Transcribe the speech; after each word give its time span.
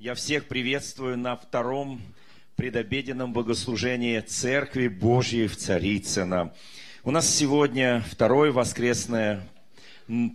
Я 0.00 0.14
всех 0.14 0.46
приветствую 0.46 1.18
на 1.18 1.34
втором 1.34 2.00
предобеденном 2.54 3.32
богослужении 3.32 4.20
Церкви 4.20 4.86
Божьей 4.86 5.48
в 5.48 5.56
Царицыно. 5.56 6.54
У 7.02 7.10
нас 7.10 7.28
сегодня 7.28 8.04
второе 8.08 8.52
воскресное 8.52 9.44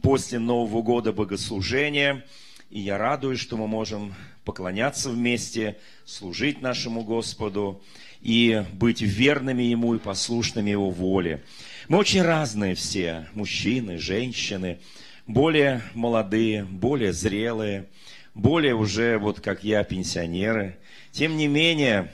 после 0.02 0.40
Нового 0.40 0.82
года 0.82 1.14
богослужение, 1.14 2.26
и 2.72 2.82
я 2.82 2.98
радуюсь, 2.98 3.40
что 3.40 3.56
мы 3.56 3.70
можем 3.70 4.14
поклоняться 4.44 5.10
вместе, 5.10 5.78
служить 6.04 6.62
нашему 6.62 7.06
Господу 7.06 7.82
и 8.20 8.66
быть 8.74 9.00
верными 9.00 9.64
Ему 9.64 9.96
и 9.96 10.00
послушными 10.00 10.72
Его 10.72 10.90
воле. 10.90 11.42
Мы 11.88 12.00
очень 12.00 12.22
разные 12.22 12.76
все, 12.76 13.30
мужчины, 13.34 13.98
женщины, 13.98 14.82
более 15.26 15.82
молодые, 15.94 16.66
более 16.66 17.14
зрелые– 17.14 17.88
более 18.36 18.76
уже, 18.76 19.18
вот 19.18 19.40
как 19.40 19.64
я, 19.64 19.84
пенсионеры. 19.84 20.78
Тем 21.12 21.38
не 21.38 21.48
менее, 21.48 22.12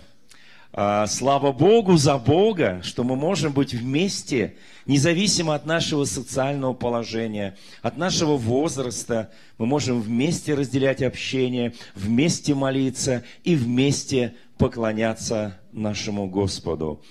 а, 0.72 1.08
слава 1.08 1.52
Богу 1.52 1.98
за 1.98 2.18
Бога, 2.18 2.82
что 2.84 3.04
мы 3.04 3.16
можем 3.16 3.54
быть 3.54 3.74
вместе, 3.74 4.56
независимо 4.86 5.56
от 5.56 5.66
нашего 5.66 6.06
социального 6.06 6.74
положения, 6.74 7.58
от 7.82 7.98
нашего 7.98 8.38
возраста. 8.38 9.32
Мы 9.58 9.66
можем 9.66 10.02
вместе 10.02 10.54
разделять 10.54 11.02
общение, 11.02 11.74
вместе 11.96 12.54
молиться 12.54 13.24
и 13.44 13.56
вместе 13.56 14.36
поклоняться 14.58 15.60
нашему 15.72 16.30
Господу. 16.30 17.02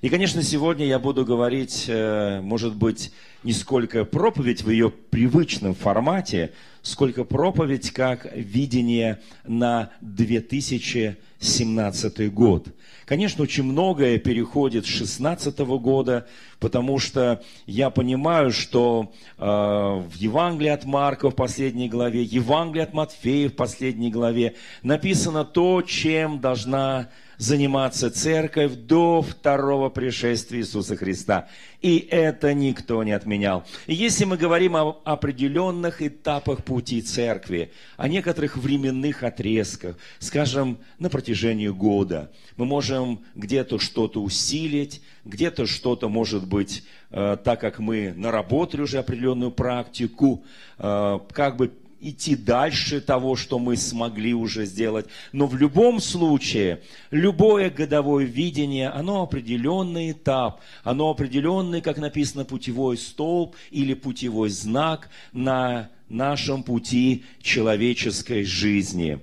И, 0.00 0.08
конечно, 0.10 0.42
сегодня 0.42 0.86
я 0.86 1.00
буду 1.00 1.24
говорить, 1.24 1.86
э, 1.88 2.40
может 2.40 2.76
быть, 2.76 3.12
не 3.44 3.52
сколько 3.52 4.04
проповедь 4.04 4.62
в 4.62 4.70
ее 4.70 4.90
привычном 4.90 5.74
формате, 5.74 6.52
сколько 6.82 7.24
проповедь 7.24 7.90
как 7.90 8.26
видение 8.34 9.20
на 9.46 9.90
2017 10.00 12.32
год. 12.32 12.68
Конечно, 13.04 13.44
очень 13.44 13.64
многое 13.64 14.18
переходит 14.18 14.84
с 14.84 14.88
2016 14.88 15.58
года, 15.60 16.26
потому 16.58 16.98
что 16.98 17.42
я 17.66 17.90
понимаю, 17.90 18.50
что 18.50 19.12
э, 19.38 19.44
в 19.44 20.14
Евангелии 20.16 20.70
от 20.70 20.84
Марка 20.84 21.30
в 21.30 21.34
последней 21.34 21.88
главе, 21.88 22.22
Евангелии 22.22 22.82
от 22.82 22.92
Матфея 22.92 23.48
в 23.48 23.54
последней 23.54 24.10
главе 24.10 24.56
написано 24.82 25.44
то, 25.44 25.82
чем 25.82 26.40
должна 26.40 27.08
заниматься 27.38 28.10
церковь 28.10 28.72
до 28.74 29.22
второго 29.22 29.88
пришествия 29.88 30.60
Иисуса 30.60 30.96
Христа. 30.96 31.48
И 31.80 31.98
это 32.10 32.52
никто 32.52 33.02
не 33.04 33.12
отменял. 33.12 33.64
И 33.86 33.94
если 33.94 34.24
мы 34.24 34.36
говорим 34.36 34.76
о 34.76 35.00
определенных 35.04 36.02
этапах 36.02 36.64
пути 36.64 37.00
церкви, 37.00 37.70
о 37.96 38.08
некоторых 38.08 38.56
временных 38.56 39.22
отрезках, 39.22 39.96
скажем, 40.18 40.78
на 40.98 41.08
протяжении 41.08 41.68
года, 41.68 42.32
мы 42.56 42.66
можем 42.66 43.20
где-то 43.36 43.78
что-то 43.78 44.20
усилить, 44.20 45.00
где-то 45.24 45.66
что-то, 45.66 46.08
может 46.08 46.46
быть, 46.46 46.82
э, 47.10 47.36
так 47.42 47.60
как 47.60 47.78
мы 47.78 48.12
наработали 48.16 48.82
уже 48.82 48.98
определенную 48.98 49.52
практику, 49.52 50.44
э, 50.78 51.18
как 51.32 51.56
бы 51.56 51.72
идти 52.00 52.36
дальше 52.36 53.00
того, 53.00 53.36
что 53.36 53.58
мы 53.58 53.76
смогли 53.76 54.34
уже 54.34 54.64
сделать. 54.64 55.06
Но 55.32 55.46
в 55.46 55.56
любом 55.56 56.00
случае, 56.00 56.82
любое 57.10 57.70
годовое 57.70 58.24
видение, 58.24 58.88
оно 58.88 59.22
определенный 59.22 60.12
этап, 60.12 60.60
оно 60.84 61.10
определенный, 61.10 61.80
как 61.80 61.98
написано, 61.98 62.44
путевой 62.44 62.96
столб 62.96 63.56
или 63.70 63.94
путевой 63.94 64.50
знак 64.50 65.08
на 65.32 65.90
нашем 66.08 66.62
пути 66.62 67.24
человеческой 67.42 68.44
жизни. 68.44 69.20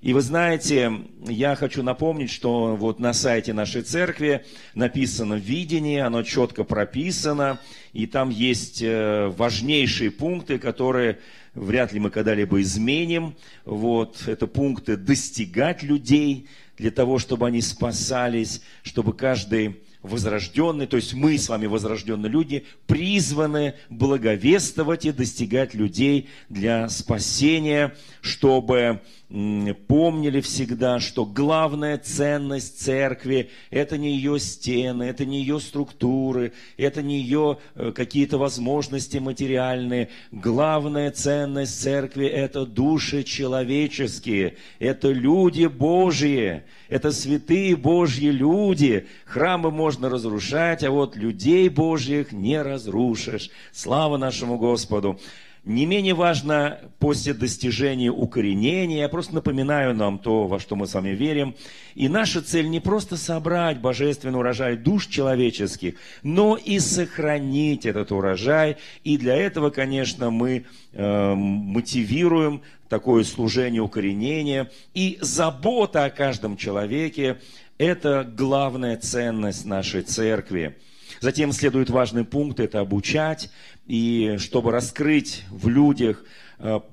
И 0.00 0.12
вы 0.12 0.20
знаете, 0.20 0.92
я 1.26 1.56
хочу 1.56 1.82
напомнить, 1.82 2.30
что 2.30 2.76
вот 2.76 3.00
на 3.00 3.12
сайте 3.12 3.52
нашей 3.52 3.82
церкви 3.82 4.44
написано 4.74 5.34
видение, 5.34 6.04
оно 6.04 6.22
четко 6.22 6.62
прописано, 6.62 7.58
и 7.92 8.06
там 8.06 8.30
есть 8.30 8.80
э, 8.80 9.26
важнейшие 9.36 10.12
пункты, 10.12 10.60
которые 10.60 11.18
вряд 11.58 11.92
ли 11.92 12.00
мы 12.00 12.10
когда-либо 12.10 12.60
изменим. 12.62 13.34
Вот, 13.64 14.24
это 14.26 14.46
пункты 14.46 14.96
достигать 14.96 15.82
людей 15.82 16.48
для 16.76 16.90
того, 16.90 17.18
чтобы 17.18 17.46
они 17.46 17.60
спасались, 17.60 18.62
чтобы 18.82 19.12
каждый 19.12 19.80
возрожденный, 20.02 20.86
то 20.86 20.96
есть 20.96 21.14
мы 21.14 21.36
с 21.38 21.48
вами 21.48 21.66
возрожденные 21.66 22.30
люди, 22.30 22.64
призваны 22.86 23.74
благовествовать 23.90 25.04
и 25.04 25.12
достигать 25.12 25.74
людей 25.74 26.28
для 26.48 26.88
спасения, 26.88 27.94
чтобы 28.20 29.00
помнили 29.88 30.40
всегда, 30.40 31.00
что 31.00 31.26
главная 31.26 31.98
ценность 31.98 32.80
церкви– 32.80 33.50
это 33.70 33.98
не 33.98 34.16
ее 34.16 34.38
стены, 34.38 35.02
это 35.02 35.26
не 35.26 35.40
ее 35.40 35.60
структуры, 35.60 36.54
это 36.78 37.02
не 37.02 37.20
ее 37.20 37.58
э, 37.74 37.92
какие-то 37.94 38.38
возможности 38.38 39.18
материальные. 39.18 40.08
Главная 40.32 41.10
ценность 41.10 41.78
церкви– 41.78 42.26
это 42.26 42.64
души 42.64 43.22
человеческие, 43.22 44.56
это 44.78 45.10
люди 45.10 45.66
Божьи, 45.66 46.62
это 46.88 47.12
святые 47.12 47.76
Божьи 47.76 48.30
люди. 48.30 49.06
Храмы 49.26 49.70
можно 49.88 50.10
разрушать, 50.10 50.84
а 50.84 50.90
вот 50.90 51.16
людей 51.16 51.70
Божьих 51.70 52.30
не 52.30 52.60
разрушишь. 52.60 53.48
Слава 53.72 54.18
нашему 54.18 54.58
Господу! 54.58 55.18
Не 55.64 55.86
менее 55.86 56.12
важно 56.12 56.78
после 56.98 57.32
достижения 57.32 58.10
укоренения, 58.10 58.98
я 58.98 59.08
просто 59.08 59.34
напоминаю 59.34 59.94
нам 59.94 60.18
то, 60.18 60.46
во 60.46 60.60
что 60.60 60.76
мы 60.76 60.86
с 60.86 60.92
вами 60.92 61.10
верим. 61.10 61.54
И 61.94 62.10
наша 62.10 62.42
цель 62.42 62.68
не 62.68 62.80
просто 62.80 63.16
собрать 63.16 63.80
божественный 63.80 64.38
урожай 64.38 64.76
душ 64.76 65.06
человеческих, 65.06 65.94
но 66.22 66.56
и 66.56 66.78
сохранить 66.80 67.86
этот 67.86 68.12
урожай. 68.12 68.76
И 69.04 69.16
для 69.16 69.36
этого, 69.36 69.70
конечно, 69.70 70.30
мы 70.30 70.66
э, 70.92 71.34
мотивируем 71.34 72.60
такое 72.90 73.24
служение 73.24 73.80
укоренения. 73.80 74.70
И 74.92 75.16
забота 75.22 76.04
о 76.04 76.10
каждом 76.10 76.58
человеке– 76.58 77.38
это 77.78 78.24
главная 78.24 78.96
ценность 78.96 79.64
нашей 79.64 80.02
церкви. 80.02 80.76
Затем 81.20 81.52
следует 81.52 81.90
важный 81.90 82.24
пункт– 82.24 82.60
это 82.60 82.80
обучать, 82.80 83.50
и 83.86 84.36
чтобы 84.38 84.70
раскрыть 84.70 85.44
в 85.50 85.68
людях 85.68 86.22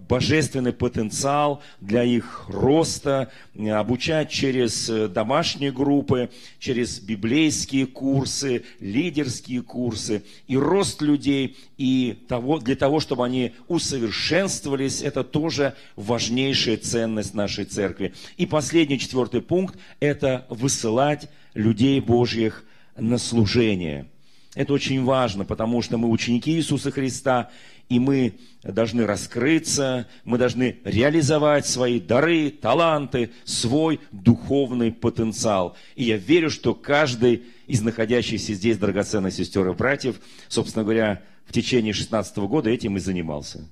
божественный 0.08 0.74
потенциал 0.74 1.62
для 1.82 2.04
их 2.04 2.46
роста, 2.48 3.32
э, 3.56 3.70
обучать 3.72 4.30
через 4.30 4.90
э, 4.90 5.08
домашние 5.08 5.72
группы, 5.72 6.30
через 6.60 7.00
библейские 7.00 7.88
курсы, 7.88 8.64
лидерские 8.80 9.64
курсы 9.64 10.24
и 10.48 10.56
рост 10.56 11.02
людей, 11.02 11.58
и 11.78 12.16
того, 12.28 12.60
для 12.60 12.76
того, 12.76 13.00
чтобы 13.00 13.26
они 13.26 13.54
усовершенствовались, 13.68 15.02
это 15.02 15.24
тоже 15.24 15.74
важнейшая 15.96 16.78
ценность 16.78 17.34
нашей 17.34 17.66
церкви. 17.66 18.14
И 18.38 18.46
последний, 18.46 19.00
четвертый 19.00 19.42
пункт– 19.42 19.78
это 20.00 20.46
высылать 20.50 21.30
людей 21.56 22.00
Божьих 22.00 22.66
на 22.96 23.18
служение– 23.18 24.06
это 24.56 24.72
очень 24.72 25.04
важно, 25.04 25.44
потому 25.44 25.82
что 25.82 25.98
мы 25.98 26.10
ученики 26.10 26.54
Иисуса 26.54 26.90
Христа, 26.90 27.50
и 27.90 28.00
мы 28.00 28.34
должны 28.64 29.06
раскрыться, 29.06 30.08
мы 30.24 30.38
должны 30.38 30.78
реализовать 30.84 31.68
свои 31.68 32.00
дары, 32.00 32.50
таланты, 32.50 33.32
свой 33.44 34.00
духовный 34.12 34.92
потенциал. 34.92 35.78
И 35.96 36.06
я 36.06 36.18
верю, 36.18 36.50
что 36.50 36.74
каждый 36.74 37.44
из 37.68 37.82
находящихся 37.82 38.54
здесь 38.54 38.78
драгоценных 38.78 39.34
сестер 39.34 39.68
и 39.70 39.74
братьев, 39.74 40.20
собственно 40.48 40.84
говоря, 40.84 41.22
в 41.46 41.54
течение 41.54 41.94
16 41.94 42.38
года 42.38 42.70
этим 42.70 42.98
и 42.98 43.00
занимался 43.00 43.68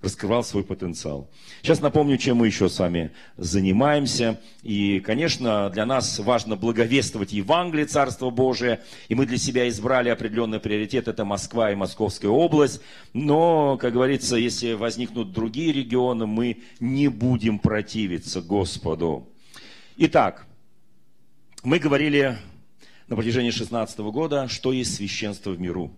раскрывал 0.00 0.44
свой 0.44 0.62
потенциал. 0.62 1.28
Сейчас 1.60 1.80
напомню, 1.80 2.18
чем 2.18 2.38
мы 2.38 2.46
еще 2.46 2.68
с 2.68 2.78
вами 2.78 3.10
занимаемся. 3.36 4.40
И, 4.62 5.00
конечно, 5.00 5.70
для 5.70 5.86
нас 5.86 6.18
важно 6.20 6.54
благовествовать 6.54 7.32
Евангелие 7.32 7.86
Царства 7.86 8.30
Божия. 8.30 8.80
И 9.08 9.16
мы 9.16 9.26
для 9.26 9.38
себя 9.38 9.68
избрали 9.68 10.08
определенный 10.08 10.60
приоритет. 10.60 11.08
Это 11.08 11.24
Москва 11.24 11.72
и 11.72 11.74
Московская 11.74 12.28
область. 12.28 12.80
Но, 13.12 13.76
как 13.76 13.92
говорится, 13.92 14.36
если 14.36 14.74
возникнут 14.74 15.32
другие 15.32 15.72
регионы, 15.72 16.26
мы 16.26 16.62
не 16.78 17.08
будем 17.08 17.58
противиться 17.58 18.40
Господу. 18.40 19.28
Итак, 19.96 20.46
мы 21.64 21.80
говорили 21.80 22.38
на 23.08 23.16
протяжении 23.16 23.50
16 23.50 23.98
года, 23.98 24.46
что 24.46 24.72
есть 24.72 24.94
священство 24.94 25.50
в 25.50 25.60
миру. 25.60 25.90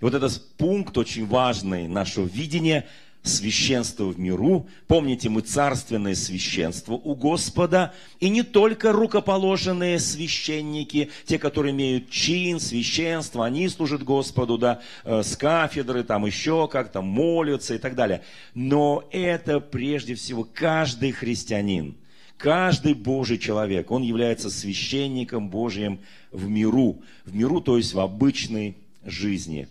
И 0.00 0.04
вот 0.04 0.14
этот 0.14 0.56
пункт 0.56 0.96
очень 0.96 1.26
важный 1.26 1.88
нашего 1.88 2.26
видения– 2.26 2.86
священство 3.22 4.04
в 4.04 4.18
миру. 4.18 4.66
Помните, 4.86 5.28
мы 5.28 5.42
царственное 5.42 6.14
священство 6.14 6.94
у 6.94 7.14
Господа. 7.14 7.94
И 8.18 8.28
не 8.28 8.42
только 8.42 8.92
рукоположенные 8.92 9.98
священники, 9.98 11.10
те, 11.26 11.38
которые 11.38 11.72
имеют 11.72 12.10
чин, 12.10 12.60
священство, 12.60 13.44
они 13.44 13.68
служат 13.68 14.02
Господу, 14.02 14.58
да, 14.58 14.80
э, 15.04 15.22
с 15.22 15.36
кафедры, 15.36 16.02
там 16.02 16.26
еще 16.26 16.68
как-то 16.68 17.02
молятся 17.02 17.74
и 17.74 17.78
так 17.78 17.94
далее. 17.94 18.22
Но 18.54 19.04
это 19.10 19.60
прежде 19.60 20.14
всего 20.14 20.44
каждый 20.44 21.12
христианин– 21.12 21.96
Каждый 22.40 22.94
Божий 22.94 23.36
человек, 23.36 23.90
он 23.90 24.02
является 24.02 24.48
священником 24.48 25.50
Божьим 25.50 26.00
в 26.32 26.48
миру. 26.48 27.02
В 27.26 27.34
миру, 27.34 27.60
то 27.60 27.76
есть 27.76 27.92
в 27.92 28.00
обычной 28.00 28.78
жизни. 29.04 29.68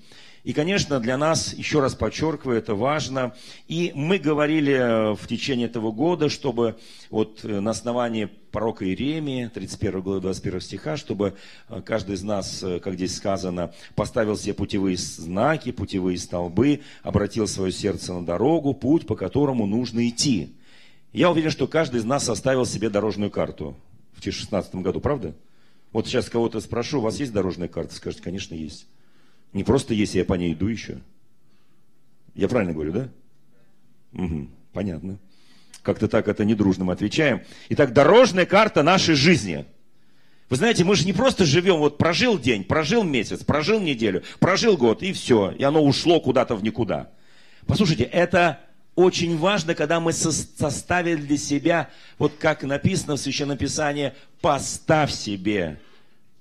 И, 0.49 0.53
конечно, 0.53 0.99
для 0.99 1.15
нас, 1.15 1.53
еще 1.53 1.79
раз 1.79 1.93
подчеркиваю, 1.93 2.57
это 2.57 2.73
важно. 2.73 3.35
И 3.67 3.91
мы 3.93 4.17
говорили 4.17 4.73
э, 4.73 5.13
в 5.13 5.27
течение 5.27 5.67
этого 5.67 5.91
года, 5.91 6.27
чтобы 6.27 6.75
вот 7.11 7.41
э, 7.43 7.59
на 7.59 7.69
основании 7.69 8.25
пророка 8.25 8.83
Иеремии, 8.83 9.51
31 9.53 10.01
главы 10.01 10.21
21 10.21 10.59
стиха, 10.61 10.97
чтобы 10.97 11.35
э, 11.67 11.83
каждый 11.85 12.15
из 12.15 12.23
нас, 12.23 12.65
как 12.83 12.95
здесь 12.95 13.15
сказано, 13.15 13.75
поставил 13.93 14.35
себе 14.35 14.55
путевые 14.55 14.97
знаки, 14.97 15.71
путевые 15.71 16.17
столбы, 16.17 16.81
обратил 17.03 17.47
свое 17.47 17.71
сердце 17.71 18.11
на 18.13 18.25
дорогу, 18.25 18.73
путь, 18.73 19.05
по 19.05 19.15
которому 19.15 19.67
нужно 19.67 20.09
идти. 20.09 20.55
Я 21.13 21.29
уверен, 21.29 21.51
что 21.51 21.67
каждый 21.67 21.99
из 21.99 22.05
нас 22.05 22.23
составил 22.23 22.65
себе 22.65 22.89
дорожную 22.89 23.29
карту 23.29 23.77
в 24.13 24.21
2016 24.23 24.73
году, 24.77 24.99
правда? 24.99 25.35
Вот 25.93 26.07
сейчас 26.07 26.27
кого-то 26.27 26.59
спрошу, 26.59 26.97
у 26.97 27.01
вас 27.01 27.19
есть 27.19 27.33
дорожная 27.33 27.67
карта? 27.67 27.93
Скажете, 27.93 28.23
конечно, 28.23 28.55
есть. 28.55 28.87
Не 29.53 29.63
просто 29.63 29.93
если 29.93 30.19
я 30.19 30.25
по 30.25 30.33
ней 30.33 30.53
иду 30.53 30.67
еще. 30.67 30.99
Я 32.35 32.47
правильно 32.47 32.73
говорю, 32.73 32.91
да? 32.91 33.09
Угу, 34.13 34.47
понятно. 34.73 35.17
Как-то 35.81 36.07
так 36.07 36.27
это 36.27 36.45
недружно 36.45 36.91
отвечаем. 36.91 37.41
Итак, 37.69 37.93
дорожная 37.93 38.45
карта 38.45 38.83
нашей 38.83 39.15
жизни. 39.15 39.65
Вы 40.49 40.55
знаете, 40.55 40.83
мы 40.83 40.95
же 40.95 41.05
не 41.05 41.13
просто 41.13 41.45
живем, 41.45 41.77
вот 41.77 41.97
прожил 41.97 42.39
день, 42.39 42.63
прожил 42.63 43.03
месяц, 43.03 43.43
прожил 43.43 43.79
неделю, 43.79 44.23
прожил 44.39 44.77
год, 44.77 45.03
и 45.03 45.13
все, 45.13 45.51
и 45.51 45.63
оно 45.63 45.83
ушло 45.83 46.19
куда-то 46.19 46.55
в 46.55 46.63
никуда. 46.63 47.11
Послушайте, 47.67 48.03
это 48.03 48.59
очень 48.95 49.37
важно, 49.37 49.75
когда 49.75 49.99
мы 49.99 50.11
составили 50.11 51.21
для 51.21 51.37
себя, 51.37 51.89
вот 52.17 52.33
как 52.39 52.63
написано 52.63 53.15
в 53.15 53.19
Священном 53.19 53.57
Писании, 53.57 54.13
поставь 54.41 55.11
себе 55.11 55.79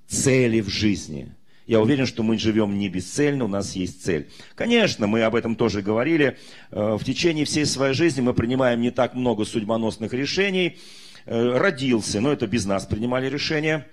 цели 0.08 0.60
в 0.60 0.68
жизни. 0.68 1.32
Я 1.68 1.82
уверен, 1.82 2.06
что 2.06 2.22
мы 2.22 2.38
живем 2.38 2.78
не 2.78 2.88
бесцельно, 2.88 3.44
у 3.44 3.48
нас 3.48 3.76
есть 3.76 4.02
цель. 4.02 4.30
Конечно, 4.54 5.06
мы 5.06 5.22
об 5.22 5.34
этом 5.34 5.54
тоже 5.54 5.82
говорили. 5.82 6.38
Э, 6.70 6.96
в 6.98 7.04
течение 7.04 7.44
всей 7.44 7.66
своей 7.66 7.92
жизни 7.92 8.22
мы 8.22 8.32
принимаем 8.32 8.80
не 8.80 8.90
так 8.90 9.12
много 9.12 9.44
судьбоносных 9.44 10.14
решений. 10.14 10.78
Э, 11.26 11.58
родился, 11.58 12.22
но 12.22 12.32
это 12.32 12.46
без 12.46 12.64
нас 12.64 12.86
принимали 12.86 13.28
решения 13.28 13.86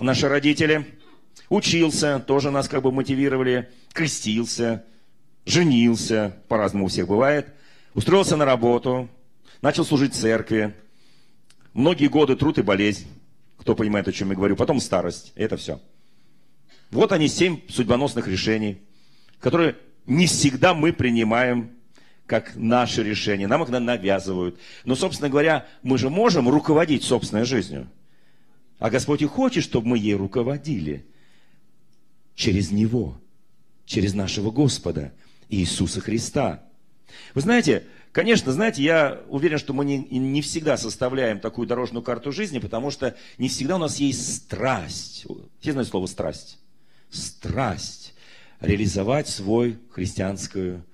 наши 0.00 0.28
родители. 0.28 0.86
Учился, 1.48 2.18
тоже 2.18 2.50
нас 2.50 2.68
как 2.68 2.82
бы 2.82 2.90
мотивировали. 2.90 3.68
Крестился, 3.92 4.84
женился, 5.46 6.36
по-разному 6.48 6.86
у 6.86 6.88
всех 6.88 7.06
бывает. 7.06 7.46
Устроился 7.94 8.36
на 8.36 8.44
работу, 8.44 9.08
начал 9.62 9.84
служить 9.84 10.14
в 10.14 10.16
церкви. 10.16 10.74
Многие 11.74 12.08
годы 12.08 12.34
труд 12.34 12.58
и 12.58 12.62
болезнь. 12.62 13.06
Кто 13.56 13.76
понимает, 13.76 14.08
о 14.08 14.12
чем 14.12 14.30
я 14.30 14.34
говорю. 14.34 14.56
Потом 14.56 14.80
старость. 14.80 15.30
Это 15.36 15.56
все. 15.56 15.78
Вот 16.90 17.12
они, 17.12 17.28
семь 17.28 17.60
судьбоносных 17.68 18.28
решений, 18.28 18.78
которые 19.40 19.76
не 20.06 20.26
всегда 20.26 20.74
мы 20.74 20.92
принимаем 20.92 21.70
как 22.28 22.56
наши 22.56 23.02
решения. 23.02 23.46
Нам 23.46 23.62
их 23.62 23.70
навязывают. 23.70 24.58
Но, 24.84 24.94
собственно 24.94 25.30
говоря, 25.30 25.66
мы 25.82 25.96
же 25.98 26.10
можем 26.10 26.48
руководить 26.48 27.02
собственной 27.02 27.44
жизнью. 27.44 27.88
А 28.78 28.90
Господь 28.90 29.22
и 29.22 29.26
хочет, 29.26 29.64
чтобы 29.64 29.88
мы 29.88 29.98
ей 29.98 30.14
руководили. 30.14 31.06
Через 32.34 32.70
Него. 32.70 33.18
Через 33.86 34.14
нашего 34.14 34.50
Господа 34.50 35.12
Иисуса 35.48 36.02
Христа. 36.02 36.62
Вы 37.34 37.40
знаете, 37.40 37.84
конечно, 38.12 38.52
знаете, 38.52 38.82
я 38.82 39.22
уверен, 39.28 39.56
что 39.56 39.72
мы 39.72 39.86
не, 39.86 39.98
не 39.98 40.42
всегда 40.42 40.76
составляем 40.76 41.40
такую 41.40 41.66
дорожную 41.66 42.02
карту 42.02 42.30
жизни, 42.30 42.58
потому 42.58 42.90
что 42.90 43.16
не 43.38 43.48
всегда 43.48 43.76
у 43.76 43.78
нас 43.78 43.96
есть 43.96 44.36
страсть. 44.36 45.26
Все 45.60 45.72
знают 45.72 45.88
слово 45.88 46.06
страсть? 46.06 46.58
Страсть 47.10 48.14
реализовать 48.60 49.28
свою 49.28 49.78
христианскую 49.90 50.84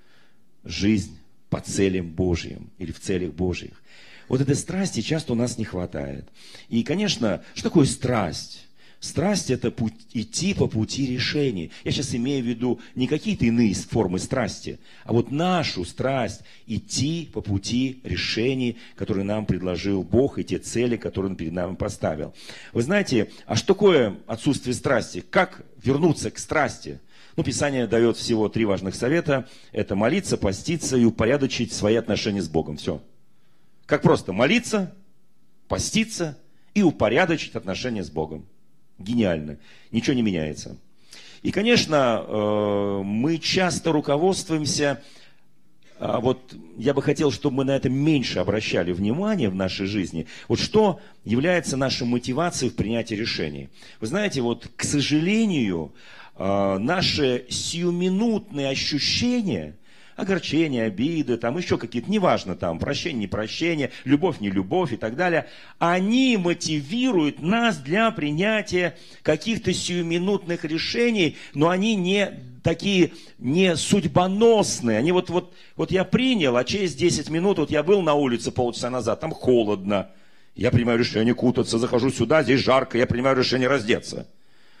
жизнь 0.63 1.17
по 1.49 1.59
целям 1.59 2.11
Божьим 2.11 2.71
или 2.77 2.91
в 2.91 2.99
целях 2.99 3.33
Божьих. 3.33 3.81
Вот 4.27 4.41
этой 4.41 4.55
страсти 4.55 5.01
часто 5.01 5.33
у 5.33 5.35
нас 5.35 5.57
не 5.57 5.65
хватает. 5.65 6.27
И, 6.69 6.83
конечно, 6.83 7.43
что 7.53 7.69
такое 7.69 7.85
страсть? 7.85 8.64
Страсть– 8.99 9.49
это 9.51 9.71
путь, 9.71 9.93
идти 10.13 10.53
по 10.53 10.67
пути 10.67 11.05
решений. 11.05 11.71
Я 11.83 11.91
сейчас 11.91 12.15
имею 12.15 12.43
в 12.43 12.47
виду 12.47 12.79
не 12.95 13.07
какие-то 13.07 13.45
иные 13.45 13.73
формы 13.73 14.19
страсти, 14.19 14.79
а 15.03 15.13
вот 15.13 15.31
нашу 15.31 15.85
страсть– 15.85 16.41
идти 16.67 17.29
по 17.31 17.41
пути 17.41 17.99
решений, 18.03 18.77
которые 18.95 19.23
нам 19.23 19.45
предложил 19.45 20.03
Бог, 20.03 20.39
и 20.39 20.43
те 20.43 20.57
цели, 20.57 20.97
которые 20.97 21.31
Он 21.31 21.35
перед 21.35 21.53
нами 21.53 21.75
поставил. 21.75 22.33
Вы 22.73 22.81
знаете, 22.81 23.29
а 23.45 23.55
что 23.55 23.67
такое 23.67 24.17
отсутствие 24.27 24.73
страсти? 24.73 25.23
Как 25.29 25.65
вернуться 25.83 26.31
к 26.31 26.39
страсти? 26.39 26.99
Ну, 27.35 27.43
Писание 27.43 27.85
дает 27.87 28.15
всего 28.17 28.47
три 28.47 28.63
важных 28.63 28.95
совета. 28.95 29.47
Это 29.73 29.95
молиться, 29.95 30.37
поститься 30.37 30.95
и 30.97 31.03
упорядочить 31.03 31.73
свои 31.73 31.95
отношения 31.95 32.41
с 32.41 32.47
Богом. 32.47 32.77
Все. 32.77 33.03
Как 33.85 34.01
просто 34.01 34.31
молиться, 34.31 34.95
поститься 35.67 36.37
и 36.73 36.81
упорядочить 36.81 37.55
отношения 37.55 38.03
с 38.03 38.09
Богом 38.09 38.47
гениально, 38.97 39.57
ничего 39.91 40.15
не 40.15 40.21
меняется. 40.21 40.77
И, 41.41 41.51
конечно, 41.51 42.23
э, 42.25 43.01
мы 43.03 43.37
часто 43.37 43.91
руководствуемся, 43.91 45.03
а 45.99 46.19
вот 46.19 46.55
я 46.77 46.93
бы 46.93 47.01
хотел, 47.01 47.31
чтобы 47.31 47.57
мы 47.57 47.65
на 47.65 47.75
это 47.75 47.89
меньше 47.89 48.39
обращали 48.39 48.91
внимание 48.91 49.49
в 49.49 49.55
нашей 49.55 49.85
жизни. 49.85 50.27
Вот 50.47 50.59
что 50.59 50.99
является 51.23 51.77
нашей 51.77 52.07
мотивацией 52.07 52.71
в 52.71 52.75
принятии 52.75 53.15
решений? 53.15 53.69
Вы 54.01 54.07
знаете, 54.07 54.41
вот, 54.41 54.69
к 54.75 54.83
сожалению, 54.83 55.93
э, 56.35 56.77
наши 56.79 57.45
сиюминутные 57.49 58.69
ощущения– 58.69 59.75
огорчения, 60.15 60.85
обиды, 60.85 61.37
там 61.37 61.57
еще 61.57 61.77
какие-то, 61.77 62.09
неважно, 62.09 62.55
там, 62.55 62.79
прощение, 62.79 63.21
не 63.21 63.27
прощение, 63.27 63.91
любовь, 64.03 64.39
не 64.39 64.49
любовь 64.49 64.93
и 64.93 64.97
так 64.97 65.15
далее, 65.15 65.47
они 65.79 66.37
мотивируют 66.37 67.41
нас 67.41 67.77
для 67.77 68.11
принятия 68.11 68.97
каких-то 69.23 69.73
сиюминутных 69.73 70.63
решений, 70.63 71.37
но 71.53 71.69
они 71.69 71.95
не 71.95 72.39
такие 72.63 73.11
не 73.37 73.75
судьбоносные. 73.75 74.97
Они 74.97 75.11
вот, 75.11 75.29
вот, 75.29 75.53
вот 75.75 75.91
я 75.91 76.03
принял, 76.03 76.57
а 76.57 76.63
через 76.63 76.95
10 76.95 77.29
минут, 77.29 77.59
вот 77.59 77.69
я 77.69 77.83
был 77.83 78.01
на 78.01 78.13
улице 78.13 78.51
полчаса 78.51 78.89
назад, 78.89 79.19
там 79.19 79.31
холодно, 79.31 80.09
я 80.55 80.71
принимаю 80.71 80.97
решение 80.97 81.35
кутаться, 81.35 81.77
захожу 81.77 82.09
сюда, 82.09 82.41
здесь 82.41 82.61
жарко, 82.61 82.97
я 82.97 83.05
принимаю 83.05 83.37
решение 83.37 83.67
раздеться. 83.67 84.27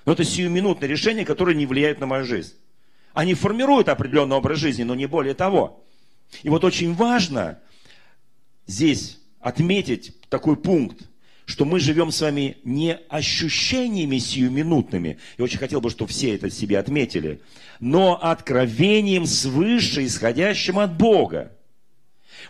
Но 0.05 0.13
это 0.13 0.23
сиюминутное 0.23 0.87
решение, 0.87 1.25
которое 1.25 1.55
не 1.55 1.65
влияет 1.65 1.99
на 1.99 2.05
мою 2.05 2.25
жизнь. 2.25 2.53
Они 3.15 3.33
формируют 3.33 3.87
определенный 3.87 4.35
образ 4.35 4.59
жизни, 4.59 4.83
но 4.83 4.93
не 4.93 5.05
более 5.05 5.33
того. 5.33 5.81
И 6.43 6.49
вот 6.49 6.65
очень 6.65 6.93
важно 6.93 7.59
здесь 8.67 9.19
отметить 9.39 10.19
такой 10.27 10.57
пункт, 10.57 11.07
что 11.45 11.63
мы 11.63 11.79
живем 11.79 12.11
с 12.11 12.19
вами 12.19 12.57
не 12.65 12.95
ощущениями 13.07 14.17
сиюминутными, 14.17 15.17
я 15.37 15.45
очень 15.45 15.59
хотел 15.59 15.79
бы, 15.79 15.89
чтобы 15.91 16.11
все 16.11 16.35
это 16.35 16.49
себе 16.49 16.77
отметили, 16.77 17.39
но 17.79 18.21
откровением 18.21 19.25
свыше, 19.27 20.05
исходящим 20.05 20.77
от 20.77 20.97
Бога. 20.97 21.53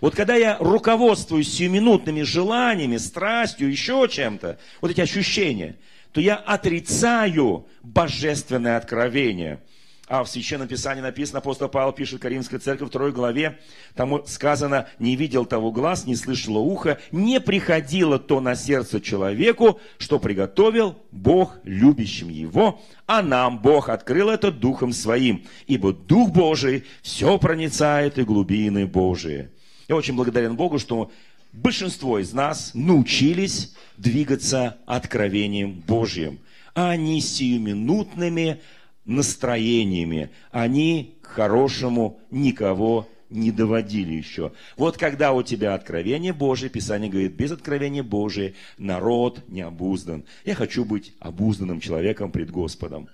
Вот 0.02 0.16
когда 0.16 0.34
я 0.34 0.58
руководствуюсь 0.60 1.54
сиюминутными 1.54 2.24
желаниями, 2.24 2.98
страстью, 2.98 3.70
еще 3.70 4.08
чем-то, 4.10 4.58
вот 4.82 4.90
эти 4.90 5.02
ощущения, 5.02 5.78
то 6.12 6.22
я 6.22 6.38
отрицаю 6.38 7.68
божественное 7.84 8.78
откровение– 8.78 9.62
а 10.08 10.24
в 10.24 10.30
Священном 10.30 10.68
Писании 10.68 11.02
написано, 11.02 11.40
апостол 11.40 11.68
Павел 11.68 11.92
пишет 11.92 12.22
Каримской 12.22 12.60
церкви, 12.60 12.86
второй 12.86 13.12
главе, 13.12 13.60
там 13.96 14.26
сказано, 14.28 14.88
не 15.00 15.16
видел 15.16 15.46
того 15.46 15.72
глаз, 15.72 16.06
не 16.06 16.16
слышало 16.16 16.60
ухо, 16.60 17.00
не 17.12 17.40
приходило 17.40 18.20
то 18.20 18.40
на 18.40 18.56
сердце 18.56 19.02
человеку, 19.02 19.80
что 19.98 20.20
приготовил 20.20 20.96
Бог 21.12 21.58
любящим 21.64 22.30
его, 22.30 22.82
а 23.08 23.24
нам 23.24 23.60
Бог 23.60 23.90
открыл 23.90 24.30
это 24.30 24.52
Духом 24.52 24.94
Своим, 24.94 25.44
ибо 25.66 25.92
Дух 25.92 26.30
Божий 26.30 26.86
все 27.02 27.40
проницает 27.40 28.20
и 28.20 28.24
глубины 28.24 28.86
Божии. 28.86 29.50
Я 29.88 29.96
очень 29.96 30.16
благодарен 30.16 30.56
Богу, 30.56 30.78
что 30.78 31.12
большинство 31.52 32.20
из 32.20 32.32
нас 32.32 32.72
научились 32.76 33.74
двигаться 33.98 34.78
откровением 34.86 35.84
Божьим, 35.88 36.40
а 36.76 36.96
не 36.96 37.22
сиюминутными 37.22 38.62
настроениями. 39.06 40.30
Они 40.52 41.16
к 41.22 41.28
хорошему 41.28 42.20
никого 42.32 43.08
не 43.30 43.52
доводили 43.52 44.14
еще. 44.14 44.52
Вот 44.78 44.98
когда 44.98 45.34
у 45.34 45.44
тебя 45.44 45.74
откровение 45.74 46.34
Божие, 46.34 46.70
Писание 46.70 47.10
говорит, 47.10 47.34
без 47.34 47.52
откровения 47.52 48.04
Божия 48.04 48.54
народ 48.78 49.44
не 49.48 49.62
обуздан. 49.62 50.26
Я 50.46 50.56
хочу 50.56 50.86
быть 50.86 51.14
обузданным 51.20 51.80
человеком 51.80 52.32
пред 52.32 52.52
Господом. 52.52 53.10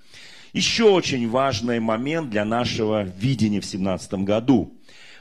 Еще 0.53 0.83
очень 0.83 1.29
важный 1.29 1.79
момент 1.79 2.29
для 2.29 2.43
нашего 2.43 3.03
видения 3.03 3.62
в 3.62 3.65
17 3.65 4.13
году. 4.15 4.74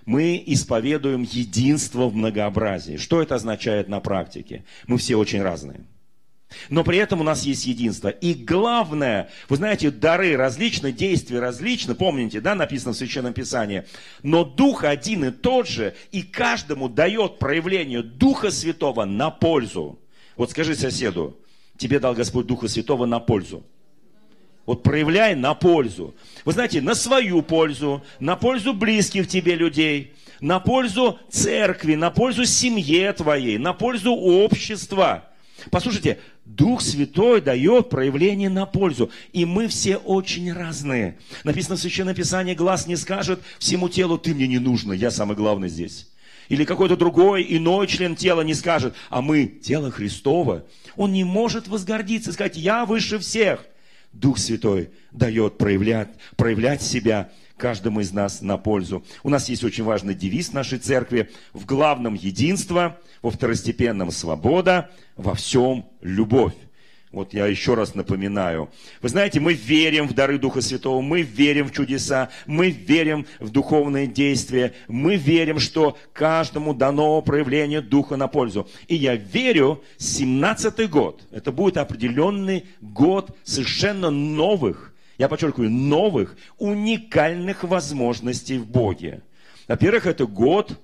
Мы 0.06 0.42
исповедуем 0.44 1.22
единство 1.22 2.08
в 2.08 2.16
многообразии. 2.16 2.96
Что 2.96 3.22
это 3.22 3.36
означает 3.36 3.88
на 3.88 4.00
практике? 4.00 4.64
Мы 4.86 4.98
все 4.98 5.16
очень 5.16 5.42
разные. 5.42 5.84
Но 6.68 6.84
при 6.84 6.98
этом 6.98 7.20
у 7.20 7.24
нас 7.24 7.44
есть 7.44 7.66
единство. 7.66 8.08
И 8.08 8.34
главное, 8.34 9.30
вы 9.48 9.56
знаете, 9.56 9.90
дары 9.90 10.36
различны, 10.36 10.92
действия 10.92 11.40
различны, 11.40 11.94
помните, 11.94 12.40
да, 12.40 12.54
написано 12.54 12.92
в 12.92 12.96
Священном 12.96 13.32
Писании. 13.32 13.84
Но 14.22 14.44
Дух 14.44 14.84
один 14.84 15.24
и 15.24 15.30
тот 15.30 15.68
же, 15.68 15.94
и 16.10 16.22
каждому 16.22 16.88
дает 16.88 17.38
проявление 17.38 18.02
Духа 18.02 18.50
Святого 18.50 19.04
на 19.04 19.30
пользу. 19.30 19.98
Вот 20.36 20.50
скажи 20.50 20.74
соседу, 20.74 21.38
тебе 21.76 21.98
дал 21.98 22.14
Господь 22.14 22.46
Духа 22.46 22.68
Святого 22.68 23.06
на 23.06 23.20
пользу. 23.20 23.64
Вот 24.66 24.82
проявляй 24.82 25.34
на 25.34 25.54
пользу. 25.54 26.14
Вы 26.44 26.52
знаете, 26.52 26.80
на 26.80 26.94
свою 26.94 27.42
пользу, 27.42 28.04
на 28.20 28.36
пользу 28.36 28.72
близких 28.72 29.26
тебе 29.26 29.54
людей, 29.54 30.14
на 30.40 30.60
пользу 30.60 31.18
церкви, 31.28 31.94
на 31.94 32.10
пользу 32.10 32.44
семье 32.44 33.12
твоей, 33.12 33.58
на 33.58 33.72
пользу 33.72 34.12
общества. 34.12 35.24
Послушайте, 35.70 36.18
Дух 36.56 36.80
Святой 36.80 37.40
дает 37.40 37.90
проявление 37.90 38.48
на 38.48 38.66
пользу. 38.66 39.10
И 39.32 39.44
мы 39.44 39.68
все 39.68 39.96
очень 39.96 40.52
разные. 40.52 41.16
Написано 41.44 41.76
в 41.76 41.80
Священном 41.80 42.14
Писании, 42.14 42.54
глаз 42.54 42.88
не 42.88 42.96
скажет 42.96 43.40
всему 43.60 43.88
телу, 43.88 44.18
ты 44.18 44.34
мне 44.34 44.48
не 44.48 44.58
нужно, 44.58 44.92
я 44.92 45.12
самый 45.12 45.36
главный 45.36 45.68
здесь. 45.68 46.08
Или 46.48 46.64
какой-то 46.64 46.96
другой, 46.96 47.46
иной 47.48 47.86
член 47.86 48.16
тела 48.16 48.40
не 48.40 48.54
скажет, 48.54 48.94
а 49.10 49.22
мы, 49.22 49.46
тело 49.46 49.92
Христово. 49.92 50.64
Он 50.96 51.12
не 51.12 51.22
может 51.22 51.68
возгордиться, 51.68 52.32
сказать, 52.32 52.56
я 52.56 52.84
выше 52.84 53.20
всех. 53.20 53.64
Дух 54.12 54.38
Святой 54.38 54.90
дает 55.12 55.56
проявлять, 55.56 56.08
проявлять 56.36 56.82
себя 56.82 57.30
каждому 57.60 58.00
из 58.00 58.12
нас 58.12 58.40
на 58.40 58.56
пользу. 58.56 59.04
У 59.22 59.28
нас 59.28 59.48
есть 59.48 59.62
очень 59.62 59.84
важный 59.84 60.14
девиз 60.14 60.52
нашей 60.52 60.78
церкви. 60.78 61.30
В 61.52 61.66
главном 61.66 62.14
единство, 62.14 62.98
во 63.22 63.30
второстепенном 63.30 64.10
свобода, 64.10 64.90
во 65.16 65.34
всем 65.34 65.84
любовь. 66.00 66.54
Вот 67.12 67.34
я 67.34 67.46
еще 67.46 67.74
раз 67.74 67.96
напоминаю. 67.96 68.70
Вы 69.02 69.08
знаете, 69.08 69.40
мы 69.40 69.52
верим 69.52 70.06
в 70.06 70.14
дары 70.14 70.38
Духа 70.38 70.60
Святого, 70.60 71.00
мы 71.00 71.22
верим 71.22 71.66
в 71.66 71.72
чудеса, 71.72 72.30
мы 72.46 72.70
верим 72.70 73.26
в 73.40 73.50
духовные 73.50 74.06
действия, 74.06 74.74
мы 74.86 75.16
верим, 75.16 75.58
что 75.58 75.98
каждому 76.12 76.72
дано 76.72 77.20
проявление 77.20 77.80
Духа 77.80 78.16
на 78.16 78.28
пользу. 78.28 78.68
И 78.86 78.94
я 78.94 79.16
верю, 79.16 79.82
17-й 79.98 80.86
год, 80.86 81.22
это 81.32 81.50
будет 81.50 81.78
определенный 81.78 82.66
год 82.80 83.36
совершенно 83.42 84.10
новых, 84.10 84.89
я 85.20 85.28
подчеркиваю, 85.28 85.70
новых, 85.70 86.34
уникальных 86.56 87.62
возможностей 87.62 88.56
в 88.56 88.66
Боге. 88.66 89.20
Во-первых, 89.68 90.06
это 90.06 90.26
год 90.26 90.80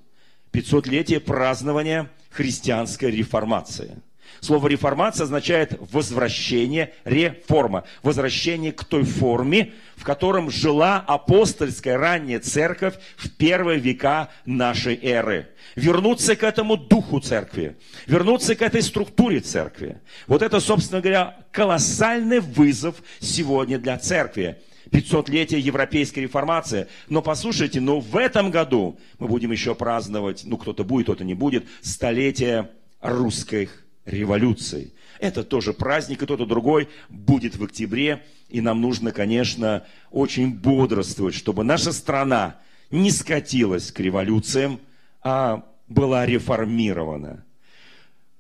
500-летия 0.53 1.21
празднования 1.21 2.11
христианской 2.31 3.11
реформации– 3.11 3.97
Слово 4.41 4.69
реформация 4.69 5.25
означает 5.25 5.79
возвращение, 5.93 6.93
реформа, 7.05 7.85
возвращение 8.03 8.73
к 8.73 8.85
той 8.85 9.05
форме, 9.05 9.73
в 9.97 10.05
котором 10.05 10.51
жила 10.51 11.03
апостольская 11.07 11.97
ранняя 11.97 12.39
церковь 12.39 12.95
в 13.17 13.31
первые 13.31 13.79
века 13.79 14.31
нашей 14.45 14.99
эры. 15.03 15.49
Вернуться 15.75 16.37
к 16.37 16.43
этому 16.43 16.77
духу 16.77 17.21
церкви, 17.21 17.77
вернуться 18.07 18.55
к 18.55 18.63
этой 18.63 18.83
структуре 18.83 19.41
церкви. 19.41 20.01
Вот 20.27 20.43
это, 20.43 20.61
собственно 20.61 21.01
говоря, 21.01 21.37
колоссальный 21.51 22.41
вызов 22.41 22.97
сегодня 23.21 23.79
для 23.79 23.99
церкви. 23.99 24.59
500-летие 24.91 25.59
европейской 25.59 26.21
реформации. 26.21 26.87
Но 27.09 27.21
послушайте, 27.23 27.81
но 27.81 27.99
в 27.99 28.17
этом 28.17 28.53
году 28.53 28.99
мы 29.19 29.27
будем 29.27 29.51
еще 29.51 29.75
праздновать, 29.75 30.43
ну 30.45 30.57
кто-то 30.57 30.85
будет, 30.85 31.07
кто-то 31.07 31.25
не 31.25 31.35
будет, 31.35 31.67
столетие 31.83 32.71
русских 33.01 33.86
революцией. 34.07 34.93
Это 35.19 35.43
тоже 35.45 35.73
праздник, 35.73 36.23
и 36.23 36.27
тот, 36.27 36.41
и 36.41 36.47
другой 36.47 36.89
будет 37.09 37.57
в 37.57 37.65
октябре. 37.65 38.25
И 38.49 38.61
нам 38.61 38.81
нужно, 38.81 39.13
конечно, 39.13 39.85
очень 40.11 40.55
бодрствовать, 40.55 41.35
чтобы 41.35 41.65
наша 41.65 41.93
страна 41.93 42.57
не 42.91 43.11
скатилась 43.11 43.91
к 43.91 44.01
революциям, 44.01 44.81
а 45.23 45.65
была 45.89 46.25
реформирована 46.25 47.45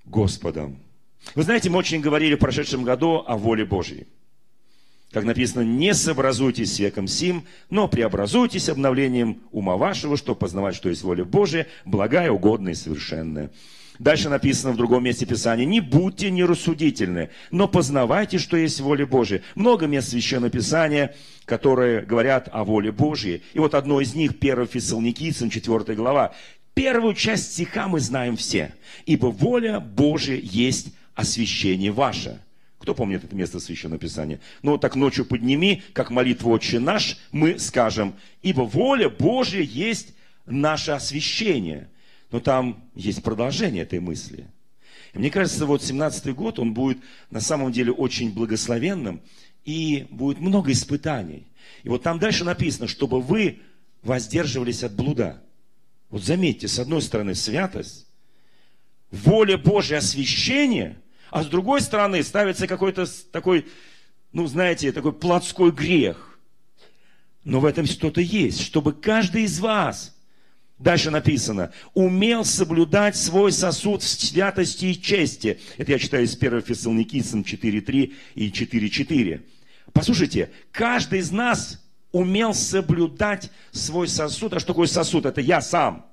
Господом. 0.04 0.78
Вы 1.35 1.42
знаете, 1.42 1.70
мы 1.70 1.78
очень 1.78 2.00
говорили 2.00 2.37
в 2.37 2.38
прошедшем 2.38 2.85
году 2.85 3.25
о 3.26 3.37
воле 3.37 3.64
Божьей. 3.64 4.06
Как 5.11 5.25
написано, 5.25 5.62
не 5.62 5.94
сообразуйтесь 5.94 6.75
с 6.75 6.78
веком 6.78 7.08
сим, 7.08 7.44
но 7.70 7.88
преобразуйтесь 7.88 8.68
обновлением 8.68 9.40
ума 9.50 9.76
вашего, 9.76 10.16
чтобы 10.16 10.38
познавать, 10.38 10.75
что 10.75 10.88
есть 10.88 11.02
воля 11.02 11.25
Божия, 11.25 11.66
благая, 11.85 12.30
угодная 12.30 12.73
и 12.73 12.76
совершенная. 12.76 13.50
Дальше 13.98 14.28
написано 14.28 14.72
в 14.72 14.76
другом 14.76 15.04
месте 15.04 15.26
Писания, 15.26 15.64
не 15.64 15.80
будьте 15.80 16.30
нерассудительны, 16.30 17.30
но 17.50 17.68
познавайте, 17.68 18.38
что 18.38 18.56
есть 18.56 18.80
воля 18.80 19.06
Божия. 19.06 19.42
Много 19.54 19.86
мест 19.86 20.10
Священного 20.10 20.50
Писания, 20.50 21.14
которые 21.44 22.02
говорят 22.02 22.48
о 22.52 22.64
воле 22.64 22.92
Божьей. 22.92 23.42
И 23.54 23.58
вот 23.58 23.74
одно 23.74 24.00
из 24.00 24.14
них, 24.14 24.32
1 24.40 24.66
Фессалоникийцам, 24.66 25.50
4 25.50 25.94
глава. 25.94 26.34
Первую 26.74 27.14
часть 27.14 27.52
стиха 27.52 27.88
мы 27.88 28.00
знаем 28.00 28.36
все. 28.36 28.74
«Ибо 29.06 29.28
воля 29.28 29.80
Божия 29.80 30.38
есть 30.42 30.88
освящение 31.14 31.90
ваше». 31.90 32.40
Кто 32.78 32.94
помнит 32.94 33.24
это 33.24 33.34
место 33.34 33.58
Священного 33.58 33.98
Писания? 33.98 34.40
Ну, 34.62 34.76
так 34.76 34.94
ночью 34.94 35.24
подними, 35.24 35.82
как 35.94 36.10
молитву 36.10 36.50
«Отче 36.50 36.78
наш», 36.78 37.16
мы 37.32 37.58
скажем, 37.58 38.14
«Ибо 38.42 38.62
воля 38.62 39.08
Божия 39.08 39.62
есть 39.62 40.12
наше 40.44 40.90
освящение». 40.90 41.88
Но 42.37 42.40
там 42.40 42.85
есть 42.95 43.23
продолжение 43.23 43.85
этой 43.85 43.99
мысли. 43.99 44.47
И 45.14 45.19
мне 45.19 45.31
кажется, 45.31 45.64
вот 45.64 45.81
17-й 45.81 46.35
год, 46.35 46.59
он 46.59 46.75
будет 46.75 46.99
на 47.31 47.40
самом 47.40 47.73
деле 47.73 47.93
очень 47.93 48.31
благословенным, 48.31 49.23
и 49.64 50.07
будет 50.11 50.38
много 50.38 50.71
испытаний. 50.73 51.47
И 51.83 51.88
вот 51.88 52.02
там 52.02 52.19
дальше 52.19 52.45
написано, 52.45 52.88
чтобы 52.88 53.23
вы 53.23 53.61
воздерживались 54.02 54.85
от 54.85 54.93
блуда. 54.93 55.43
Вот 56.11 56.25
заметьте, 56.25 56.69
с 56.69 56.78
одной 56.78 57.00
стороны 57.00 57.35
святость, 57.35 58.07
воля 59.11 59.57
Божья 59.57 59.97
освящение, 59.97 61.00
а 61.31 61.43
с 61.43 61.47
другой 61.47 61.81
стороны 61.81 62.23
ставится 62.23 62.66
какой-то 62.66 63.07
такой, 63.33 63.64
ну 64.33 64.47
знаете, 64.47 64.93
такой 64.93 65.14
плотской 65.14 65.71
грех. 65.71 66.38
Но 67.45 67.61
в 67.61 67.64
этом 67.64 67.87
что-то 67.87 68.21
есть, 68.21 68.61
чтобы 68.61 68.93
каждый 68.93 69.45
из 69.45 69.59
вас– 69.59 70.12
Дальше 70.78 71.11
написано, 71.11 71.73
умел 71.95 72.45
соблюдать 72.45 73.16
свой 73.16 73.50
сосуд 73.50 74.02
в 74.02 74.09
святости 74.09 74.87
и 74.87 75.00
чести. 75.00 75.59
Это 75.78 75.92
я 75.92 75.99
читаю 75.99 76.25
из 76.25 76.37
1 76.37 76.62
Фессалоникийцам 76.62 77.42
4.3 77.42 78.12
и 78.35 78.50
4.4. 78.50 79.40
Послушайте, 79.95 80.50
каждый 80.73 81.21
из 81.21 81.30
нас 81.30 81.83
умел 82.12 82.52
соблюдать 82.52 83.50
свой 83.73 84.06
сосуд. 84.06 84.52
А 84.52 84.59
что 84.59 84.68
такое 84.68 84.87
сосуд? 84.87 85.25
Это 85.25 85.40
я 85.40 85.62
сам. 85.62 86.06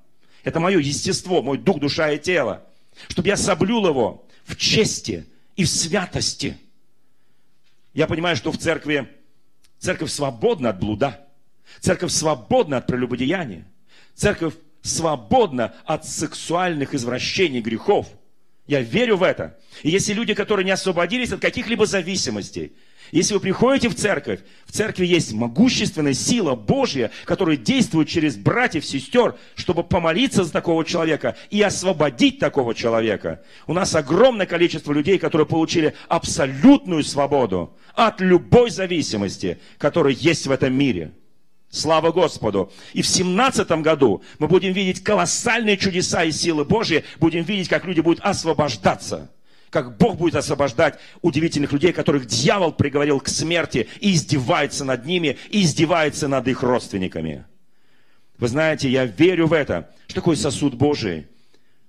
Это 0.44 0.60
мое 0.60 0.78
естество, 0.78 1.42
мой 1.42 1.58
дух, 1.58 1.78
душа 1.78 2.12
и 2.12 2.18
тело. 2.18 2.66
Чтобы 3.08 3.28
я 3.28 3.36
соблюл 3.36 3.86
его 3.86 4.26
в 4.44 4.56
чести 4.56 5.26
и 5.56 5.64
в 5.64 5.68
святости. 5.68 6.56
Я 7.92 8.06
понимаю, 8.06 8.36
что 8.36 8.50
в 8.50 8.56
церкви, 8.56 9.08
церковь 9.78 10.10
свободна 10.10 10.70
от 10.70 10.80
блуда. 10.80 11.28
Церковь 11.80 12.12
свободна 12.12 12.78
от 12.78 12.86
прелюбодеяния. 12.86 13.66
Церковь 14.14 14.54
свободна 14.82 15.74
от 15.84 16.06
сексуальных 16.06 16.94
извращений, 16.94 17.60
грехов. 17.60 18.06
Я 18.66 18.80
верю 18.80 19.16
в 19.16 19.22
это. 19.22 19.58
И 19.82 19.90
если 19.90 20.12
люди, 20.12 20.34
которые 20.34 20.64
не 20.64 20.70
освободились 20.70 21.32
от 21.32 21.40
каких-либо 21.40 21.84
зависимостей, 21.84 22.72
если 23.12 23.34
вы 23.34 23.40
приходите 23.40 23.88
в 23.88 23.94
церковь, 23.94 24.40
в 24.64 24.72
церкви 24.72 25.04
есть 25.04 25.32
могущественная 25.32 26.14
сила 26.14 26.54
Божья, 26.54 27.10
которая 27.26 27.56
действует 27.56 28.08
через 28.08 28.36
братьев, 28.36 28.84
сестер, 28.84 29.36
чтобы 29.54 29.84
помолиться 29.84 30.44
за 30.44 30.52
такого 30.52 30.84
человека 30.84 31.36
и 31.50 31.60
освободить 31.60 32.38
такого 32.38 32.74
человека. 32.74 33.42
У 33.66 33.74
нас 33.74 33.94
огромное 33.94 34.46
количество 34.46 34.92
людей, 34.92 35.18
которые 35.18 35.46
получили 35.46 35.94
абсолютную 36.08 37.04
свободу 37.04 37.76
от 37.94 38.20
любой 38.20 38.70
зависимости, 38.70 39.58
которая 39.78 40.14
есть 40.14 40.46
в 40.46 40.50
этом 40.50 40.72
мире. 40.72 41.12
Слава 41.74 42.12
Господу. 42.12 42.72
И 42.92 43.02
в 43.02 43.06
семнадцатом 43.08 43.82
году 43.82 44.22
мы 44.38 44.46
будем 44.46 44.72
видеть 44.72 45.02
колоссальные 45.02 45.76
чудеса 45.76 46.22
и 46.22 46.30
силы 46.30 46.64
Божьи, 46.64 47.04
будем 47.18 47.42
видеть, 47.42 47.68
как 47.68 47.84
люди 47.84 48.00
будут 48.00 48.22
освобождаться. 48.22 49.28
Как 49.70 49.96
Бог 49.96 50.16
будет 50.16 50.36
освобождать 50.36 51.00
удивительных 51.20 51.72
людей, 51.72 51.92
которых 51.92 52.26
дьявол 52.26 52.70
приговорил 52.70 53.18
к 53.18 53.28
смерти 53.28 53.88
и 53.98 54.12
издевается 54.12 54.84
над 54.84 55.04
ними, 55.04 55.36
и 55.50 55.62
издевается 55.62 56.28
над 56.28 56.46
их 56.46 56.62
родственниками. 56.62 57.44
Вы 58.38 58.46
знаете, 58.46 58.88
я 58.88 59.04
верю 59.04 59.48
в 59.48 59.52
это. 59.52 59.90
Что 60.06 60.14
такое 60.20 60.36
сосуд 60.36 60.74
Божий? 60.74 61.26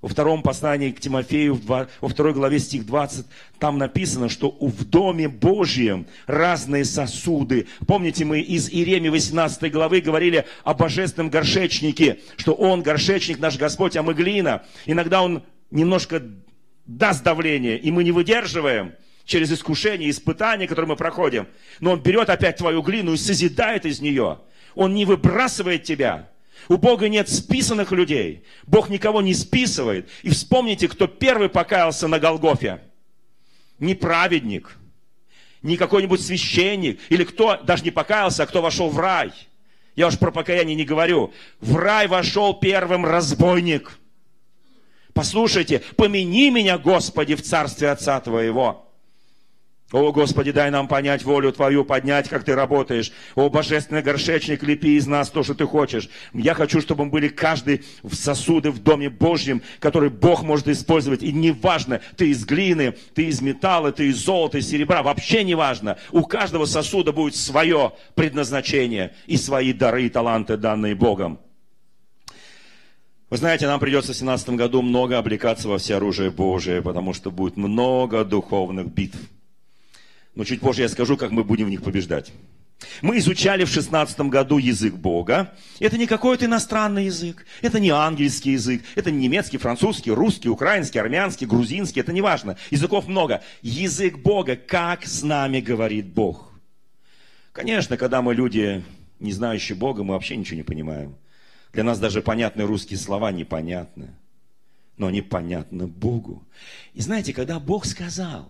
Во 0.05 0.09
втором 0.09 0.43
послании 0.43 0.91
к 0.91 1.00
Тимофею, 1.00 1.59
во 1.65 1.88
второй 2.07 2.33
главе 2.33 2.59
стих 2.59 2.85
20, 2.85 3.25
там 3.57 3.79
написано, 3.79 4.29
что 4.29 4.55
в 4.62 4.85
Доме 4.85 5.27
Божьем 5.27 6.05
разные 6.27 6.85
сосуды. 6.85 7.65
Помните, 7.88 8.24
мы 8.24 8.39
из 8.39 8.69
Иеремии 8.69 9.09
18 9.09 9.71
главы 9.71 10.01
говорили 10.01 10.45
о 10.63 10.75
божественном 10.75 11.31
горшечнике, 11.31 12.19
что 12.38 12.53
Он 12.53 12.83
горшечник, 12.83 13.39
наш 13.39 13.57
Господь, 13.57 13.97
а 13.97 14.03
мы 14.03 14.13
глина. 14.13 14.62
Иногда 14.85 15.24
Он 15.24 15.41
немножко 15.71 16.21
даст 16.85 17.24
давление, 17.24 17.79
и 17.79 17.89
мы 17.89 18.03
не 18.03 18.12
выдерживаем 18.12 18.93
через 19.25 19.51
искушение, 19.51 20.12
испытания, 20.12 20.67
которые 20.67 20.89
мы 20.89 20.97
проходим. 20.97 21.47
Но 21.79 21.93
Он 21.93 22.00
берет 22.00 22.29
опять 22.29 22.57
твою 22.57 22.83
глину 22.83 23.13
и 23.13 23.17
созидает 23.17 23.88
из 23.88 24.01
нее. 24.01 24.38
Он 24.75 24.93
не 24.93 25.05
выбрасывает 25.05 25.81
тебя. 25.81 26.29
У 26.67 26.77
Бога 26.77 27.09
нет 27.09 27.29
списанных 27.29 27.91
людей. 27.91 28.43
Бог 28.65 28.89
никого 28.89 29.21
не 29.21 29.33
списывает. 29.33 30.09
И 30.24 30.29
вспомните, 30.29 30.88
кто 30.88 31.07
первый 31.07 31.50
покаялся 31.50 32.07
на 32.07 32.19
Голгофе. 32.19 32.81
Не 33.79 33.93
праведник, 33.93 34.77
не 35.62 35.77
какой-нибудь 35.77 36.21
священник, 36.21 37.00
или 37.09 37.24
кто 37.24 37.57
даже 37.57 37.83
не 37.83 37.91
покаялся, 37.91 38.43
а 38.43 38.45
кто 38.45 38.62
вошел 38.62 38.89
в 38.89 39.00
рай. 39.00 39.31
Я 39.95 40.07
уж 40.07 40.17
про 40.17 40.31
покаяние 40.31 40.75
не 40.75 40.85
говорю. 40.85 41.33
В 41.59 41.75
рай 41.77 42.07
вошел 42.07 42.53
первым 42.53 43.05
разбойник. 43.05 43.97
Послушайте, 45.13 45.81
помяни 45.95 46.50
меня, 46.50 46.77
Господи, 46.77 47.35
в 47.35 47.41
царстве 47.41 47.89
Отца 47.89 48.19
Твоего. 48.19 48.85
О, 49.92 50.12
Господи, 50.12 50.51
дай 50.51 50.72
нам 50.72 50.88
понять 50.88 51.24
волю 51.24 51.51
Твою, 51.51 51.86
поднять, 51.86 52.27
как 52.27 52.44
Ты 52.44 52.56
работаешь. 52.56 53.12
О, 53.36 53.50
Божественный 53.50 54.01
горшечник, 54.01 54.63
лепи 54.63 54.98
из 54.98 55.06
нас 55.06 55.30
то, 55.30 55.44
что 55.44 55.54
Ты 55.54 55.68
хочешь. 55.68 56.10
Я 56.34 56.56
хочу, 56.56 56.82
чтобы 56.82 57.06
мы 57.06 57.12
были 57.12 57.27
каждый 57.27 57.86
в 58.01 58.15
сосуды 58.15 58.72
в 58.72 58.82
Доме 58.82 59.12
Божьем, 59.12 59.62
который 59.80 60.10
Бог 60.10 60.42
может 60.42 60.68
использовать. 60.68 61.22
И 61.22 61.32
неважно, 61.32 62.01
ты 62.18 62.30
из 62.30 62.46
глины, 62.46 62.96
ты 63.13 63.25
из 63.25 63.42
металла, 63.42 63.92
ты 63.92 64.08
из 64.08 64.18
золота, 64.18 64.58
из 64.58 64.68
серебра, 64.68 65.04
вообще 65.04 65.44
не 65.44 65.54
важно. 65.54 65.98
У 66.12 66.24
каждого 66.24 66.65
сосуда 66.65 67.12
будет 67.12 67.36
свое 67.36 67.94
предназначение 68.15 69.13
и 69.27 69.38
свои 69.38 69.72
дары 69.72 70.08
и 70.08 70.10
таланты, 70.10 70.58
данные 70.58 70.96
Богом. 70.96 71.39
Вы 73.30 73.38
знаете, 73.38 73.68
нам 73.68 73.80
придется 73.80 74.13
в 74.13 74.18
2017 74.18 74.50
году 74.51 74.82
много 74.82 75.20
облекаться 75.20 75.70
во 75.70 75.77
все 75.77 75.98
оружие 75.98 76.32
Божие, 76.32 76.82
потому 76.82 77.13
что 77.13 77.30
будет 77.30 77.56
много 77.56 78.25
духовных 78.25 78.88
битв. 78.88 79.18
Но 80.36 80.44
чуть 80.44 80.62
позже 80.62 80.82
я 80.82 80.89
скажу, 80.89 81.18
как 81.18 81.32
мы 81.32 81.44
будем 81.44 81.68
в 81.68 81.70
них 81.70 81.82
побеждать. 81.82 82.32
Мы 83.01 83.18
изучали 83.20 83.63
в 83.63 83.70
шестнадцатом 83.70 84.30
году 84.30 84.58
язык 84.58 84.96
Бога. 84.96 85.54
Это 85.80 85.98
не 85.98 86.08
какой-то 86.08 86.46
иностранный 86.46 87.06
язык, 87.06 87.46
это 87.62 87.80
не 87.80 87.89
ангельский 87.89 88.51
язык, 88.51 88.84
это 88.96 89.12
не 89.12 89.20
немецкий, 89.20 89.58
французский, 89.58 90.12
русский, 90.12 90.50
украинский, 90.50 91.00
армянский, 91.00 91.48
грузинский, 91.48 92.01
это 92.01 92.12
не 92.12 92.22
важно. 92.22 92.58
Языков 92.72 93.08
много. 93.08 93.42
Язык 93.62 94.18
Бога, 94.18 94.58
как 94.58 95.06
с 95.06 95.24
нами 95.24 95.62
говорит 95.62 96.08
Бог. 96.08 96.51
Конечно, 97.54 97.96
когда 97.96 98.22
мы 98.22 98.36
люди, 98.36 98.84
не 99.20 99.32
знающие 99.32 99.77
Бога, 99.77 100.04
мы 100.04 100.13
вообще 100.13 100.36
ничего 100.36 100.58
не 100.58 100.63
понимаем. 100.63 101.15
Для 101.72 101.84
нас 101.84 102.00
даже 102.00 102.22
понятные 102.22 102.65
русские 102.65 103.00
слова 103.00 103.32
непонятны. 103.32 104.10
Но 104.98 105.08
они 105.08 105.22
понятны 105.22 105.88
Богу. 105.88 106.46
И 106.94 107.01
знаете, 107.01 107.34
когда 107.34 107.60
Бог 107.60 107.86
сказал, 107.86 108.50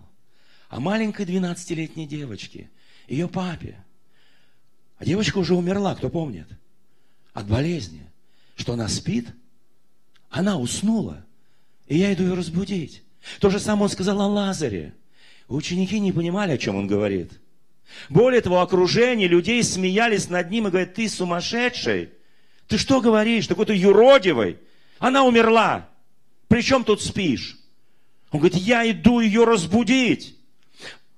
о 0.68 0.80
маленькой 0.80 1.26
12-летней 1.26 2.06
девочке, 2.06 2.70
ее 3.08 3.28
папе. 3.28 3.76
А 4.98 5.04
девочка 5.04 5.38
уже 5.38 5.54
умерла, 5.54 5.94
кто 5.94 6.08
помнит? 6.08 6.48
От 7.32 7.46
болезни. 7.46 8.02
Что 8.56 8.72
она 8.72 8.88
спит? 8.88 9.26
Она 10.30 10.58
уснула. 10.58 11.24
И 11.86 11.98
я 11.98 12.12
иду 12.12 12.24
ее 12.24 12.34
разбудить. 12.34 13.02
То 13.40 13.50
же 13.50 13.60
самое 13.60 13.84
он 13.84 13.90
сказал 13.90 14.20
о 14.20 14.26
Лазаре. 14.26 14.94
Ученики 15.48 16.00
не 16.00 16.12
понимали, 16.12 16.52
о 16.52 16.58
чем 16.58 16.76
он 16.76 16.86
говорит. 16.86 17.32
Более 18.08 18.40
того, 18.40 18.60
окружение 18.60 19.28
людей 19.28 19.62
смеялись 19.62 20.28
над 20.28 20.50
ним 20.50 20.66
и 20.66 20.70
говорят, 20.70 20.94
ты 20.94 21.08
сумасшедший. 21.08 22.10
Ты 22.66 22.78
что 22.78 23.00
говоришь? 23.00 23.46
Ты 23.46 23.54
какой-то 23.54 23.72
юродивый. 23.72 24.58
Она 24.98 25.24
умерла. 25.24 25.88
Причем 26.48 26.82
тут 26.82 27.02
спишь? 27.02 27.58
Он 28.30 28.40
говорит, 28.40 28.58
я 28.58 28.90
иду 28.90 29.20
ее 29.20 29.44
разбудить. 29.44 30.35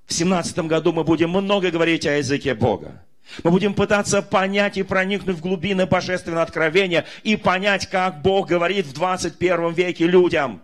В 0.09 0.15
семнадцатом 0.15 0.69
году 0.69 0.95
мы 0.95 1.05
будем 1.05 1.31
много 1.31 1.71
говорить 1.71 2.07
о 2.07 2.17
языке 2.17 2.55
Бога. 2.55 3.05
Мы 3.45 3.51
будем 3.51 3.75
пытаться 3.75 4.23
понять 4.23 4.79
и 4.79 4.83
проникнуть 4.83 5.37
в 5.37 5.43
глубины 5.43 5.85
божественного 5.85 6.43
откровения 6.43 7.05
и 7.25 7.37
понять, 7.37 7.91
как 7.91 8.23
Бог 8.23 8.49
говорит 8.49 8.87
в 8.87 8.95
21 8.95 9.75
веке 9.75 10.07
людям. 10.07 10.63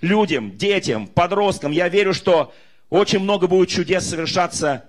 Людям, 0.00 0.56
детям, 0.56 1.06
подросткам. 1.06 1.72
Я 1.72 1.90
верю, 1.90 2.14
что 2.14 2.54
очень 2.88 3.18
много 3.18 3.48
будет 3.48 3.68
чудес 3.68 4.08
совершаться 4.08 4.86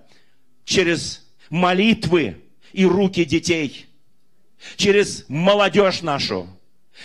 через 0.63 1.29
молитвы 1.49 2.41
и 2.71 2.85
руки 2.85 3.25
детей. 3.25 3.87
Через 4.77 5.25
молодежь 5.27 6.01
нашу 6.01 6.47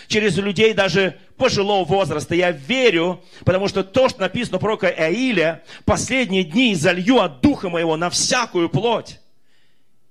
через 0.06 0.36
людей 0.36 0.74
даже 0.74 1.18
пожилого 1.36 1.84
возраста. 1.84 2.34
Я 2.34 2.50
верю, 2.50 3.22
потому 3.44 3.68
что 3.68 3.82
то, 3.82 4.08
что 4.08 4.20
написано 4.20 4.58
про 4.58 4.76
Ииля, 4.76 5.62
последние 5.84 6.44
дни 6.44 6.74
залью 6.74 7.20
от 7.20 7.40
духа 7.40 7.68
моего 7.68 7.96
на 7.96 8.10
всякую 8.10 8.68
плоть. 8.68 9.20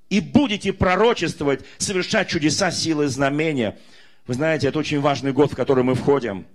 И 0.09 0.19
будете 0.19 0.73
пророчествовать, 0.73 1.61
совершать 1.77 2.29
чудеса, 2.29 2.71
силы, 2.71 3.07
знамения. 3.07 3.77
Вы 4.27 4.35
знаете, 4.35 4.67
это 4.67 4.79
очень 4.79 5.01
важный 5.01 5.33
год, 5.33 5.51
в 5.51 5.55
который 5.55 5.83
мы 5.83 5.95
входим. 5.95 6.45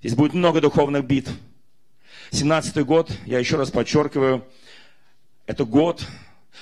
Здесь 0.00 0.14
будет 0.14 0.34
много 0.34 0.60
духовных 0.60 1.04
битв. 1.04 1.30
17-й 2.30 2.84
год, 2.84 3.10
я 3.26 3.38
еще 3.38 3.56
раз 3.56 3.70
подчеркиваю, 3.70 4.44
это 5.46 5.64
год 5.64 6.06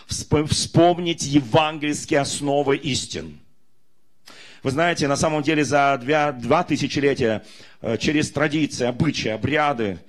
вспомнить 0.06 1.24
евангельские 1.24 2.20
основы 2.20 2.76
истин. 2.76 3.40
Вы 4.66 4.72
знаете, 4.72 5.06
на 5.06 5.14
самом 5.14 5.44
деле 5.44 5.64
за 5.64 5.96
два, 6.02 6.32
два 6.32 6.64
тысячелетия 6.64 7.44
э, 7.82 7.96
через 7.98 8.32
традиции, 8.32 8.84
обычаи, 8.84 9.28
обряды, 9.28 10.00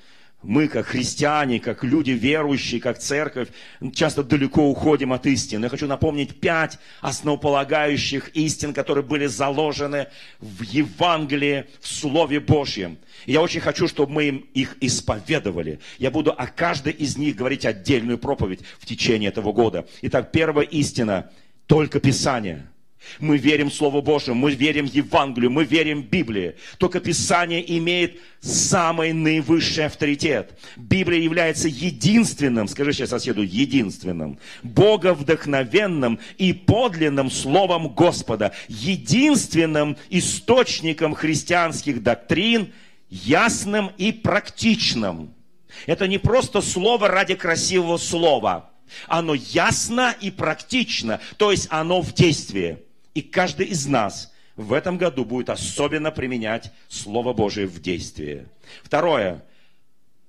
мы, 0.42 0.68
как 0.68 0.88
христиане, 0.88 1.60
как 1.60 1.84
люди 1.84 2.10
верующие, 2.10 2.82
как 2.82 2.98
церковь, 2.98 3.50
часто 3.94 4.24
далеко 4.24 4.68
уходим 4.68 5.14
от 5.14 5.28
истины. 5.28 5.66
Я 5.66 5.70
хочу 5.70 5.86
напомнить 5.86 6.40
пять 6.40 6.80
основополагающих 7.02 8.30
истин, 8.30 8.74
которые 8.74 9.04
были 9.04 9.28
заложены 9.28 10.08
в 10.40 10.64
Евангелии, 10.64 11.66
в 11.80 11.88
Слове 11.88 12.40
Божьем. 12.40 12.98
И 13.28 13.34
я 13.34 13.44
очень 13.44 13.62
хочу, 13.62 13.88
чтобы 13.88 14.12
мы 14.12 14.24
им 14.24 14.38
их 14.56 14.76
исповедовали. 14.82 15.80
Я 16.00 16.10
буду 16.10 16.34
о 16.36 16.48
каждой 16.48 16.94
из 16.94 17.16
них 17.16 17.36
говорить 17.36 17.64
отдельную 17.64 18.18
проповедь 18.18 18.62
в 18.80 18.88
течение 18.88 19.30
этого 19.30 19.54
года. 19.54 19.86
Итак, 20.02 20.32
первая 20.32 20.66
истина– 20.66 21.30
только 21.68 22.00
Писание– 22.00 22.66
мы 23.20 23.38
верим 23.38 23.70
в 23.70 23.74
Слово 23.74 24.02
Божие, 24.02 24.36
мы 24.36 24.52
верим 24.52 24.88
в 24.88 24.94
Евангелие, 24.94 25.50
мы 25.50 25.66
верим 25.66 26.04
в 26.04 26.06
Библию. 26.08 26.56
Только 26.78 27.00
Писание 27.00 27.78
имеет 27.78 28.20
самый 28.40 29.14
наивысший 29.14 29.86
авторитет. 29.86 30.58
Библия 30.76 31.20
является 31.20 31.68
единственным, 31.68 32.68
скажи 32.68 32.94
сейчас 32.94 33.10
соседу, 33.10 33.42
единственным, 33.42 34.40
боговдохновенным 34.64 36.20
и 36.38 36.54
подлинным 36.54 37.32
Словом 37.32 37.90
Господа, 37.90 38.54
единственным 38.68 39.98
источником 40.10 41.16
христианских 41.16 42.04
доктрин, 42.04 42.74
ясным 43.10 43.92
и 43.98 44.12
практичным. 44.12 45.34
Это 45.86 46.08
не 46.08 46.18
просто 46.18 46.62
слово 46.62 47.08
ради 47.08 47.36
красивого 47.36 47.98
слова. 47.98 48.72
Оно 49.08 49.34
ясно 49.34 50.16
и 50.22 50.32
практично, 50.32 51.20
то 51.38 51.52
есть 51.52 51.68
оно 51.70 52.02
в 52.02 52.14
действии. 52.14 52.78
И 53.18 53.24
каждый 53.24 53.66
из 53.66 53.88
нас 53.88 54.32
в 54.56 54.72
этом 54.72 55.00
году 55.00 55.26
будет 55.26 55.50
особенно 55.50 56.12
применять 56.12 56.72
Слово 56.88 57.34
Божие 57.34 57.66
в 57.66 57.82
действии. 57.82 58.46
Второе. 58.84 59.44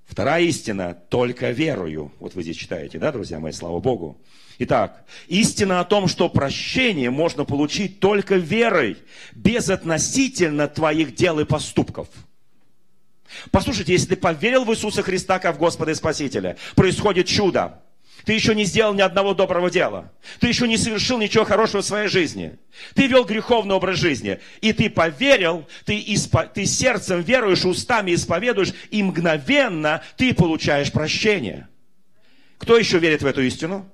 Вторая 0.06 0.44
истина– 0.44 0.96
только 1.10 1.50
верою. 1.50 2.10
Вот 2.18 2.34
вы 2.34 2.42
здесь 2.42 2.56
читаете, 2.56 2.98
да, 2.98 3.12
друзья 3.12 3.40
мои, 3.40 3.52
слава 3.52 3.78
Богу. 3.78 4.18
Итак, 4.58 5.04
истина 5.26 5.80
о 5.80 5.84
том, 5.84 6.08
что 6.08 6.30
прощение 6.30 7.10
можно 7.10 7.44
получить 7.44 8.00
только 8.00 8.36
верой, 8.36 8.96
безотносительно 9.34 10.66
твоих 10.66 11.14
дел 11.14 11.40
и 11.40 11.44
поступков. 11.44 12.08
Послушайте, 13.50 13.92
если 13.92 14.14
ты 14.14 14.16
поверил 14.16 14.64
в 14.64 14.72
Иисуса 14.72 15.02
Христа 15.02 15.38
как 15.40 15.56
в 15.56 15.58
Господа 15.58 15.90
и 15.90 15.94
Спасителя, 15.94 16.56
происходит 16.74 17.26
чудо. 17.26 17.82
Ты 18.28 18.34
еще 18.34 18.54
не 18.54 18.66
сделал 18.66 18.92
ни 18.92 19.00
одного 19.00 19.32
доброго 19.32 19.70
дела. 19.70 20.12
Ты 20.38 20.48
еще 20.48 20.68
не 20.68 20.76
совершил 20.76 21.16
ничего 21.16 21.46
хорошего 21.46 21.80
в 21.80 21.86
своей 21.86 22.08
жизни. 22.08 22.58
Ты 22.94 23.06
вел 23.06 23.24
греховный 23.24 23.74
образ 23.74 23.96
жизни. 23.96 24.38
И 24.60 24.74
ты 24.74 24.90
поверил, 24.90 25.66
ты, 25.86 25.98
испо... 26.08 26.44
ты 26.44 26.66
сердцем 26.66 27.22
веруешь, 27.22 27.64
устами 27.64 28.14
исповедуешь, 28.14 28.74
и 28.90 29.02
мгновенно 29.02 30.02
ты 30.18 30.34
получаешь 30.34 30.92
прощение. 30.92 31.68
Кто 32.58 32.76
еще 32.76 32.98
верит 32.98 33.22
в 33.22 33.26
эту 33.26 33.40
истину? 33.40 33.90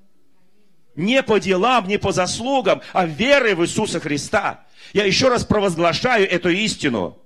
Не 0.97 1.23
по 1.23 1.38
делам, 1.38 1.87
не 1.87 2.01
по 2.01 2.11
заслугам, 2.11 2.83
а 2.92 3.07
верой 3.07 3.55
в 3.55 3.62
Иисуса 3.62 4.01
Христа. 4.01 4.64
Я 4.92 5.05
еще 5.05 5.29
раз 5.29 5.44
провозглашаю 5.44 6.29
эту 6.29 6.49
истину. 6.49 7.23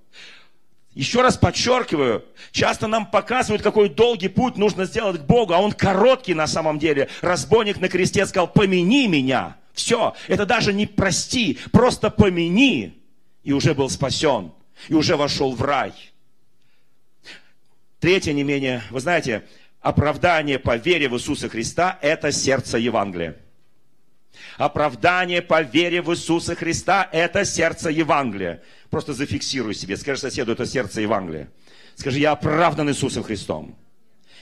Еще 0.99 1.23
раз 1.23 1.37
подчеркиваю, 1.37 2.25
часто 2.51 2.89
нам 2.89 3.09
показывают, 3.09 3.63
какой 3.63 3.89
долгий 3.89 4.27
путь 4.27 4.57
нужно 4.57 4.85
сделать 4.85 5.21
к 5.21 5.27
Богу, 5.27 5.55
а 5.55 5.61
он 5.61 5.71
короткий 5.71 6.35
на 6.35 6.49
самом 6.49 6.81
деле. 6.81 7.09
Разбойник 7.21 7.81
на 7.81 7.89
кресте 7.89 8.27
сказал, 8.27 8.49
помяни 8.49 9.07
меня. 9.07 9.57
Все, 9.73 10.17
это 10.27 10.45
даже 10.45 10.73
не 10.73 10.87
прости, 10.87 11.57
просто 11.71 12.11
помяни. 12.11 12.99
И 13.45 13.53
уже 13.53 13.75
был 13.75 13.89
спасен, 13.91 14.51
и 14.89 14.95
уже 14.95 15.17
вошел 15.17 15.55
в 15.55 15.63
рай. 15.63 15.93
Третье 18.01 18.33
не 18.33 18.43
менее, 18.43 18.83
вы 18.91 18.99
знаете, 18.99 19.45
оправдание 19.81 20.59
по 20.59 20.77
вере 20.77 21.09
в 21.09 21.15
Иисуса 21.15 21.49
Христа– 21.49 21.97
это 22.03 22.33
сердце 22.33 22.77
Евангелия. 22.77 23.37
Оправдание 24.59 25.41
по 25.41 25.63
вере 25.63 26.03
в 26.03 26.13
Иисуса 26.13 26.57
Христа– 26.57 27.09
это 27.13 27.45
сердце 27.45 27.91
Евангелия. 27.91 28.61
Просто 28.91 29.13
зафиксируй 29.13 29.73
себе, 29.73 29.97
скажи 29.97 30.21
соседу, 30.21 30.51
это 30.51 30.67
сердце 30.67 31.01
Евангелия. 31.01 31.49
Скажи, 31.95 32.19
я 32.19 32.33
оправдан 32.33 32.91
Иисусом 32.91 33.23
Христом. 33.23 33.77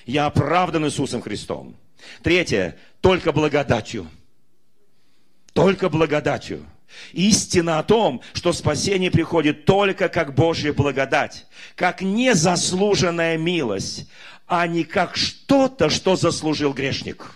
Я 0.07 0.25
оправдан 0.25 0.87
Иисусом 0.87 1.21
Христом. 1.21 1.77
Третье, 2.23 2.79
только 3.03 3.31
благодатью. 3.31 4.09
Только 5.53 5.91
благодатью. 5.91 6.65
Истина 7.13 7.79
о 7.79 7.83
том, 7.83 8.23
что 8.33 8.55
спасение 8.55 9.11
приходит 9.11 9.67
только 9.67 10.09
как 10.09 10.35
Божья 10.35 10.73
благодать, 10.73 11.47
как 11.75 12.01
незаслуженная 12.01 13.37
милость, 13.37 14.09
а 14.47 14.67
не 14.67 14.85
как 14.85 15.15
что-то, 15.17 15.91
что 15.91 16.17
заслужил 16.17 16.73
грешник. 16.73 17.33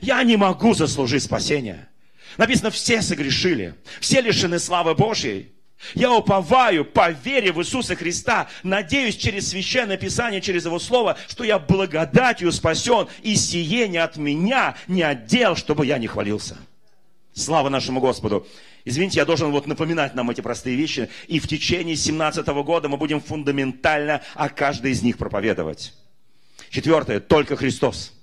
Я 0.00 0.22
не 0.22 0.38
могу 0.38 0.72
заслужить 0.72 1.22
спасение. 1.22 1.88
Написано, 2.36 2.70
все 2.70 3.02
согрешили, 3.02 3.74
все 4.00 4.20
лишены 4.20 4.58
славы 4.58 4.94
Божьей. 4.94 5.52
Я 5.94 6.12
уповаю 6.12 6.84
по 6.84 7.10
вере 7.10 7.52
в 7.52 7.60
Иисуса 7.60 7.94
Христа, 7.96 8.48
надеюсь 8.62 9.16
через 9.16 9.48
Священное 9.48 9.96
Писание, 9.96 10.40
через 10.40 10.64
Его 10.64 10.78
Слово, 10.78 11.16
что 11.28 11.44
я 11.44 11.58
благодатью 11.58 12.50
спасен, 12.50 13.08
и 13.22 13.36
сие 13.36 13.86
не 13.88 13.98
от 13.98 14.16
меня, 14.16 14.76
не 14.88 15.02
отдел, 15.02 15.54
чтобы 15.54 15.86
я 15.86 15.98
не 15.98 16.06
хвалился. 16.06 16.56
Слава 17.34 17.68
нашему 17.68 18.00
Господу. 18.00 18.46
Извините, 18.86 19.18
я 19.18 19.26
должен 19.26 19.50
вот 19.50 19.66
напоминать 19.66 20.14
нам 20.14 20.30
эти 20.30 20.40
простые 20.40 20.76
вещи, 20.76 21.10
и 21.28 21.40
в 21.40 21.46
течение 21.46 21.96
17 21.96 22.46
года 22.46 22.88
мы 22.88 22.96
будем 22.96 23.20
фундаментально 23.20 24.22
о 24.34 24.48
каждой 24.48 24.92
из 24.92 25.02
них 25.02 25.18
проповедовать. 25.18 25.92
Четвертое, 26.70 27.20
только 27.20 27.56
Христос. 27.56 28.14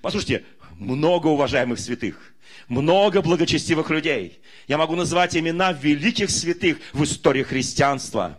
Послушайте, 0.00 0.44
много 0.78 1.28
уважаемых 1.28 1.78
святых, 1.78 2.33
много 2.68 3.22
благочестивых 3.22 3.90
людей. 3.90 4.40
Я 4.68 4.78
могу 4.78 4.96
назвать 4.96 5.36
имена 5.36 5.72
великих 5.72 6.30
святых 6.30 6.78
в 6.92 7.04
истории 7.04 7.42
христианства. 7.42 8.38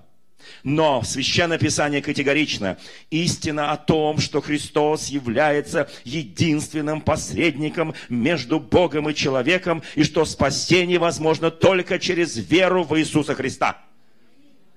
Но 0.64 1.04
Священное 1.04 1.58
Писание 1.58 2.02
категорично. 2.02 2.78
Истина 3.10 3.72
о 3.72 3.78
том, 3.78 4.20
что 4.20 4.42
Христос 4.42 5.08
является 5.08 5.90
единственным 6.04 7.02
посредником 7.02 7.94
между 8.10 8.60
Богом 8.60 9.10
и 9.10 9.16
человеком, 9.16 9.84
и 9.96 10.04
что 10.04 10.26
спасение 10.26 11.00
возможно 11.00 11.52
только 11.52 12.00
через 12.00 12.38
веру 12.38 12.84
в 12.84 12.98
Иисуса 13.00 13.36
Христа. 13.36 13.82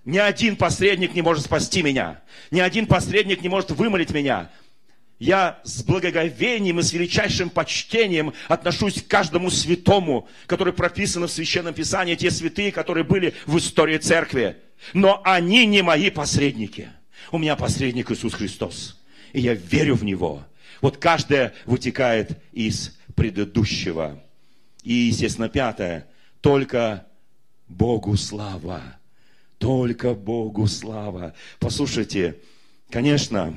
Ни 0.05 0.19
один 0.19 0.57
посредник 0.57 1.15
не 1.15 1.23
может 1.23 1.45
спасти 1.45 1.83
меня. 1.83 2.23
Ни 2.51 2.61
один 2.61 2.87
посредник 2.87 3.43
не 3.43 3.49
может 3.49 3.71
вымолить 3.71 4.11
меня. 4.11 4.51
Я 5.18 5.61
с 5.64 5.83
благоговением 5.83 6.78
и 6.78 6.83
с 6.83 6.92
величайшим 6.92 7.50
почтением 7.50 8.33
отношусь 8.46 9.02
к 9.02 9.09
каждому 9.09 9.50
святому, 9.50 10.28
который 10.46 10.72
прописан 10.72 11.24
в 11.24 11.31
Священном 11.31 11.74
Писании, 11.74 12.14
те 12.14 12.31
святые, 12.31 12.70
которые 12.70 13.02
были 13.02 13.35
в 13.46 13.59
истории 13.59 13.98
церкви. 13.98 14.57
Но 14.94 15.20
они 15.24 15.66
не 15.66 15.83
мои 15.83 16.11
посредники. 16.11 16.90
У 17.33 17.38
меня 17.38 17.57
посредник 17.57 18.11
Иисус 18.12 18.35
Христос. 18.35 18.96
И 19.33 19.40
я 19.40 19.54
верю 19.54 19.96
в 19.96 20.04
Него. 20.04 20.44
Вот 20.81 20.98
каждое 20.98 21.52
вытекает 21.66 22.38
из 22.52 22.96
предыдущего. 23.16 24.22
И, 24.85 24.92
естественно, 24.92 25.48
пятое. 25.48 26.07
Только 26.40 27.07
Богу 27.66 28.16
слава. 28.16 28.81
Только 29.59 30.14
Богу 30.14 30.68
слава. 30.68 31.35
Послушайте, 31.59 32.37
конечно, 32.88 33.57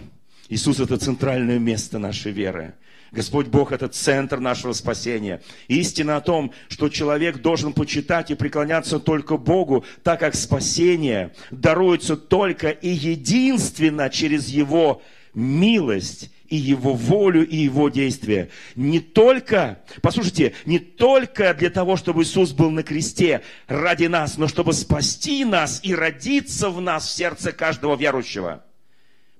Иисус– 0.51 0.79
это 0.81 0.97
центральное 0.97 1.59
место 1.59 1.97
нашей 1.97 2.33
веры. 2.33 2.73
Господь 3.13 3.47
Бог– 3.47 3.71
это 3.73 3.87
центр 3.87 4.39
нашего 4.39 4.73
спасения. 4.73 5.41
Истина 5.69 6.17
о 6.17 6.21
том, 6.21 6.51
что 6.67 6.89
человек 6.89 7.37
должен 7.37 7.71
почитать 7.71 8.31
и 8.31 8.35
преклоняться 8.35 8.99
только 8.99 9.37
Богу, 9.37 9.85
так 10.03 10.19
как 10.19 10.35
спасение 10.35 11.33
даруется 11.51 12.17
только 12.17 12.69
и 12.69 12.89
единственно 12.89 14.09
через 14.09 14.49
Его 14.49 15.01
милость 15.33 16.29
и 16.49 16.57
Его 16.57 16.95
волю, 16.95 17.47
и 17.47 17.55
Его 17.55 17.87
действия. 17.87 18.49
Не 18.75 18.99
только, 18.99 19.79
послушайте, 20.01 20.53
не 20.65 20.79
только 20.79 21.53
для 21.53 21.69
того, 21.69 21.95
чтобы 21.95 22.23
Иисус 22.23 22.51
был 22.51 22.71
на 22.71 22.83
кресте 22.83 23.41
ради 23.67 24.07
нас, 24.07 24.37
но 24.37 24.49
чтобы 24.49 24.73
спасти 24.73 25.45
нас 25.45 25.79
и 25.81 25.95
родиться 25.95 26.69
в 26.69 26.81
нас 26.81 27.07
в 27.07 27.11
сердце 27.11 27.53
каждого 27.53 27.95
верующего. 27.95 28.65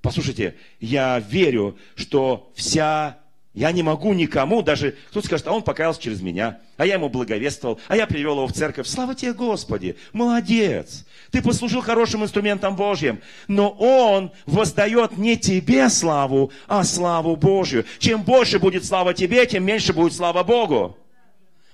Послушайте, 0.02 0.56
я 0.80 1.20
верю, 1.20 1.78
что 1.96 2.52
вся... 2.56 3.18
Я 3.54 3.74
не 3.74 3.84
могу 3.84 4.14
никому, 4.14 4.62
даже 4.62 4.96
кто-то 5.10 5.28
скажет, 5.28 5.46
а 5.46 5.52
он 5.52 5.62
покаялся 5.62 6.02
через 6.02 6.22
меня, 6.22 6.62
а 6.78 6.86
я 6.86 6.94
ему 6.94 7.10
благовествовал, 7.10 7.82
а 7.90 7.98
я 7.98 8.08
привел 8.08 8.36
его 8.36 8.48
в 8.48 8.54
церковь. 8.54 8.88
Слава 8.88 9.14
тебе, 9.14 9.34
Господи, 9.34 9.98
молодец. 10.14 11.06
Ты 11.32 11.42
послужил 11.42 11.82
хорошим 11.82 12.24
инструментом 12.24 12.78
Божьим. 12.78 13.22
Но 13.50 13.70
он 13.72 14.32
воздает 14.46 15.18
не 15.18 15.36
тебе 15.36 15.90
славу, 15.90 16.54
а 16.68 16.86
славу 16.86 17.36
Божью. 17.36 17.86
Чем 18.00 18.24
больше 18.24 18.58
будет 18.58 18.86
слава 18.86 19.14
тебе, 19.14 19.46
тем 19.46 19.66
меньше 19.66 19.92
будет 19.92 20.14
слава 20.14 20.44
Богу. 20.44 20.98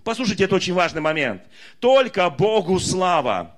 Послушайте, 0.04 0.46
это 0.46 0.56
очень 0.56 0.74
важный 0.74 1.02
момент. 1.02 1.44
Только 1.80 2.28
Богу 2.32 2.80
слава. 2.80 3.56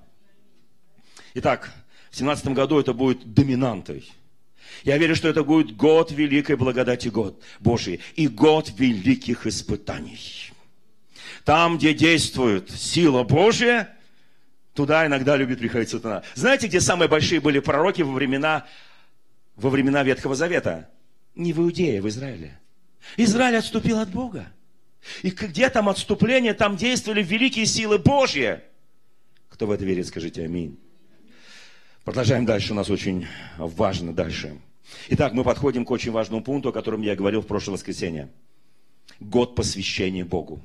Итак, 1.32 1.72
в 2.10 2.16
17 2.16 2.48
году 2.48 2.78
это 2.78 2.92
будет 2.92 3.32
доминантой. 3.32 4.10
Я 4.84 4.98
верю, 4.98 5.14
что 5.14 5.28
это 5.28 5.44
будет 5.44 5.76
год 5.76 6.10
великой 6.10 6.56
благодати 6.56 7.08
год 7.08 7.42
Божий 7.58 8.00
и 8.16 8.28
год 8.28 8.72
великих 8.76 9.46
испытаний. 9.46 10.52
Там, 11.44 11.78
где 11.78 11.94
действует 11.94 12.70
сила 12.70 13.22
Божья, 13.22 13.94
туда 14.74 15.06
иногда 15.06 15.36
любит 15.36 15.58
приходить 15.58 15.90
сатана. 15.90 16.22
Знаете, 16.34 16.68
где 16.68 16.80
самые 16.80 17.08
большие 17.08 17.40
были 17.40 17.58
пророки 17.58 18.02
во 18.02 18.12
времена, 18.12 18.66
во 19.56 19.70
времена 19.70 20.02
Ветхого 20.02 20.34
Завета? 20.34 20.88
Не 21.34 21.52
в 21.52 21.60
Иудее, 21.60 22.02
в 22.02 22.08
Израиле. 22.08 22.58
Израиль 23.16 23.56
отступил 23.56 23.98
от 23.98 24.10
Бога. 24.10 24.46
И 25.22 25.30
где 25.30 25.70
там 25.70 25.88
отступление, 25.88 26.54
там 26.54 26.76
действовали 26.76 27.22
великие 27.22 27.66
силы 27.66 27.98
Божьи. 27.98 28.60
Кто 29.48 29.66
в 29.66 29.70
это 29.70 29.84
верит, 29.84 30.06
скажите 30.06 30.44
аминь. 30.44 30.78
Продолжаем 32.04 32.46
дальше, 32.46 32.72
у 32.72 32.76
нас 32.76 32.88
очень 32.88 33.26
важно 33.58 34.14
дальше. 34.14 34.56
Итак, 35.10 35.34
мы 35.34 35.44
подходим 35.44 35.84
к 35.84 35.90
очень 35.90 36.10
важному 36.10 36.42
пункту, 36.42 36.70
о 36.70 36.72
котором 36.72 37.02
я 37.02 37.14
говорил 37.14 37.42
в 37.42 37.46
прошлое 37.46 37.74
воскресенье. 37.74 38.30
Год 39.20 39.54
посвящения 39.54 40.24
Богу. 40.24 40.60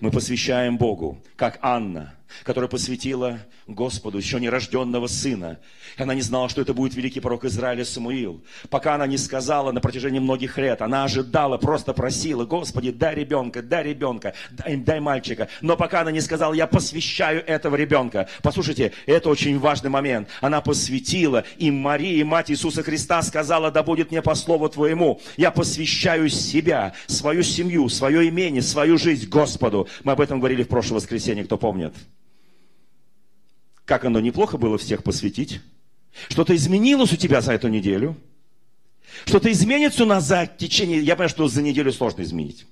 Мы 0.00 0.10
посвящаем 0.10 0.78
Богу, 0.78 1.18
как 1.36 1.58
Анна, 1.60 2.14
которая 2.44 2.68
посвятила 2.68 3.40
Господу 3.66 4.18
еще 4.18 4.40
нерожденного 4.40 5.06
сына. 5.06 5.58
Она 5.96 6.14
не 6.14 6.22
знала, 6.22 6.48
что 6.48 6.60
это 6.62 6.74
будет 6.74 6.94
великий 6.94 7.20
пророк 7.20 7.44
Израиля 7.44 7.84
Самуил. 7.84 8.42
Пока 8.68 8.94
она 8.94 9.06
не 9.06 9.18
сказала 9.18 9.72
на 9.72 9.80
протяжении 9.80 10.18
многих 10.18 10.58
лет, 10.58 10.82
она 10.82 11.04
ожидала, 11.04 11.58
просто 11.58 11.92
просила, 11.92 12.44
Господи, 12.44 12.90
дай 12.90 13.14
ребенка, 13.14 13.62
дай 13.62 13.84
ребенка, 13.84 14.34
дай, 14.50 14.76
дай 14.76 15.00
мальчика. 15.00 15.48
Но 15.60 15.76
пока 15.76 16.00
она 16.00 16.10
не 16.10 16.20
сказала, 16.20 16.54
я 16.54 16.66
посвящаю 16.66 17.44
этого 17.46 17.76
ребенка. 17.76 18.28
Послушайте, 18.42 18.92
это 19.06 19.28
очень 19.28 19.58
важный 19.58 19.90
момент. 19.90 20.28
Она 20.40 20.60
посвятила, 20.60 21.44
и 21.58 21.70
Мария, 21.70 22.24
мать 22.24 22.50
Иисуса 22.50 22.82
Христа, 22.82 23.22
сказала, 23.22 23.70
да 23.70 23.82
будет 23.82 24.10
мне 24.10 24.22
по 24.22 24.34
слову 24.34 24.68
Твоему. 24.68 25.20
Я 25.36 25.50
посвящаю 25.50 26.28
себя, 26.28 26.94
свою 27.06 27.42
семью, 27.42 27.88
свое 27.88 28.28
имение, 28.28 28.62
свою 28.62 28.98
жизнь 28.98 29.28
Господу. 29.28 29.88
Мы 30.04 30.12
об 30.12 30.20
этом 30.20 30.38
говорили 30.38 30.62
в 30.62 30.68
прошлое 30.68 31.00
воскресенье, 31.00 31.44
кто 31.44 31.56
помнит. 31.58 31.94
Как 33.90 34.04
оно 34.04 34.20
неплохо 34.20 34.56
было 34.56 34.78
всех 34.78 35.02
посвятить? 35.02 35.60
Что-то 36.28 36.54
изменилось 36.54 37.12
у 37.12 37.16
тебя 37.16 37.40
за 37.40 37.54
эту 37.54 37.66
неделю? 37.66 38.16
Что-то 39.24 39.50
изменится 39.50 40.04
у 40.04 40.06
нас 40.06 40.22
за 40.26 40.46
течение... 40.46 41.00
Я 41.00 41.16
понимаю, 41.16 41.28
что 41.28 41.48
за 41.48 41.60
неделю 41.60 41.92
сложно 41.92 42.22
изменить. 42.22 42.66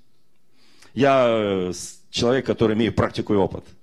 Я 0.95 1.27
э, 1.29 1.73
человек, 2.11 2.47
который 2.47 2.77
имеет 2.77 2.95
практику 2.95 3.35
и 3.35 3.37
опыт– 3.37 3.65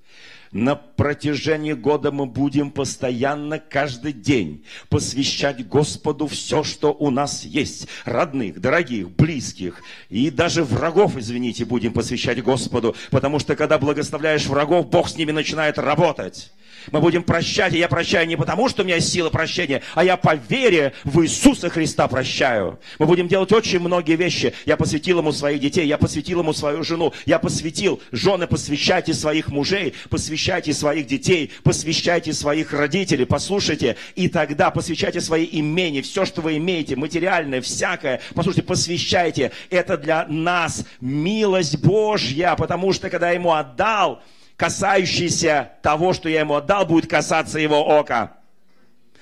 на 0.56 0.76
протяжении 0.76 1.74
года 1.74 2.13
мы 2.13 2.26
будем 2.26 2.71
постоянно, 2.71 3.60
каждый 3.60 4.13
день 4.13 4.63
посвящать 4.88 5.67
Господу 5.67 6.28
все, 6.28 6.63
что 6.63 6.93
у 6.93 7.10
нас 7.10 7.43
есть. 7.43 7.89
Родных, 8.06 8.62
дорогих, 8.62 9.10
близких 9.12 9.82
и 10.10 10.30
даже 10.30 10.63
врагов, 10.63 11.17
извините, 11.17 11.65
будем 11.65 11.91
посвящать 11.91 12.41
Господу. 12.41 12.95
Потому 13.12 13.39
что 13.39 13.58
когда 13.58 13.78
благословляешь 13.78 14.45
врагов, 14.45 14.89
Бог 14.89 15.10
с 15.10 15.17
ними 15.17 15.34
начинает 15.34 15.78
работать. 15.78 16.54
Мы 16.91 17.00
будем 17.00 17.24
прощать, 17.24 17.74
и 17.74 17.78
я 17.78 17.88
прощаю 17.88 18.28
не 18.28 18.36
потому, 18.36 18.69
что 18.69 18.84
у 18.84 18.86
меня 18.86 19.00
сила 19.00 19.30
прощения, 19.30 19.82
а 19.93 20.04
я 20.04 20.17
по 20.17 20.36
вере 20.36 20.93
в 21.04 21.21
Иисуса 21.24 21.69
Христа 21.69 22.08
прощаю. 22.08 22.80
Мы 23.00 23.06
будем 23.06 23.28
делать 23.28 23.52
очень 23.52 23.80
многие 23.80 24.15
вещи. 24.15 24.54
Я 24.65 24.78
посвятил 24.78 25.19
ему 25.19 25.32
своих 25.32 25.60
детей, 25.60 25.88
я 25.88 25.98
посвятил 25.98 26.39
ему 26.39 26.54
свою 26.54 26.84
жену, 26.84 27.13
я 27.26 27.39
посвятил. 27.39 28.02
Жены, 28.12 28.48
посвящайте 28.48 29.13
своих 29.13 29.50
мужей, 29.50 29.93
посвящайте 30.10 30.74
своих 30.74 31.08
детей, 31.08 31.52
посвящайте 31.63 32.34
своих 32.34 32.74
родителей, 32.74 33.26
послушайте. 33.26 33.98
И 34.15 34.28
тогда 34.28 34.71
посвящайте 34.71 35.21
свои 35.21 35.48
имения, 35.52 36.02
все, 36.02 36.26
что 36.26 36.41
вы 36.41 36.58
имеете, 36.58 36.95
материальное, 36.95 37.62
всякое. 37.62 38.21
Послушайте, 38.34 38.67
посвящайте. 38.67 39.52
Это 39.69 39.98
для 39.98 40.26
нас 40.28 40.86
милость 41.02 41.78
Божья, 41.78 42.56
потому 42.58 42.93
что 42.93 43.10
когда 43.10 43.32
ему 43.32 43.52
отдал, 43.52 44.21
касающийся 44.58 45.74
того, 45.82 46.13
что 46.13 46.30
я 46.30 46.41
ему 46.41 46.56
отдал, 46.56 46.86
будет 46.86 47.10
касаться 47.10 47.60
его 47.60 47.86
ока. 47.86 48.38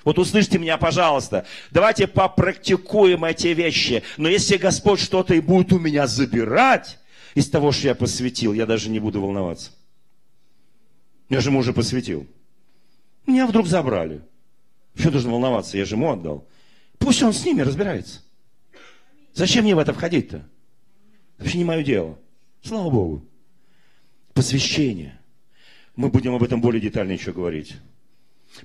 Вот 0.03 0.19
услышьте 0.19 0.59
меня, 0.59 0.77
пожалуйста. 0.77 1.45
Давайте 1.71 2.07
попрактикуем 2.07 3.23
эти 3.23 3.47
вещи. 3.47 4.03
Но 4.17 4.27
если 4.27 4.57
Господь 4.57 4.99
что-то 4.99 5.33
и 5.33 5.39
будет 5.39 5.71
у 5.71 5.79
меня 5.79 6.07
забирать 6.07 6.99
из 7.35 7.49
того, 7.49 7.71
что 7.71 7.87
я 7.87 7.95
посвятил, 7.95 8.53
я 8.53 8.65
даже 8.65 8.89
не 8.89 8.99
буду 8.99 9.21
волноваться. 9.21 9.71
Я 11.29 11.39
же 11.39 11.49
ему 11.49 11.59
уже 11.59 11.73
посвятил. 11.73 12.27
Меня 13.25 13.47
вдруг 13.47 13.67
забрали. 13.67 14.21
Что 14.95 15.09
должен 15.09 15.31
волноваться? 15.31 15.77
Я 15.77 15.85
же 15.85 15.95
ему 15.95 16.11
отдал. 16.11 16.45
Пусть 16.99 17.23
он 17.23 17.33
с 17.33 17.45
ними 17.45 17.61
разбирается. 17.61 18.21
Зачем 19.33 19.63
мне 19.63 19.73
в 19.73 19.79
это 19.79 19.93
входить-то? 19.93 20.45
Вообще 21.37 21.57
не 21.57 21.63
мое 21.63 21.83
дело. 21.83 22.19
Слава 22.61 22.89
Богу. 22.89 23.25
Посвящение. 24.33 25.19
Мы 25.95 26.09
будем 26.09 26.33
об 26.33 26.41
этом 26.41 26.59
более 26.59 26.81
детально 26.81 27.11
еще 27.11 27.31
говорить. 27.31 27.75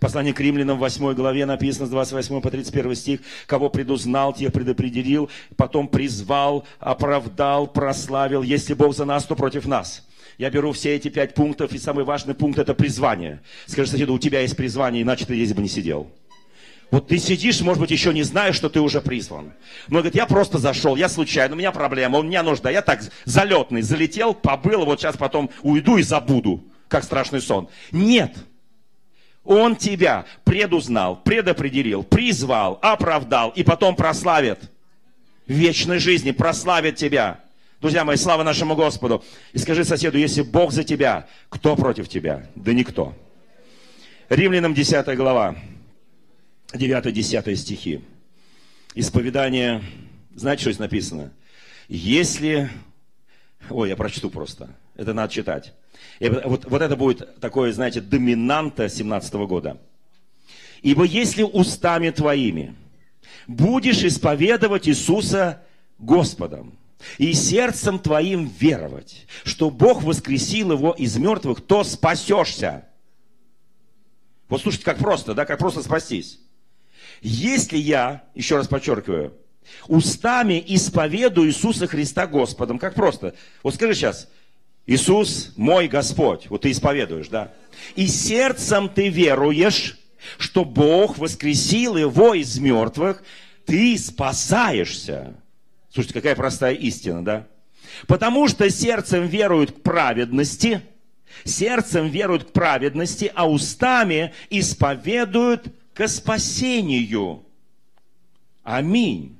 Послание 0.01 0.35
к 0.35 0.41
римлянам 0.41 0.77
в 0.77 0.81
8 0.81 1.14
главе 1.14 1.47
написано 1.47 1.87
с 1.87 1.91
28 1.91 2.41
по 2.41 2.51
31 2.51 2.95
стих. 2.95 3.21
Кого 3.47 3.69
предузнал, 3.69 4.35
тех 4.35 4.53
предопределил, 4.53 5.31
потом 5.57 5.88
призвал, 5.88 6.67
оправдал, 6.79 7.67
прославил. 7.67 8.43
Если 8.43 8.75
Бог 8.75 8.95
за 8.95 9.05
нас, 9.05 9.25
то 9.25 9.35
против 9.35 9.67
нас. 9.67 10.07
Я 10.38 10.51
беру 10.51 10.73
все 10.73 10.95
эти 10.95 11.09
пять 11.09 11.35
пунктов, 11.35 11.73
и 11.73 11.79
самый 11.79 12.05
важный 12.05 12.35
пункт– 12.35 12.59
это 12.61 12.75
призвание. 12.75 13.41
Скажи 13.67 13.91
соседу, 13.91 14.14
у 14.14 14.19
тебя 14.19 14.41
есть 14.41 14.57
призвание, 14.57 15.03
иначе 15.03 15.27
ты 15.27 15.35
здесь 15.35 15.53
бы 15.53 15.62
не 15.62 15.69
сидел. 15.69 16.11
Вот 16.91 17.09
ты 17.09 17.19
сидишь, 17.19 17.61
может 17.61 17.81
быть, 17.81 17.91
еще 17.91 18.14
не 18.14 18.23
знаешь, 18.23 18.55
что 18.55 18.71
ты 18.71 18.81
уже 18.81 19.01
призван. 19.01 19.53
Но 19.88 19.99
говорит, 19.99 20.14
я 20.14 20.27
просто 20.27 20.59
зашел, 20.59 20.97
я 20.97 21.09
случайно, 21.09 21.55
у 21.55 21.59
меня 21.59 21.73
проблема, 21.73 22.19
у 22.19 22.23
меня 22.23 22.43
нужда. 22.43 22.71
Я 22.71 22.83
так 22.83 23.01
залетный, 23.25 23.83
залетел, 23.83 24.33
побыл, 24.33 24.85
вот 24.85 25.01
сейчас 25.01 25.17
потом 25.17 25.51
уйду 25.62 25.99
и 25.99 26.03
забуду 26.03 26.64
как 26.88 27.05
страшный 27.05 27.40
сон. 27.40 27.68
Нет. 27.92 28.35
Он 29.44 29.77
тебя 29.77 30.27
предузнал, 30.44 31.22
предопределил, 31.22 32.03
призвал, 32.03 32.79
оправдал 32.83 33.51
и 33.51 33.62
потом 33.62 33.96
прославит. 33.96 34.59
В 35.46 35.53
вечной 35.53 35.98
жизни 35.98 36.33
прославит 36.33 36.96
тебя. 36.96 37.40
Друзья 37.81 38.05
мои, 38.05 38.16
слава 38.16 38.42
нашему 38.42 38.74
Господу. 38.74 39.24
И 39.53 39.59
скажи 39.59 39.85
соседу, 39.85 40.18
если 40.18 40.42
Бог 40.42 40.72
за 40.72 40.85
тебя, 40.85 41.29
кто 41.48 41.77
против 41.77 42.09
тебя? 42.09 42.46
Да 42.55 42.72
никто. 42.72 43.14
Римлянам 44.29 44.74
10 44.74 45.16
глава, 45.16 45.57
9-10 46.72 47.55
стихи. 47.55 48.05
Исповедание, 48.94 49.83
знаете, 50.35 50.62
что 50.62 50.72
здесь 50.72 50.81
написано? 50.81 51.33
Если... 51.88 52.68
Ой, 53.70 53.88
я 53.88 53.96
прочту 53.96 54.29
просто. 54.29 54.68
Это 54.96 55.14
надо 55.14 55.33
читать. 55.33 55.72
И 56.19 56.29
вот, 56.29 56.65
вот 56.65 56.83
это 56.83 56.97
будет 56.97 57.41
такое, 57.41 57.73
знаете, 57.73 58.01
доминанта 58.01 58.89
17 58.89 59.35
года. 59.35 59.79
Ибо 60.83 61.05
если 61.05 61.43
устами 61.43 62.11
твоими 62.11 62.75
будешь 63.47 64.03
исповедовать 64.05 64.89
Иисуса 64.89 65.63
Господом, 65.99 66.79
и 67.17 67.33
сердцем 67.33 67.99
твоим 67.99 68.49
веровать, 68.59 69.27
что 69.45 69.71
Бог 69.71 70.03
воскресил 70.03 70.73
его 70.73 70.93
из 70.93 71.17
мертвых, 71.17 71.61
то 71.61 71.85
спасешься. 71.85 72.87
Вот 74.49 74.63
слушайте, 74.63 74.85
как 74.85 74.99
просто, 74.99 75.35
да, 75.35 75.45
как 75.45 75.59
просто 75.59 75.83
спастись. 75.83 76.41
Если 77.21 77.77
я, 77.77 78.25
еще 78.35 78.57
раз 78.57 78.69
подчеркиваю, 78.69 79.35
устами 79.87 80.63
исповедую 80.67 81.49
Иисуса 81.49 81.87
Христа 81.87 82.27
Господом, 82.27 82.79
как 82.79 82.95
просто. 82.95 83.35
Вот 83.63 83.75
скажи 83.75 83.95
сейчас, 83.95 84.29
Иисус 84.88 85.53
мой 85.57 85.87
Господь. 85.87 86.48
Вот 86.48 86.62
ты 86.62 86.70
исповедуешь, 86.70 87.29
да? 87.29 87.53
И 87.94 88.07
сердцем 88.07 88.88
ты 88.88 89.11
веруешь, 89.11 89.98
что 90.38 90.64
Бог 90.64 91.18
воскресил 91.18 91.98
его 91.98 92.33
из 92.33 92.59
мертвых, 92.59 93.22
ты 93.66 93.98
спасаешься. 93.98 95.35
Слушайте, 95.92 96.14
какая 96.14 96.35
простая 96.35 96.72
истина, 96.72 97.22
да? 97.22 97.46
Потому 98.07 98.48
что 98.48 98.70
сердцем 98.70 99.27
веруют 99.27 99.72
к 99.72 99.83
праведности, 99.83 100.81
сердцем 101.44 102.09
веруют 102.09 102.44
к 102.44 102.53
праведности, 102.53 103.31
а 103.35 103.46
устами 103.46 104.33
исповедуют 104.48 105.66
к 105.92 106.09
спасению. 106.09 107.42
Аминь. 108.62 109.38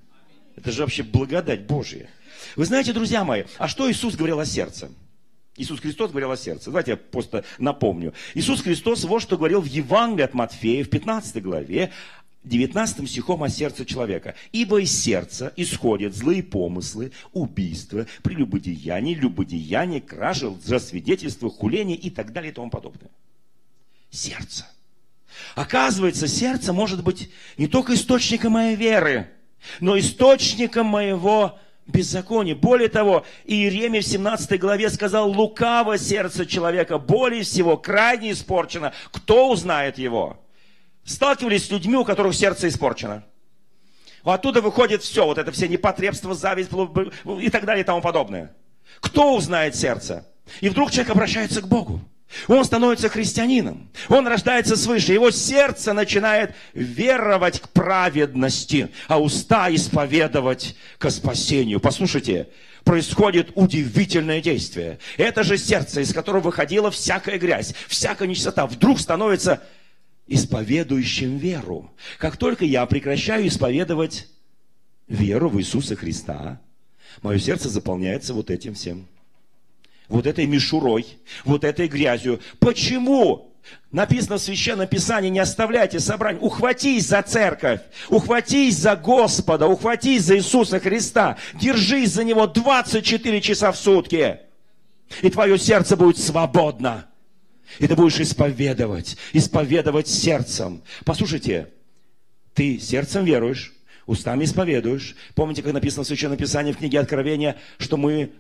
Это 0.57 0.73
же 0.73 0.83
вообще 0.83 1.05
благодать 1.05 1.67
Божья. 1.67 2.11
Вы 2.55 2.67
знаете, 2.67 2.93
друзья 2.93 3.25
мои, 3.25 3.45
а 3.57 3.67
что 3.67 3.91
Иисус 3.91 4.15
говорил 4.15 4.41
о 4.41 4.45
сердце? 4.45 4.91
Иисус 5.59 5.81
Христос 5.81 6.11
говорил 6.11 6.31
о 6.31 6.37
сердце. 6.37 6.67
Давайте 6.67 6.93
я 6.93 6.97
просто 6.97 7.45
напомню. 7.59 8.15
Иисус 8.35 8.63
Христос 8.63 9.05
вот 9.05 9.21
что 9.21 9.37
говорил 9.37 9.61
в 9.61 9.67
Евангелии 9.67 10.25
от 10.25 10.35
Матфея 10.35 10.85
в 10.85 10.89
15 10.89 11.43
главе, 11.43 11.91
19 12.45 13.11
стихом 13.11 13.43
о 13.43 13.49
сердце 13.49 13.85
человека. 13.85 14.35
«Ибо 14.53 14.81
из 14.81 14.97
сердца 14.97 15.53
исходят 15.57 16.15
злые 16.15 16.43
помыслы, 16.43 17.13
убийства, 17.33 18.07
прелюбодеяние, 18.23 19.15
любодеяние, 19.15 20.01
кражи, 20.01 20.49
лжесвидетельство, 20.49 21.51
хуление 21.51 21.97
и 21.97 22.11
так 22.11 22.33
далее 22.33 22.53
и 22.53 22.55
тому 22.55 22.71
подобное». 22.71 23.11
Сердце. 24.11 24.67
Оказывается, 25.55 26.27
сердце 26.27 26.73
может 26.73 27.03
быть 27.03 27.31
не 27.59 27.67
только 27.67 27.95
источником 27.95 28.53
моей 28.53 28.77
веры, 28.77 29.29
но 29.81 29.99
источником 29.99 30.87
моего 30.87 31.59
беззаконие. 31.89 32.55
Более 32.55 32.89
того, 32.89 33.25
Иеремия 33.45 34.01
в 34.01 34.07
17 34.07 34.61
главе 34.61 34.91
сказал, 34.91 35.31
лукаво 35.31 35.99
сердце 35.99 36.47
человека, 36.47 36.99
более 36.99 37.43
всего, 37.43 37.77
крайне 37.77 38.33
испорчено. 38.33 38.93
Кто 39.11 39.51
узнает 39.51 39.99
его? 39.99 40.39
Сталкивались 41.05 41.67
с 41.67 41.71
людьми, 41.71 41.97
у 41.97 42.05
которых 42.05 42.35
сердце 42.35 42.69
испорчено. 42.69 43.25
Оттуда 44.23 44.61
выходит 44.61 45.03
все, 45.03 45.25
вот 45.25 45.39
это 45.39 45.51
все 45.53 45.69
непотребства, 45.69 46.35
зависть 46.35 46.71
и 47.41 47.51
так 47.51 47.65
далее 47.65 47.83
и 47.83 47.87
тому 47.87 48.03
подобное. 48.03 48.55
Кто 49.01 49.35
узнает 49.35 49.75
сердце? 49.75 50.27
И 50.61 50.69
вдруг 50.69 50.91
человек 50.91 51.11
обращается 51.11 51.63
к 51.63 51.69
Богу. 51.69 52.01
Он 52.47 52.65
становится 52.65 53.09
христианином. 53.09 53.89
Он 54.09 54.27
рождается 54.27 54.77
свыше. 54.77 55.13
Его 55.13 55.31
сердце 55.31 55.93
начинает 55.93 56.55
веровать 56.75 57.61
к 57.61 57.69
праведности, 57.71 58.91
а 59.07 59.19
уста 59.19 59.75
исповедовать 59.75 60.77
к 60.99 61.11
спасению. 61.11 61.81
Послушайте, 61.81 62.49
происходит 62.85 63.51
удивительное 63.55 64.41
действие. 64.41 64.99
Это 65.17 65.43
же 65.43 65.57
сердце, 65.57 66.03
из 66.03 66.13
которого 66.13 66.45
выходила 66.45 66.91
всякая 66.91 67.39
грязь, 67.39 67.75
всякая 67.87 68.29
нечистота, 68.29 68.67
вдруг 68.67 69.01
становится 69.01 69.63
исповедующим 70.27 71.39
веру. 71.39 71.91
Как 72.19 72.37
только 72.37 72.67
я 72.67 72.85
прекращаю 72.85 73.49
исповедовать 73.49 74.29
веру 75.07 75.49
в 75.49 75.59
Иисуса 75.59 75.97
Христа, 75.97 76.61
мое 77.23 77.39
сердце 77.39 77.71
заполняется 77.71 78.35
вот 78.35 78.51
этим 78.51 78.75
всем 78.75 79.09
вот 80.09 80.27
этой 80.27 80.47
мишурой, 80.47 81.07
вот 81.45 81.65
этой 81.65 81.89
грязью. 81.89 82.41
Почему? 82.59 83.55
Написано 83.93 84.39
в 84.39 84.43
Священном 84.43 84.87
Писании, 84.87 85.29
не 85.29 85.39
оставляйте 85.39 86.01
собрание, 86.01 86.41
ухватись 86.41 87.07
за 87.09 87.23
церковь, 87.23 87.81
ухватись 88.09 88.77
за 88.77 88.97
Господа, 88.97 89.67
ухватись 89.67 90.25
за 90.25 90.39
Иисуса 90.39 90.81
Христа, 90.81 91.37
держись 91.55 92.13
за 92.13 92.25
Него 92.25 92.47
24 92.47 93.41
часа 93.41 93.73
в 93.73 93.77
сутки, 93.77 94.41
и 95.23 95.31
твое 95.31 95.59
сердце 95.59 95.97
будет 95.97 96.19
свободно. 96.19 97.07
И 97.79 97.87
ты 97.87 97.95
будешь 97.95 98.21
исповедовать, 98.21 99.17
исповедовать 99.35 100.09
сердцем. 100.09 100.83
Послушайте, 101.05 101.69
ты 102.55 102.79
сердцем 102.79 103.25
веруешь, 103.25 103.75
устами 104.07 104.45
исповедуешь. 104.45 105.15
Помните, 105.35 105.63
как 105.63 105.75
написано 105.75 106.05
в 106.05 106.07
Священном 106.07 106.39
Писании 106.39 106.73
в 106.73 106.79
книге 106.79 107.01
Откровения, 107.01 107.57
что 107.79 107.99
мы 107.99 108.33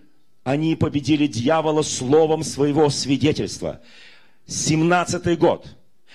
они 0.49 0.77
победили 0.77 1.27
дьявола 1.27 1.83
словом 1.83 2.43
своего 2.43 2.89
свидетельства. 2.89 3.83
17 4.47 5.39
год 5.39 5.67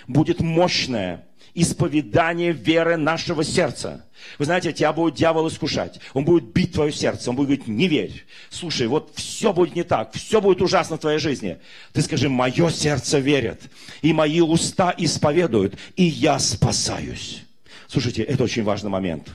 будет 0.08 0.40
мощное 0.40 1.28
исповедание 1.54 2.52
веры 2.52 2.98
нашего 2.98 3.44
сердца. 3.44 4.08
Вы 4.40 4.46
знаете, 4.46 4.74
тебя 4.74 4.92
будет 4.92 5.14
дьявол 5.14 5.50
искушать. 5.50 6.00
Он 6.16 6.26
будет 6.26 6.46
бить 6.46 6.74
твое 6.74 6.92
сердце. 6.92 7.30
Он 7.30 7.36
будет 7.36 7.50
говорить, 7.50 7.68
не 7.68 7.88
верь. 7.88 8.26
Слушай, 8.50 8.88
вот 8.88 9.12
все 9.14 9.54
будет 9.54 9.76
не 9.76 9.84
так. 9.84 10.12
Все 10.14 10.42
будет 10.42 10.64
ужасно 10.64 10.98
в 10.98 11.02
твоей 11.02 11.20
жизни. 11.20 11.60
Ты 11.92 12.02
скажи, 12.02 12.28
мое 12.28 12.72
сердце 12.72 13.20
верит. 13.20 13.62
И 14.02 14.14
мои 14.14 14.42
уста 14.42 14.96
исповедуют. 14.98 15.78
И 15.96 16.06
я 16.06 16.40
спасаюсь. 16.40 17.44
Слушайте, 17.88 18.24
это 18.24 18.46
очень 18.46 18.64
важный 18.64 18.90
момент. 18.90 19.28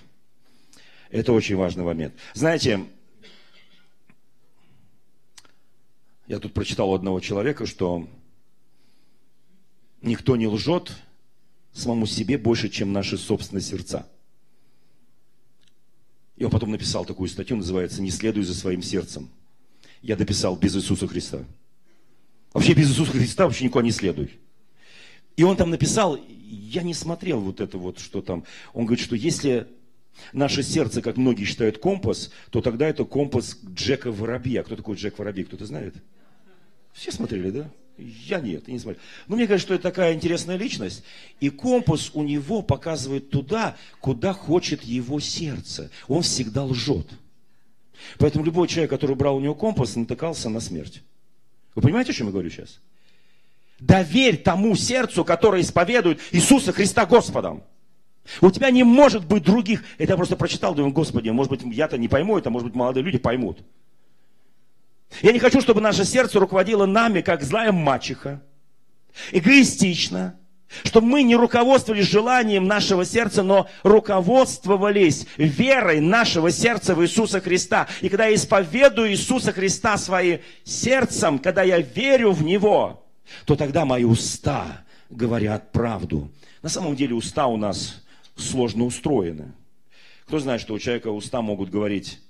Это 1.13 1.33
очень 1.33 1.55
важный 1.55 1.85
момент. 1.85 2.15
Знаете, 2.35 2.81
я 6.29 6.39
тут 6.39 6.53
прочитал 6.53 6.91
у 6.91 6.95
одного 6.95 7.21
человека, 7.21 7.65
что 7.65 8.07
никто 10.03 10.37
не 10.37 10.47
лжет, 10.47 10.93
самому 11.73 12.07
себе 12.07 12.37
больше, 12.37 12.69
чем 12.69 12.93
наши 12.93 13.17
собственные 13.17 13.63
сердца. 13.63 14.07
И 16.37 16.45
он 16.45 16.51
потом 16.51 16.71
написал 16.71 17.07
такую 17.07 17.29
статью, 17.29 17.57
называется 17.57 18.03
«Не 18.03 18.11
следуй 18.11 18.45
за 18.45 18.55
своим 18.55 18.83
сердцем». 18.83 19.31
Я 20.03 20.17
дописал 20.17 20.55
«Без 20.55 20.77
Иисуса 20.77 21.09
Христа». 21.09 21.45
Вообще 22.53 22.75
без 22.75 22.91
Иисуса 22.91 23.13
Христа 23.13 23.45
вообще 23.45 23.65
никуда 23.65 23.85
не 23.85 23.91
следуй. 23.91 24.39
И 25.37 25.43
он 25.45 25.57
там 25.57 25.71
написал, 25.71 26.19
я 26.29 26.83
не 26.83 26.95
смотрел 26.95 27.41
вот 27.41 27.61
это 27.61 27.79
вот, 27.79 27.99
что 28.01 28.21
там. 28.21 28.45
Он 28.75 28.85
говорит, 28.85 29.05
что 29.05 29.17
если 29.17 29.67
наше 30.33 30.63
сердце, 30.63 31.01
как 31.01 31.17
многие 31.17 31.45
считают, 31.45 31.79
компас, 31.79 32.31
то 32.51 32.61
тогда 32.61 32.87
это 32.87 33.05
компас 33.05 33.59
Джека 33.65 34.13
Воробья. 34.13 34.63
Кто 34.63 34.77
такой 34.77 34.97
Джек 34.97 35.19
Воробей, 35.19 35.45
кто-то 35.45 35.65
знает? 35.65 35.95
Все 36.99 37.13
смотрели, 37.13 37.51
да? 37.51 37.71
Я 37.97 38.41
нет, 38.41 38.67
не 38.67 38.79
смотрю. 38.79 39.01
Но 39.29 39.37
мне 39.37 39.47
кажется, 39.47 39.67
что 39.67 39.75
это 39.75 39.85
такая 39.85 40.15
интересная 40.15 40.57
личность. 40.57 41.05
И 41.39 41.49
компас 41.49 42.11
у 42.13 42.25
него 42.25 42.61
показывает 42.61 43.31
туда, 43.31 43.77
куда 44.01 44.33
хочет 44.33 44.83
его 44.83 45.21
сердце. 45.21 45.91
Он 46.09 46.23
всегда 46.23 46.65
лжет. 46.65 47.07
Поэтому 48.19 48.45
любой 48.45 48.67
человек, 48.67 48.91
который 48.91 49.15
брал 49.15 49.37
у 49.37 49.41
него 49.41 49.55
компас, 49.55 49.95
натыкался 49.95 50.49
на 50.49 50.61
смерть. 50.61 51.03
Вы 51.77 51.83
понимаете, 51.83 52.11
о 52.11 52.15
чем 52.15 52.27
я 52.29 52.33
говорю 52.33 52.51
сейчас? 52.51 52.81
Доверь 53.79 54.39
тому 54.39 54.75
сердцу, 54.75 55.25
которое 55.25 55.63
исповедует 55.63 56.21
Иисуса 56.33 56.73
Христа 56.73 57.07
Господом. 57.07 57.63
У 58.41 58.51
тебя 58.51 58.71
не 58.71 58.83
может 58.83 59.25
быть 59.25 59.45
других. 59.45 59.85
Это 59.99 60.13
я 60.13 60.17
просто 60.17 60.37
прочитал, 60.37 60.75
думаю, 60.75 60.93
Господи, 60.93 61.29
может 61.31 61.51
быть, 61.51 61.63
я-то 61.77 61.97
не 61.97 62.09
пойму 62.09 62.39
это, 62.39 62.51
может 62.51 62.67
быть, 62.67 62.75
молодые 62.75 63.05
люди 63.05 63.19
поймут. 63.19 63.61
Я 65.23 65.33
не 65.33 65.39
хочу, 65.39 65.61
чтобы 65.61 65.81
наше 65.81 66.05
сердце 66.05 66.39
руководило 66.39 66.87
нами, 66.87 67.21
как 67.21 67.43
злая 67.43 67.73
мачеха, 67.73 68.43
эгоистично, 69.33 70.39
чтобы 70.85 71.07
мы 71.07 71.23
не 71.23 71.35
руководствовались 71.35 72.07
желанием 72.07 72.67
нашего 72.67 73.05
сердца, 73.05 73.43
но 73.43 73.69
руководствовались 73.83 75.27
верой 75.39 76.01
нашего 76.01 76.51
сердца 76.51 76.95
в 76.95 77.03
Иисуса 77.03 77.41
Христа. 77.41 77.89
И 78.03 78.09
когда 78.09 78.27
я 78.27 78.35
исповедую 78.35 79.11
Иисуса 79.11 79.53
Христа 79.53 79.97
своим 79.97 80.41
сердцем, 80.65 81.39
когда 81.39 81.63
я 81.63 81.81
верю 81.81 82.33
в 82.33 82.43
Него, 82.43 83.07
то 83.47 83.57
тогда 83.57 83.85
мои 83.85 84.05
уста 84.05 84.85
говорят 85.09 85.73
правду. 85.73 86.31
На 86.63 86.69
самом 86.69 86.97
деле 86.97 87.15
уста 87.15 87.47
у 87.47 87.57
нас 87.57 88.03
сложно 88.37 88.85
устроены. 88.85 89.53
Кто 90.27 90.39
знает, 90.39 90.61
что 90.61 90.75
у 90.75 90.79
человека 90.79 91.09
уста 91.09 91.41
могут 91.41 91.71
говорить 91.71 92.21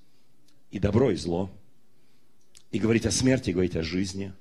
и 0.70 0.78
добро, 0.78 1.10
и 1.10 1.16
зло– 1.16 1.50
и 2.70 2.78
говорить 2.78 3.06
о 3.06 3.10
смерти, 3.10 3.50
и 3.50 3.52
говорить 3.52 3.76
о 3.76 3.82
жизни, 3.82 4.32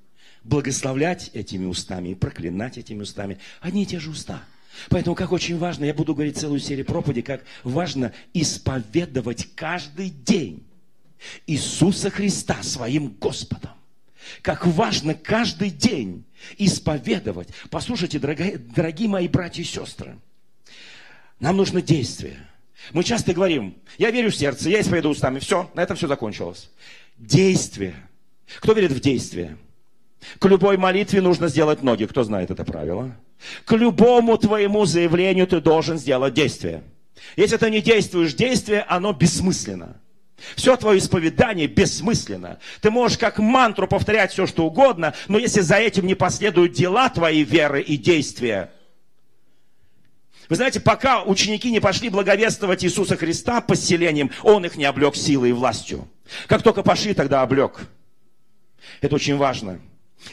благословлять 0.44 1.32
этими 1.34 1.66
устами 1.66 2.10
и 2.10 2.16
проклинать 2.16 2.78
этими 2.78 3.02
устами. 3.02 3.38
Одни 3.62 3.84
и 3.84 3.86
те 3.86 4.00
же 4.00 4.10
уста. 4.10 4.44
Поэтому 4.90 5.16
как 5.16 5.32
очень 5.32 5.58
важно, 5.58 5.86
я 5.86 5.94
буду 5.94 6.14
говорить 6.14 6.38
целую 6.38 6.60
серию 6.60 6.86
проповедей, 6.86 7.24
как 7.24 7.44
важно 7.64 8.14
исповедовать 8.34 9.48
каждый 9.56 10.10
день 10.10 10.66
Иисуса 11.48 12.10
Христа 12.10 12.62
своим 12.62 13.10
Господом. 13.10 13.72
Как 14.42 14.68
важно 14.68 15.14
каждый 15.14 15.70
день 15.70 16.26
исповедовать. 16.58 17.50
Послушайте, 17.70 18.20
дорогие, 18.20 18.58
дорогие 18.58 19.08
мои 19.08 19.28
братья 19.28 19.62
и 19.62 19.66
сестры, 19.66 20.18
нам 21.40 21.58
нужно 21.58 21.82
действие. 21.82 22.38
Мы 22.92 23.04
часто 23.04 23.34
говорим, 23.34 23.76
я 23.98 24.12
верю 24.12 24.32
в 24.32 24.36
сердце, 24.36 24.70
я 24.70 24.82
исповедую 24.82 25.14
устами, 25.14 25.40
все, 25.40 25.72
на 25.74 25.82
этом 25.82 25.98
все 25.98 26.08
закончилось. 26.08 26.70
Действие. 27.18 27.96
Кто 28.60 28.74
верит 28.74 28.92
в 28.92 29.00
действие? 29.00 29.58
К 30.40 30.46
любой 30.46 30.78
молитве 30.78 31.22
нужно 31.22 31.48
сделать 31.48 31.84
ноги. 31.84 32.06
Кто 32.06 32.24
знает 32.24 32.52
это 32.52 32.64
правило? 32.64 33.16
К 33.66 33.74
любому 33.74 34.38
твоему 34.38 34.86
заявлению 34.86 35.48
ты 35.48 35.62
должен 35.62 35.98
сделать 35.98 36.34
действие. 36.34 36.84
Если 37.36 37.58
ты 37.58 37.70
не 37.70 37.82
действуешь 37.82 38.34
действие, 38.34 38.82
оно 38.88 39.14
бессмысленно. 39.14 39.98
Все 40.56 40.76
твое 40.78 41.00
исповедание 41.00 41.68
бессмысленно. 41.68 42.60
Ты 42.82 42.92
можешь 42.92 43.18
как 43.18 43.40
мантру 43.40 43.88
повторять 43.88 44.32
все, 44.32 44.46
что 44.46 44.66
угодно, 44.66 45.14
но 45.28 45.40
если 45.40 45.62
за 45.62 45.76
этим 45.76 46.06
не 46.06 46.16
последуют 46.16 46.74
дела 46.74 47.10
твоей 47.10 47.44
веры 47.44 47.82
и 47.82 47.98
действия, 47.98 48.72
вы 50.48 50.56
знаете, 50.56 50.80
пока 50.80 51.24
ученики 51.24 51.70
не 51.72 51.82
пошли 51.82 52.10
благовествовать 52.10 52.86
Иисуса 52.86 53.18
Христа 53.18 53.60
поселением, 53.60 54.32
Он 54.44 54.66
их 54.66 54.78
не 54.78 54.86
облег 54.86 55.16
силой 55.16 55.50
и 55.50 55.54
властью. 55.54 56.08
Как 56.48 56.62
только 56.62 56.84
пошли, 56.84 57.14
тогда 57.14 57.42
облег. 57.42 57.82
Это 59.02 59.16
очень 59.16 59.38
важно. 59.38 59.80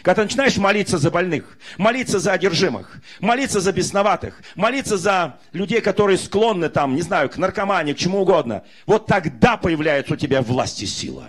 Когда 0.03 0.23
ты 0.23 0.23
начинаешь 0.23 0.57
молиться 0.57 0.99
за 0.99 1.11
больных, 1.11 1.59
молиться 1.77 2.19
за 2.19 2.33
одержимых, 2.33 3.01
молиться 3.21 3.61
за 3.61 3.73
бесноватых, 3.73 4.43
молиться 4.55 4.97
за 4.97 5.39
людей, 5.53 5.81
которые 5.81 6.19
склонны 6.19 6.69
там, 6.69 6.95
не 6.95 7.03
знаю, 7.03 7.29
к 7.29 7.37
наркомании, 7.37 7.93
к 7.93 7.99
чему 7.99 8.23
угодно, 8.23 8.65
вот 8.87 9.07
тогда 9.07 9.57
появляется 9.57 10.15
у 10.15 10.17
тебя 10.17 10.43
власть 10.43 10.83
и 10.83 10.87
сила. 10.87 11.29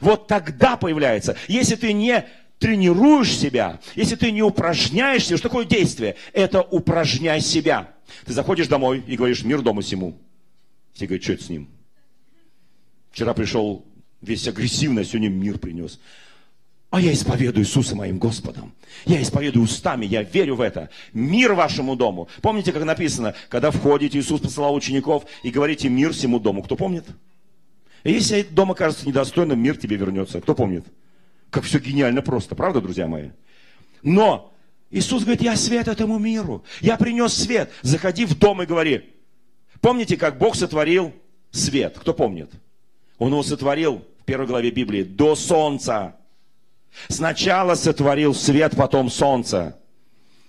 Вот 0.00 0.28
тогда 0.28 0.76
появляется. 0.76 1.36
Если 1.48 1.74
ты 1.74 1.92
не 1.92 2.26
тренируешь 2.58 3.36
себя, 3.36 3.80
если 3.96 4.14
ты 4.14 4.30
не 4.30 4.42
упражняешься, 4.42 5.36
что 5.36 5.48
такое 5.48 5.64
действие? 5.64 6.16
Это 6.32 6.62
упражняй 6.62 7.40
себя. 7.40 7.92
Ты 8.24 8.32
заходишь 8.32 8.68
домой 8.68 9.02
и 9.06 9.16
говоришь, 9.16 9.42
мир 9.42 9.62
дома 9.62 9.82
сему. 9.82 10.18
Все 10.92 11.06
говорят, 11.06 11.24
что 11.24 11.32
это 11.32 11.44
с 11.44 11.48
ним? 11.48 11.68
Вчера 13.10 13.34
пришел 13.34 13.84
весь 14.22 14.46
агрессивный, 14.48 15.02
а 15.02 15.04
сегодня 15.04 15.28
мир 15.28 15.58
принес. 15.58 15.98
А 16.90 17.00
я 17.00 17.12
исповедую 17.12 17.64
Иисуса 17.64 17.94
моим 17.94 18.18
Господом. 18.18 18.72
Я 19.06 19.22
исповедую 19.22 19.64
устами, 19.64 20.06
я 20.06 20.22
верю 20.22 20.56
в 20.56 20.60
это. 20.60 20.90
Мир 21.12 21.54
вашему 21.54 21.94
дому. 21.94 22.28
Помните, 22.42 22.72
как 22.72 22.84
написано, 22.84 23.34
когда 23.48 23.70
входите, 23.70 24.18
Иисус 24.18 24.40
посылал 24.40 24.74
учеников 24.74 25.24
и 25.44 25.50
говорите 25.50 25.88
мир 25.88 26.12
всему 26.12 26.40
дому. 26.40 26.64
Кто 26.64 26.74
помнит? 26.74 27.04
И 28.02 28.12
если 28.12 28.42
дом 28.42 28.72
окажется 28.72 29.06
недостойным, 29.06 29.60
мир 29.60 29.76
тебе 29.76 29.96
вернется. 29.96 30.40
Кто 30.40 30.54
помнит? 30.54 30.84
Как 31.50 31.64
все 31.64 31.78
гениально 31.78 32.22
просто, 32.22 32.56
правда, 32.56 32.80
друзья 32.80 33.06
мои? 33.06 33.30
Но 34.02 34.52
Иисус 34.90 35.22
говорит, 35.22 35.42
я 35.42 35.54
свет 35.54 35.86
этому 35.86 36.18
миру. 36.18 36.64
Я 36.80 36.96
принес 36.96 37.34
свет. 37.34 37.70
Заходи 37.82 38.24
в 38.24 38.36
дом 38.36 38.62
и 38.62 38.66
говори. 38.66 39.14
Помните, 39.80 40.16
как 40.16 40.38
Бог 40.38 40.56
сотворил 40.56 41.12
свет? 41.52 41.96
Кто 42.00 42.14
помнит? 42.14 42.50
Он 43.18 43.30
его 43.30 43.42
сотворил 43.44 44.04
первой 44.30 44.46
главе 44.46 44.70
Библии 44.70 45.02
до 45.02 45.34
солнца. 45.34 46.14
Сначала 47.08 47.74
сотворил 47.74 48.32
свет, 48.32 48.76
потом 48.76 49.10
солнце. 49.10 49.76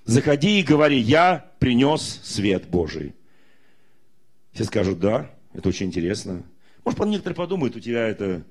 Заходи 0.05 0.59
и 0.59 0.63
говори, 0.63 0.99
я 0.99 1.47
принес 1.57 2.19
свет 2.23 2.67
Божий. 2.67 3.15
Все 4.53 4.65
скажут, 4.65 4.99
да, 4.99 5.31
это 5.55 5.67
очень 5.69 5.87
интересно. 5.87 6.43
Может, 6.85 6.99
некоторые 7.05 7.35
подумают, 7.35 7.75
у 7.75 7.79
тебя 7.79 8.07
это... 8.07 8.43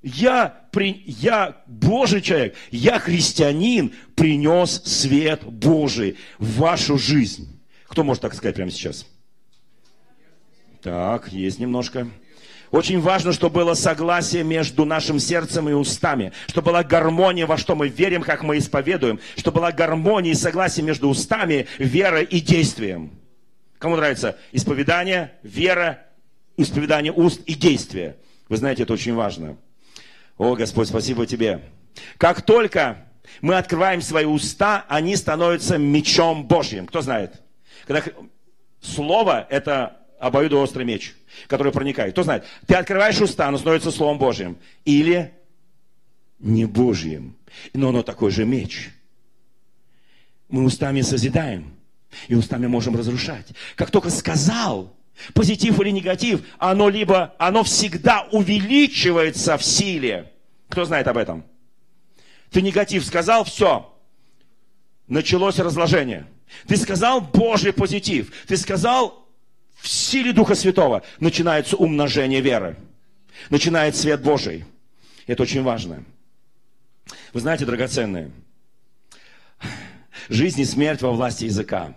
Я, 0.00 0.68
при... 0.72 1.02
я 1.04 1.62
Божий 1.66 2.22
человек, 2.22 2.56
я 2.70 2.98
христианин, 2.98 3.92
принес 4.14 4.84
свет 4.84 5.44
Божий 5.44 6.16
в 6.38 6.60
вашу 6.60 6.96
жизнь. 6.96 7.60
Кто 7.84 8.04
может 8.04 8.22
так 8.22 8.32
сказать 8.32 8.54
прямо 8.54 8.70
сейчас? 8.70 9.06
Так, 10.80 11.30
есть 11.30 11.58
немножко. 11.58 12.08
Очень 12.70 13.00
важно, 13.00 13.32
чтобы 13.32 13.56
было 13.56 13.74
согласие 13.74 14.44
между 14.44 14.84
нашим 14.84 15.18
сердцем 15.18 15.68
и 15.68 15.72
устами, 15.72 16.32
чтобы 16.48 16.66
была 16.66 16.84
гармония, 16.84 17.46
во 17.46 17.56
что 17.56 17.74
мы 17.74 17.88
верим, 17.88 18.22
как 18.22 18.42
мы 18.42 18.58
исповедуем, 18.58 19.20
чтобы 19.36 19.56
была 19.56 19.72
гармония 19.72 20.32
и 20.32 20.36
согласие 20.36 20.84
между 20.84 21.08
устами, 21.08 21.66
верой 21.78 22.24
и 22.24 22.40
действием. 22.40 23.12
Кому 23.78 23.96
нравится 23.96 24.36
исповедание, 24.52 25.32
вера, 25.42 26.00
исповедание 26.56 27.12
уст 27.12 27.40
и 27.46 27.54
действие? 27.54 28.16
Вы 28.48 28.56
знаете, 28.56 28.82
это 28.82 28.92
очень 28.92 29.14
важно. 29.14 29.56
О, 30.36 30.54
Господь, 30.54 30.88
спасибо 30.88 31.26
Тебе. 31.26 31.62
Как 32.18 32.42
только 32.42 33.04
мы 33.40 33.56
открываем 33.56 34.02
свои 34.02 34.24
уста, 34.24 34.84
они 34.88 35.16
становятся 35.16 35.78
мечом 35.78 36.46
Божьим. 36.46 36.86
Кто 36.86 37.00
знает? 37.00 37.42
Когда 37.86 38.02
слово– 38.80 39.46
это 39.50 39.97
обоюдоострый 40.18 40.84
меч, 40.84 41.14
который 41.46 41.72
проникает. 41.72 42.12
Кто 42.12 42.22
знает? 42.22 42.44
Ты 42.66 42.74
открываешь 42.74 43.20
уста, 43.20 43.48
оно 43.48 43.58
становится 43.58 43.90
Словом 43.90 44.18
Божьим. 44.18 44.58
Или 44.84 45.32
не 46.38 46.64
Божьим. 46.64 47.36
Но 47.72 47.90
оно 47.90 48.02
такой 48.02 48.30
же 48.30 48.44
меч. 48.44 48.90
Мы 50.48 50.64
устами 50.64 51.02
созидаем, 51.02 51.74
И 52.28 52.34
устами 52.34 52.66
можем 52.66 52.96
разрушать. 52.96 53.46
Как 53.76 53.90
только 53.90 54.10
сказал, 54.10 54.96
позитив 55.34 55.78
или 55.80 55.90
негатив, 55.90 56.42
оно 56.58 56.88
либо, 56.88 57.34
оно 57.38 57.64
всегда 57.64 58.26
увеличивается 58.32 59.58
в 59.58 59.62
силе. 59.62 60.32
Кто 60.68 60.84
знает 60.84 61.06
об 61.06 61.18
этом? 61.18 61.44
Ты 62.50 62.62
негатив 62.62 63.04
сказал, 63.04 63.44
все. 63.44 63.94
Началось 65.06 65.58
разложение. 65.58 66.26
Ты 66.66 66.76
сказал 66.76 67.20
Божий 67.20 67.72
позитив. 67.72 68.32
Ты 68.46 68.56
сказал 68.56 69.27
в 69.78 69.88
силе 69.88 70.32
Духа 70.32 70.54
Святого. 70.54 71.02
Начинается 71.20 71.76
умножение 71.76 72.40
веры. 72.40 72.76
Начинает 73.50 73.96
свет 73.96 74.22
Божий. 74.22 74.64
Это 75.26 75.42
очень 75.42 75.62
важно. 75.62 76.04
Вы 77.32 77.40
знаете, 77.40 77.64
драгоценные, 77.64 78.30
жизнь 80.28 80.60
и 80.60 80.64
смерть 80.64 81.02
во 81.02 81.12
власти 81.12 81.44
языка. 81.44 81.94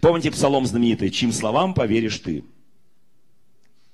Помните 0.00 0.30
псалом 0.30 0.66
знаменитый, 0.66 1.10
чьим 1.10 1.32
словам 1.32 1.72
поверишь 1.74 2.18
ты? 2.18 2.44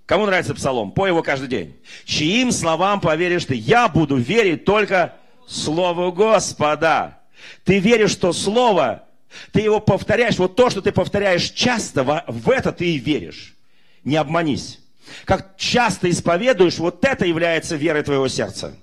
Кому 0.07 0.27
нравится 0.27 0.55
псалом? 0.55 0.93
Пой 0.93 1.11
его 1.11 1.23
каждый 1.23 1.49
день. 1.49 1.77
Чьим 2.05 2.53
словам 2.53 3.01
поверишь 3.01 3.45
ты? 3.45 3.55
Я 3.55 3.89
буду 3.89 4.17
верить 4.17 4.65
только 4.65 5.17
Слову 5.49 6.13
Господа. 6.13 7.21
Ты 7.65 7.81
веришь, 7.81 8.13
что 8.13 8.33
Слово, 8.33 9.06
ты 9.53 9.61
его 9.61 9.81
повторяешь, 9.81 10.39
вот 10.39 10.57
то, 10.57 10.71
что 10.71 10.81
ты 10.81 10.93
повторяешь 10.93 11.51
часто, 11.51 12.25
в 12.27 12.51
это 12.51 12.73
ты 12.73 12.95
и 12.95 12.99
веришь. 12.99 13.57
Не 14.05 14.17
обманись. 14.17 14.81
Как 15.25 15.57
часто 15.57 16.11
исповедуешь, 16.11 16.79
вот 16.79 17.05
это 17.05 17.25
является 17.25 17.77
верой 17.77 18.03
твоего 18.03 18.29
сердца. 18.29 18.77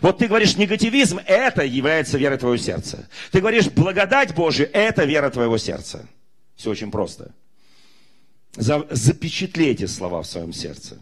Вот 0.00 0.18
ты 0.18 0.26
говоришь 0.26 0.56
негативизм, 0.56 1.20
это 1.26 1.62
является 1.62 2.18
верой 2.18 2.38
твоего 2.38 2.56
сердца. 2.56 3.08
Ты 3.30 3.40
говоришь 3.40 3.68
благодать 3.68 4.34
Божия, 4.34 4.68
это 4.72 5.04
вера 5.04 5.30
твоего 5.30 5.58
сердца. 5.58 6.06
Все 6.56 6.70
очень 6.70 6.90
просто. 6.90 7.32
Запечатлейте 8.56 9.86
слова 9.86 10.22
в 10.22 10.26
своем 10.26 10.52
сердце. 10.52 10.98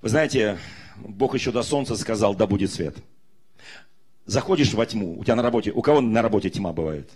Вы 0.00 0.08
знаете, 0.08 0.58
Бог 0.96 1.34
еще 1.34 1.52
до 1.52 1.62
солнца 1.62 1.96
сказал, 1.96 2.34
да 2.34 2.46
будет 2.46 2.72
свет. 2.72 2.96
Заходишь 4.26 4.72
во 4.72 4.86
тьму, 4.86 5.18
у 5.18 5.24
тебя 5.24 5.34
на 5.34 5.42
работе, 5.42 5.72
у 5.72 5.82
кого 5.82 6.00
на 6.00 6.22
работе 6.22 6.50
тьма 6.50 6.72
бывает? 6.72 7.10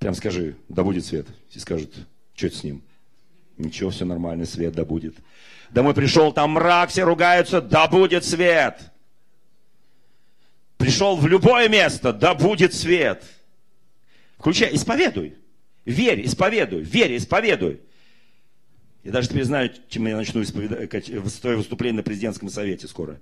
Прям 0.00 0.14
скажи, 0.14 0.56
да 0.68 0.82
будет 0.82 1.04
свет. 1.04 1.26
Все 1.50 1.60
скажут, 1.60 1.94
что 2.34 2.46
это 2.46 2.56
с 2.56 2.64
ним? 2.64 2.82
Ничего, 3.58 3.90
все 3.90 4.06
нормально, 4.06 4.46
свет 4.46 4.74
да 4.74 4.86
будет. 4.86 5.14
Домой 5.68 5.94
пришел, 5.94 6.32
там 6.32 6.52
мрак, 6.52 6.88
все 6.88 7.04
ругаются, 7.04 7.60
да 7.60 7.86
будет 7.86 8.24
свет. 8.24 8.80
Пришел 10.78 11.16
в 11.16 11.26
любое 11.26 11.68
место, 11.68 12.14
да 12.14 12.34
будет 12.34 12.72
свет. 12.72 13.22
Включай, 14.38 14.74
исповедуй. 14.74 15.36
Верь, 15.84 16.26
исповедуй, 16.26 16.80
верь, 16.80 17.18
исповедуй. 17.18 17.80
Я 19.04 19.12
даже 19.12 19.28
теперь 19.28 19.44
знаю, 19.44 19.70
чем 19.90 20.06
я 20.06 20.16
начну 20.16 20.42
исповедать, 20.42 21.10
свое 21.30 21.58
выступление 21.58 21.98
на 21.98 22.02
президентском 22.02 22.48
совете 22.48 22.88
скоро. 22.88 23.20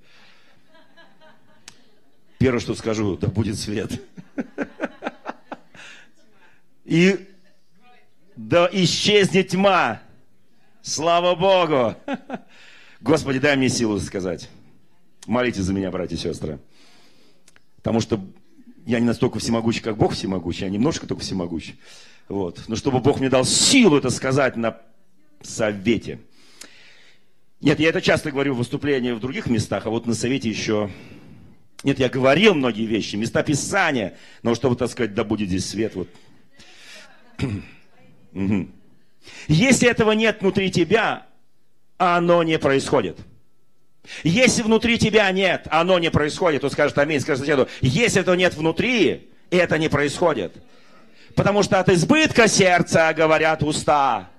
Первое, 2.38 2.60
что 2.60 2.76
скажу, 2.76 3.16
да 3.16 3.26
будет 3.26 3.58
свет. 3.58 4.00
И 6.88 7.28
да 8.34 8.66
исчезнет 8.72 9.48
тьма. 9.48 10.00
Слава 10.80 11.34
Богу. 11.34 11.94
Господи, 13.02 13.38
дай 13.38 13.56
мне 13.56 13.68
силу 13.68 14.00
сказать. 14.00 14.48
Молитесь 15.26 15.64
за 15.64 15.74
меня, 15.74 15.90
братья 15.90 16.16
и 16.16 16.18
сестры. 16.18 16.58
Потому 17.76 18.00
что 18.00 18.24
я 18.86 19.00
не 19.00 19.04
настолько 19.04 19.38
всемогущий, 19.38 19.80
как 19.80 19.98
Бог 19.98 20.14
всемогущий, 20.14 20.64
я 20.64 20.70
немножко 20.70 21.06
только 21.06 21.22
всемогущий. 21.22 21.78
Вот. 22.30 22.62
Но 22.68 22.74
чтобы 22.74 23.00
Бог 23.00 23.20
мне 23.20 23.28
дал 23.28 23.44
силу 23.44 23.98
это 23.98 24.08
сказать 24.08 24.56
на 24.56 24.80
совете. 25.42 26.20
Нет, 27.60 27.80
я 27.80 27.90
это 27.90 28.00
часто 28.00 28.30
говорю 28.30 28.54
в 28.54 28.58
выступлении 28.58 29.12
в 29.12 29.20
других 29.20 29.46
местах, 29.46 29.84
а 29.84 29.90
вот 29.90 30.06
на 30.06 30.14
совете 30.14 30.48
еще... 30.48 30.90
Нет, 31.82 31.98
я 31.98 32.08
говорил 32.08 32.54
многие 32.54 32.86
вещи, 32.86 33.16
места 33.16 33.42
Писания, 33.42 34.16
но 34.42 34.54
чтобы, 34.54 34.74
так 34.74 34.90
сказать, 34.90 35.12
да 35.12 35.22
будет 35.22 35.48
здесь 35.48 35.68
свет, 35.68 35.94
вот. 35.94 36.08
Если 39.46 39.88
этого 39.88 40.12
нет 40.12 40.40
внутри 40.40 40.70
тебя, 40.70 41.26
оно 41.96 42.42
не 42.42 42.58
происходит. 42.58 43.18
Если 44.22 44.62
внутри 44.62 44.98
тебя 44.98 45.30
нет, 45.32 45.66
оно 45.70 45.98
не 45.98 46.10
происходит, 46.10 46.62
то 46.62 46.70
скажет 46.70 46.96
аминь, 46.98 47.20
скажет 47.20 47.40
соседу, 47.40 47.68
если 47.80 48.22
этого 48.22 48.34
нет 48.34 48.54
внутри, 48.54 49.30
это 49.50 49.78
не 49.78 49.88
происходит. 49.88 50.56
Потому 51.34 51.62
что 51.62 51.78
от 51.78 51.88
избытка 51.88 52.48
сердца 52.48 53.12
говорят 53.12 53.62
уста. 53.62 54.30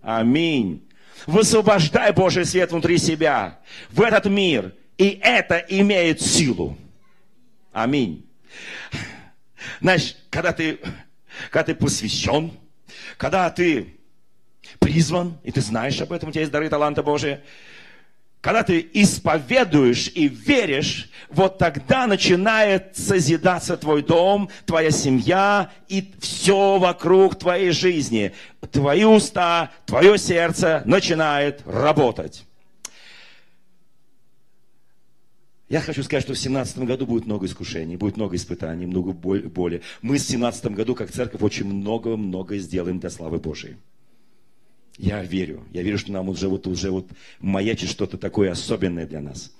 Аминь. 0.00 0.88
Высвобождай 1.26 2.12
Божий 2.12 2.44
свет 2.44 2.70
внутри 2.70 2.98
себя, 2.98 3.58
в 3.90 4.02
этот 4.02 4.26
мир, 4.26 4.74
и 4.98 5.18
это 5.22 5.58
имеет 5.68 6.20
силу. 6.20 6.76
Аминь. 7.72 8.26
Знаешь, 9.80 10.16
когда 10.30 10.52
ты, 10.52 10.78
когда 11.50 11.64
ты 11.64 11.74
посвящен, 11.74 12.52
когда 13.16 13.50
ты 13.50 13.94
призван, 14.78 15.38
и 15.42 15.52
ты 15.52 15.60
знаешь 15.60 16.00
об 16.00 16.12
этом, 16.12 16.28
у 16.28 16.32
тебя 16.32 16.42
есть 16.42 16.52
дары 16.52 16.68
таланта 16.68 17.02
Божия, 17.02 17.42
когда 18.44 18.62
ты 18.62 18.86
исповедуешь 18.92 20.10
и 20.14 20.28
веришь, 20.28 21.08
вот 21.30 21.56
тогда 21.56 22.06
начинает 22.06 22.94
созидаться 22.94 23.78
твой 23.78 24.02
дом, 24.02 24.50
твоя 24.66 24.90
семья 24.90 25.70
и 25.88 26.12
все 26.20 26.78
вокруг 26.78 27.38
твоей 27.38 27.70
жизни. 27.70 28.34
Твои 28.70 29.04
уста, 29.04 29.70
твое 29.86 30.18
сердце 30.18 30.82
начинает 30.84 31.62
работать. 31.64 32.44
Я 35.68 35.80
хочу 35.80 36.02
сказать, 36.02 36.22
что 36.22 36.34
в 36.34 36.36
2017 36.36 36.78
году 36.80 37.06
будет 37.06 37.26
много 37.26 37.46
искушений, 37.46 37.96
будет 37.96 38.16
много 38.16 38.36
испытаний, 38.36 38.86
много 38.86 39.12
боли. 39.12 39.82
Мы 40.02 40.16
в 40.16 40.18
2017 40.18 40.66
году, 40.66 40.94
как 40.94 41.10
церковь, 41.10 41.40
очень 41.40 41.66
много-много 41.66 42.58
сделаем 42.58 43.00
для 43.00 43.08
славы 43.08 43.38
Божией. 43.38 43.76
Я 44.98 45.22
верю. 45.24 45.64
Я 45.72 45.82
верю, 45.82 45.98
что 45.98 46.12
нам 46.12 46.28
уже 46.28 46.48
вот, 46.48 46.66
уже 46.66 46.90
вот 46.90 47.08
маячит 47.40 47.88
что-то 47.88 48.18
такое 48.18 48.52
особенное 48.52 49.06
для 49.06 49.20
нас. 49.20 49.52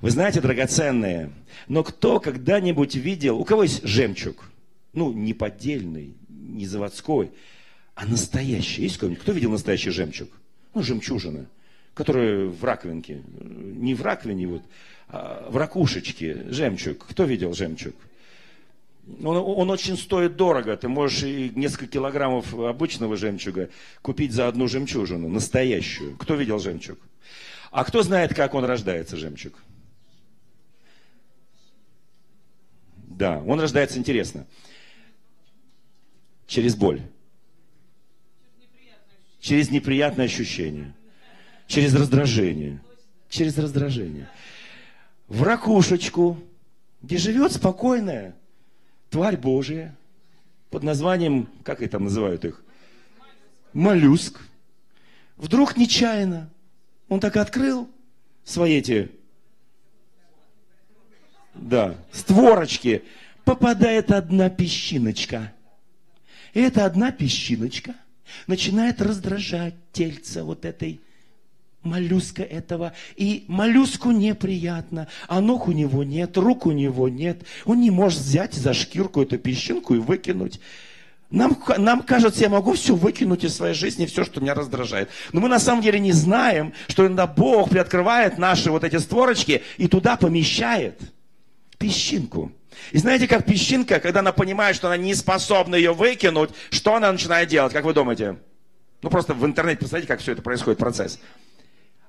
Вы 0.00 0.10
знаете, 0.10 0.40
драгоценные, 0.40 1.32
но 1.66 1.82
кто 1.82 2.20
когда-нибудь 2.20 2.94
видел, 2.94 3.38
у 3.38 3.44
кого 3.44 3.64
есть 3.64 3.84
жемчуг? 3.84 4.50
Ну, 4.92 5.12
не 5.12 5.34
поддельный, 5.34 6.14
не 6.28 6.66
заводской, 6.66 7.32
а 7.94 8.06
настоящий. 8.06 8.82
Есть 8.82 8.96
кто-нибудь? 8.96 9.20
Кто 9.20 9.32
видел 9.32 9.50
настоящий 9.50 9.90
жемчуг? 9.90 10.30
Ну, 10.72 10.82
жемчужина, 10.82 11.46
которая 11.98 12.46
в 12.46 12.64
раковинке. 12.64 13.24
Не 13.40 13.92
в 13.96 14.02
раковине, 14.02 14.46
вот, 14.46 14.62
а 15.08 15.50
в 15.50 15.56
ракушечке 15.56 16.44
жемчуг. 16.48 17.04
Кто 17.08 17.24
видел 17.24 17.54
жемчуг? 17.54 17.96
Он, 19.20 19.36
он 19.36 19.68
очень 19.68 19.96
стоит 19.96 20.36
дорого. 20.36 20.76
Ты 20.76 20.86
можешь 20.86 21.24
и 21.24 21.50
несколько 21.56 21.88
килограммов 21.88 22.54
обычного 22.54 23.16
жемчуга 23.16 23.68
купить 24.00 24.30
за 24.30 24.46
одну 24.46 24.68
жемчужину, 24.68 25.28
настоящую. 25.28 26.16
Кто 26.16 26.36
видел 26.36 26.60
жемчуг? 26.60 27.00
А 27.72 27.82
кто 27.82 28.04
знает, 28.04 28.32
как 28.32 28.54
он 28.54 28.64
рождается, 28.64 29.16
жемчуг? 29.16 29.54
Да, 33.08 33.42
он 33.44 33.58
рождается 33.58 33.98
интересно. 33.98 34.46
Через 36.46 36.76
боль. 36.76 37.02
Через 39.40 39.72
неприятное 39.72 40.26
ощущение. 40.26 40.94
Через 41.68 41.94
раздражение. 41.94 42.80
Через 43.28 43.58
раздражение. 43.58 44.28
В 45.28 45.42
ракушечку, 45.42 46.38
где 47.02 47.18
живет 47.18 47.52
спокойная, 47.52 48.34
тварь 49.10 49.36
Божия 49.36 49.94
под 50.70 50.82
названием, 50.82 51.46
как 51.62 51.86
там 51.90 52.04
называют 52.04 52.46
их? 52.46 52.64
Моллюск. 53.74 54.40
Вдруг 55.36 55.76
нечаянно 55.76 56.50
он 57.08 57.20
так 57.20 57.36
открыл 57.36 57.88
свои 58.44 58.78
эти, 58.78 59.10
да, 61.54 61.96
створочки, 62.12 63.02
попадает 63.44 64.10
одна 64.10 64.48
песчиночка. 64.48 65.52
И 66.54 66.60
эта 66.60 66.86
одна 66.86 67.12
песчиночка 67.12 67.94
начинает 68.46 69.02
раздражать 69.02 69.74
тельце 69.92 70.42
вот 70.42 70.64
этой 70.64 71.02
моллюска 71.88 72.42
этого. 72.42 72.92
И 73.16 73.44
моллюску 73.48 74.10
неприятно, 74.10 75.08
а 75.26 75.40
ног 75.40 75.68
у 75.68 75.72
него 75.72 76.04
нет, 76.04 76.36
рук 76.36 76.66
у 76.66 76.72
него 76.72 77.08
нет. 77.08 77.42
Он 77.64 77.80
не 77.80 77.90
может 77.90 78.20
взять 78.20 78.54
за 78.54 78.74
шкирку 78.74 79.22
эту 79.22 79.38
песчинку 79.38 79.94
и 79.94 79.98
выкинуть. 79.98 80.60
Нам, 81.30 81.62
нам 81.76 82.02
кажется, 82.02 82.42
я 82.42 82.48
могу 82.48 82.72
все 82.72 82.94
выкинуть 82.94 83.44
из 83.44 83.54
своей 83.54 83.74
жизни, 83.74 84.06
все, 84.06 84.24
что 84.24 84.40
меня 84.40 84.54
раздражает. 84.54 85.10
Но 85.32 85.40
мы 85.40 85.48
на 85.48 85.58
самом 85.58 85.82
деле 85.82 86.00
не 86.00 86.12
знаем, 86.12 86.72
что 86.88 87.06
иногда 87.06 87.26
Бог 87.26 87.68
приоткрывает 87.68 88.38
наши 88.38 88.70
вот 88.70 88.82
эти 88.82 88.96
створочки 88.96 89.62
и 89.76 89.88
туда 89.88 90.16
помещает 90.16 91.00
песчинку. 91.76 92.52
И 92.92 92.98
знаете, 92.98 93.28
как 93.28 93.44
песчинка, 93.44 94.00
когда 94.00 94.20
она 94.20 94.32
понимает, 94.32 94.74
что 94.74 94.86
она 94.88 94.96
не 94.96 95.14
способна 95.14 95.74
ее 95.74 95.92
выкинуть, 95.92 96.50
что 96.70 96.94
она 96.94 97.12
начинает 97.12 97.48
делать, 97.48 97.72
как 97.72 97.84
вы 97.84 97.92
думаете? 97.92 98.38
Ну 99.02 99.10
просто 99.10 99.34
в 99.34 99.44
интернете 99.44 99.80
посмотрите, 99.80 100.08
как 100.08 100.20
все 100.20 100.32
это 100.32 100.42
происходит, 100.42 100.78
процесс. 100.78 101.18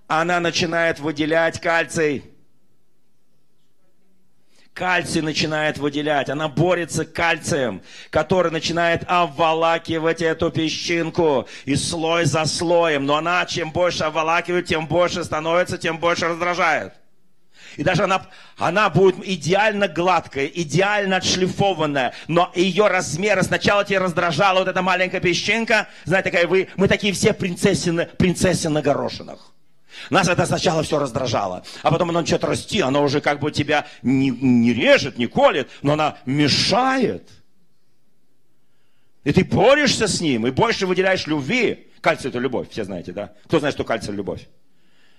Она 0.10 0.40
начинает 0.40 1.00
выделять 1.00 1.62
кальций. 1.62 2.24
Кальций 4.74 5.22
начинает 5.22 5.78
выделять. 5.78 6.30
Она 6.30 6.48
борется 6.48 7.06
кальцием, 7.06 7.84
который 8.10 8.52
начинает 8.52 9.04
обволакивать 9.06 10.24
эту 10.24 10.50
песчинку. 10.50 11.48
И 11.66 11.76
слой 11.76 12.26
за 12.26 12.46
слоем. 12.46 13.06
Но 13.06 13.18
она 13.18 13.46
чем 13.46 13.72
больше 13.72 14.04
обволакивает, 14.04 14.66
тем 14.66 14.88
больше 14.88 15.24
становится, 15.24 15.78
тем 15.78 16.00
больше 16.00 16.28
раздражает. 16.28 16.94
И 17.78 17.84
даже 17.84 18.06
она, 18.06 18.26
она 18.58 18.90
будет 18.90 19.24
идеально 19.24 19.88
гладкая, 19.88 20.48
идеально 20.48 21.18
отшлифованная, 21.18 22.14
но 22.28 22.52
ее 22.56 22.88
размеры 22.88 23.44
сначала 23.44 23.86
тебя 23.86 24.00
раздражала 24.00 24.60
вот 24.60 24.68
эта 24.68 24.82
маленькая 24.82 25.22
песчинка. 25.22 25.88
Знаете, 26.04 26.32
такая 26.32 26.48
вы, 26.48 26.68
мы 26.78 26.88
такие 26.88 27.14
все 27.14 27.32
принцессины, 27.32 28.08
принцессы 28.18 28.70
на 28.70 28.82
горошинах. 28.82 29.54
Нас 30.10 30.28
это 30.28 30.46
сначала 30.46 30.84
все 30.84 31.00
раздражало, 31.00 31.64
а 31.82 31.92
потом 31.92 32.10
оно 32.10 32.22
начинает 32.22 32.44
расти, 32.44 32.82
оно 32.82 33.04
уже 33.04 33.22
как 33.22 33.40
бы 33.40 33.52
тебя 33.52 33.88
не, 34.02 34.30
не 34.30 34.74
режет, 34.74 35.18
не 35.18 35.28
колет, 35.28 35.70
но 35.82 35.94
она 35.94 36.18
мешает. 36.26 37.30
И 39.24 39.34
ты 39.34 39.44
борешься 39.44 40.08
с 40.08 40.22
ним, 40.22 40.48
и 40.48 40.52
больше 40.52 40.88
выделяешь 40.88 41.28
любви. 41.28 41.88
Кальций 42.02 42.30
это 42.30 42.40
любовь, 42.40 42.70
все 42.70 42.86
знаете, 42.86 43.12
да? 43.12 43.34
Кто 43.46 43.60
знает, 43.60 43.76
что 43.76 43.84
кальций 43.84 44.14
любовь? 44.14 44.48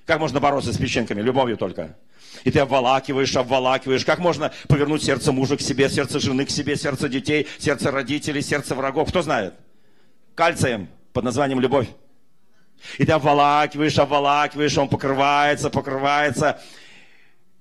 Как 0.06 0.18
можно 0.18 0.40
бороться 0.40 0.72
с 0.72 0.78
песчинками? 0.78 1.20
Любовью 1.20 1.56
только. 1.56 1.96
И 2.44 2.50
ты 2.50 2.60
обволакиваешь, 2.60 3.36
обволакиваешь. 3.36 4.04
Как 4.04 4.18
можно 4.18 4.52
повернуть 4.68 5.04
сердце 5.04 5.30
мужа 5.30 5.56
к 5.56 5.60
себе, 5.60 5.88
сердце 5.88 6.20
жены 6.20 6.46
к 6.46 6.50
себе, 6.50 6.76
сердце 6.76 7.08
детей, 7.08 7.46
сердце 7.58 7.90
родителей, 7.90 8.40
сердце 8.42 8.74
врагов? 8.74 9.10
Кто 9.10 9.22
знает? 9.22 9.54
Кальцием 10.34 10.88
под 11.12 11.24
названием 11.24 11.60
любовь. 11.60 11.88
И 12.98 13.04
ты 13.04 13.12
обволакиваешь, 13.12 13.98
обволакиваешь, 13.98 14.76
он 14.78 14.88
покрывается, 14.88 15.70
покрывается. 15.70 16.60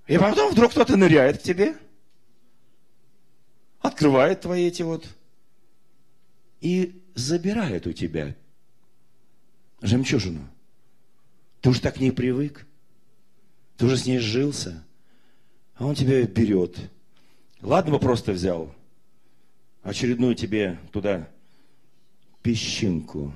И 0.08 0.18
потом 0.18 0.52
вдруг 0.52 0.72
кто-то 0.72 0.96
ныряет 0.96 1.40
к 1.40 1.44
тебе, 1.44 1.76
открывает 3.80 4.42
твои 4.42 4.68
эти 4.68 4.82
вот 4.82 5.06
и 6.62 7.04
забирает 7.16 7.88
у 7.88 7.94
тебя 7.94 8.36
жемчужину. 9.82 10.48
Ты 11.62 11.70
уже 11.70 11.82
так 11.82 11.96
к 11.96 12.00
ней 12.00 12.12
привык. 12.12 12.66
Ты 13.78 13.86
уже 13.86 13.98
с 13.98 14.06
ней 14.06 14.20
сжился, 14.20 14.84
а 15.76 15.86
он 15.86 15.96
тебя 15.96 16.22
берет. 16.24 16.78
Ладно 17.62 17.94
бы 17.94 18.00
просто 18.00 18.34
взял 18.34 18.74
очередную 19.84 20.36
тебе 20.36 20.78
туда 20.92 21.30
песчинку. 22.42 23.34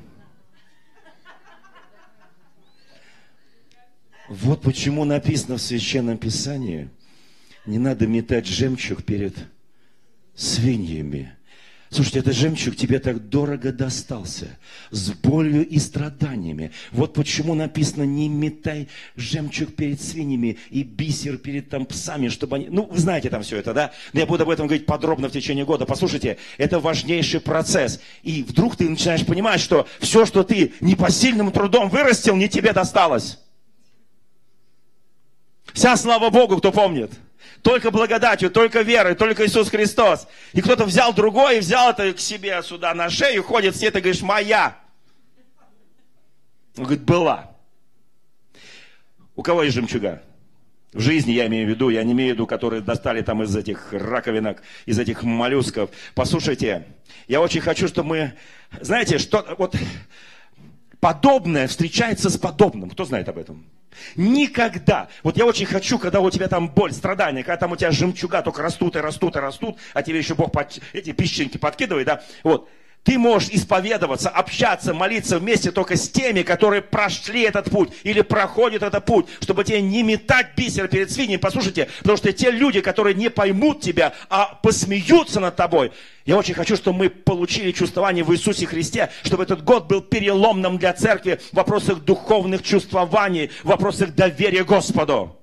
Вот 4.42 4.62
почему 4.62 5.06
написано 5.06 5.58
в 5.58 5.62
Священном 5.62 6.18
Писании, 6.18 6.90
не 7.68 7.78
надо 7.78 8.08
метать 8.08 8.48
жемчуг 8.48 9.04
перед 9.04 9.36
свиньями. 10.34 11.34
Слушайте, 11.92 12.20
этот 12.20 12.36
жемчуг 12.36 12.76
тебе 12.76 12.98
так 12.98 13.30
дорого 13.30 13.72
достался, 13.72 14.58
с 14.90 15.12
болью 15.12 15.68
и 15.68 15.78
страданиями. 15.78 16.72
Вот 16.92 17.14
почему 17.14 17.54
написано, 17.54 18.06
не 18.06 18.28
метай 18.28 18.88
жемчуг 19.16 19.76
перед 19.76 20.02
свиньями 20.02 20.58
и 20.72 20.82
бисер 20.82 21.38
перед 21.38 21.70
там 21.70 21.86
псами, 21.86 22.30
чтобы 22.30 22.56
они... 22.56 22.70
Ну, 22.70 22.88
вы 22.88 22.98
знаете 22.98 23.30
там 23.30 23.44
все 23.44 23.58
это, 23.58 23.76
да? 23.76 23.92
Но 24.14 24.22
я 24.22 24.26
буду 24.26 24.42
об 24.42 24.50
этом 24.50 24.66
говорить 24.66 24.88
подробно 24.88 25.30
в 25.30 25.32
течение 25.32 25.64
года. 25.64 25.86
Послушайте, 25.86 26.38
это 26.58 26.80
важнейший 26.80 27.40
процесс. 27.40 28.00
И 28.24 28.42
вдруг 28.42 28.78
ты 28.78 28.90
начинаешь 28.90 29.28
понимать, 29.28 29.62
что 29.62 29.88
все, 30.00 30.26
что 30.26 30.42
ты 30.42 30.74
непосильным 30.82 31.52
трудом 31.52 31.90
вырастил, 31.90 32.36
не 32.36 32.50
тебе 32.50 32.74
досталось. 32.74 33.38
Вся 35.74 35.98
слава 35.98 36.30
Богу, 36.30 36.58
кто 36.58 36.72
помнит. 36.72 37.12
Только 37.62 37.92
благодатью, 37.92 38.52
только 38.52 38.82
верой, 38.82 39.16
только 39.16 39.46
Иисус 39.46 39.70
Христос. 39.70 40.28
И 40.54 40.62
кто-то 40.62 40.86
взял 40.86 41.14
другой 41.14 41.58
и 41.58 41.60
взял 41.60 41.90
это 41.90 42.14
к 42.14 42.20
себе 42.20 42.62
сюда 42.62 42.94
на 42.94 43.10
шею, 43.10 43.44
ходит 43.44 43.76
все, 43.76 43.90
ты 43.90 44.00
говоришь, 44.00 44.22
моя. 44.22 44.78
Он 46.78 46.84
говорит, 46.84 47.04
была. 47.04 47.52
У 49.36 49.42
кого 49.42 49.64
есть 49.64 49.76
жемчуга? 49.76 50.22
В 50.92 51.00
жизни 51.00 51.32
я 51.32 51.48
имею 51.48 51.66
в 51.66 51.70
виду, 51.70 51.90
я 51.90 52.04
не 52.04 52.12
имею 52.12 52.32
в 52.32 52.34
виду, 52.36 52.46
которые 52.46 52.82
достали 52.82 53.22
там 53.22 53.42
из 53.42 53.56
этих 53.56 53.94
раковинок, 53.94 54.62
из 54.86 55.00
этих 55.00 55.24
моллюсков. 55.24 55.90
Послушайте, 56.14 56.86
я 57.28 57.42
очень 57.42 57.62
хочу, 57.62 57.88
чтобы 57.88 58.10
мы, 58.10 58.34
знаете, 58.80 59.18
что 59.18 59.56
вот 59.58 59.76
подобное 61.00 61.68
встречается 61.68 62.30
с 62.30 62.38
подобным. 62.38 62.92
Кто 62.92 63.06
знает 63.06 63.28
об 63.28 63.40
этом? 63.40 63.66
Никогда. 64.16 65.08
Вот 65.24 65.38
я 65.38 65.46
очень 65.46 65.66
хочу, 65.66 66.00
когда 66.00 66.20
у 66.20 66.30
тебя 66.30 66.48
там 66.48 66.70
боль, 66.70 66.92
страдания, 66.92 67.44
когда 67.44 67.58
там 67.58 67.72
у 67.72 67.76
тебя 67.76 67.92
жемчуга 67.92 68.42
только 68.42 68.62
растут 68.62 68.96
и 68.96 69.00
растут 69.00 69.36
и 69.36 69.40
растут, 69.40 69.78
а 69.94 70.04
тебе 70.04 70.20
еще 70.20 70.36
Бог 70.36 70.52
под, 70.52 70.80
эти 70.94 71.12
песчинки 71.12 71.58
подкидывает, 71.58 72.08
да, 72.08 72.24
вот. 72.44 72.70
Ты 73.04 73.18
можешь 73.18 73.50
исповедоваться, 73.50 74.30
общаться, 74.30 74.94
молиться 74.94 75.38
вместе 75.38 75.72
только 75.72 75.98
с 75.98 76.10
теми, 76.10 76.42
которые 76.42 76.82
прошли 76.82 77.42
этот 77.42 77.70
путь 77.70 77.92
или 78.04 78.22
проходят 78.22 78.82
этот 78.82 79.04
путь, 79.04 79.26
чтобы 79.42 79.66
тебе 79.66 79.82
не 79.82 80.04
метать 80.04 80.52
бисер 80.56 80.88
перед 80.88 81.12
свиньями. 81.12 81.38
Послушайте, 81.38 81.90
потому 82.00 82.18
что 82.18 82.32
те 82.32 82.50
люди, 82.50 82.80
которые 82.80 83.14
не 83.14 83.30
поймут 83.30 83.82
тебя, 83.82 84.14
а 84.30 84.58
посмеются 84.64 85.42
над 85.42 85.58
тобой. 85.58 85.92
Я 86.26 86.38
очень 86.38 86.54
хочу, 86.54 86.78
чтобы 86.78 87.00
мы 87.00 87.10
получили 87.10 87.72
чувствование 87.74 88.24
в 88.24 88.34
Иисусе 88.34 88.66
Христе, 88.66 89.12
чтобы 89.24 89.44
этот 89.44 89.66
год 89.66 89.88
был 89.88 90.02
переломным 90.02 90.78
для 90.78 90.94
церкви 90.94 91.42
в 91.52 91.58
вопросах 91.58 92.00
духовных 92.06 92.64
чувствований, 92.64 93.52
в 93.64 93.68
вопросах 93.68 94.16
доверия 94.16 94.64
Господу. 94.64 95.38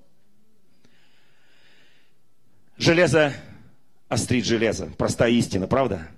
Железо 2.78 3.34
острит 4.08 4.46
железо. 4.46 4.90
Простая 4.96 5.30
истина, 5.32 5.66
правда? 5.66 6.08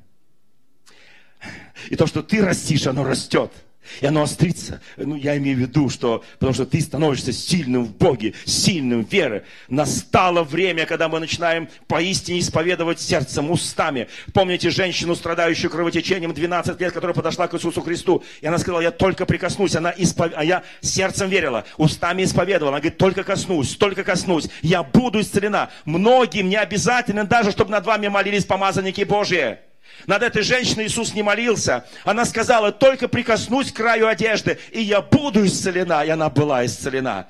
И 1.90 1.96
то, 1.96 2.06
что 2.06 2.22
ты 2.22 2.42
растишь, 2.44 2.86
оно 2.86 3.04
растет. 3.04 3.52
И 4.00 4.06
оно 4.06 4.22
острится. 4.22 4.80
Ну, 4.96 5.16
я 5.16 5.36
имею 5.36 5.56
в 5.56 5.60
виду, 5.60 5.88
что 5.88 6.24
потому 6.38 6.54
что 6.54 6.64
ты 6.64 6.80
становишься 6.80 7.32
сильным 7.32 7.84
в 7.84 7.96
Боге, 7.96 8.34
сильным 8.44 9.04
в 9.04 9.12
вере. 9.12 9.44
Настало 9.68 10.44
время, 10.44 10.86
когда 10.86 11.08
мы 11.08 11.18
начинаем 11.18 11.68
поистине 11.88 12.38
исповедовать 12.38 13.00
сердцем, 13.00 13.50
устами. 13.50 14.08
Помните 14.32 14.70
женщину, 14.70 15.14
страдающую 15.16 15.70
кровотечением 15.70 16.32
12 16.32 16.80
лет, 16.80 16.92
которая 16.92 17.14
подошла 17.14 17.48
к 17.48 17.54
Иисусу 17.54 17.80
Христу. 17.82 18.22
И 18.40 18.46
она 18.46 18.58
сказала, 18.58 18.80
я 18.80 18.92
только 18.92 19.26
прикоснусь. 19.26 19.74
Она 19.74 19.92
испов... 19.96 20.32
А 20.36 20.44
я 20.44 20.62
сердцем 20.80 21.28
верила, 21.28 21.64
устами 21.76 22.22
исповедовала. 22.22 22.76
Она 22.76 22.80
говорит, 22.80 22.98
только 22.98 23.24
коснусь, 23.24 23.76
только 23.76 24.04
коснусь. 24.04 24.48
Я 24.62 24.84
буду 24.84 25.20
исцелена. 25.20 25.70
Многим 25.84 26.48
не 26.48 26.56
обязательно 26.56 27.24
даже, 27.24 27.50
чтобы 27.50 27.72
над 27.72 27.84
вами 27.84 28.08
молились 28.08 28.44
помазанники 28.44 29.02
Божьи. 29.02 29.58
Над 30.07 30.22
этой 30.22 30.42
женщиной 30.42 30.86
Иисус 30.86 31.14
не 31.14 31.22
молился. 31.22 31.86
Она 32.05 32.24
сказала, 32.24 32.72
только 32.72 33.09
прикоснусь 33.09 33.72
к 33.72 33.76
краю 33.76 34.09
одежды, 34.09 34.59
и 34.72 34.80
я 34.80 35.00
буду 35.00 35.44
исцелена. 35.46 36.05
И 36.05 36.09
она 36.09 36.28
была 36.30 36.64
исцелена. 36.64 37.28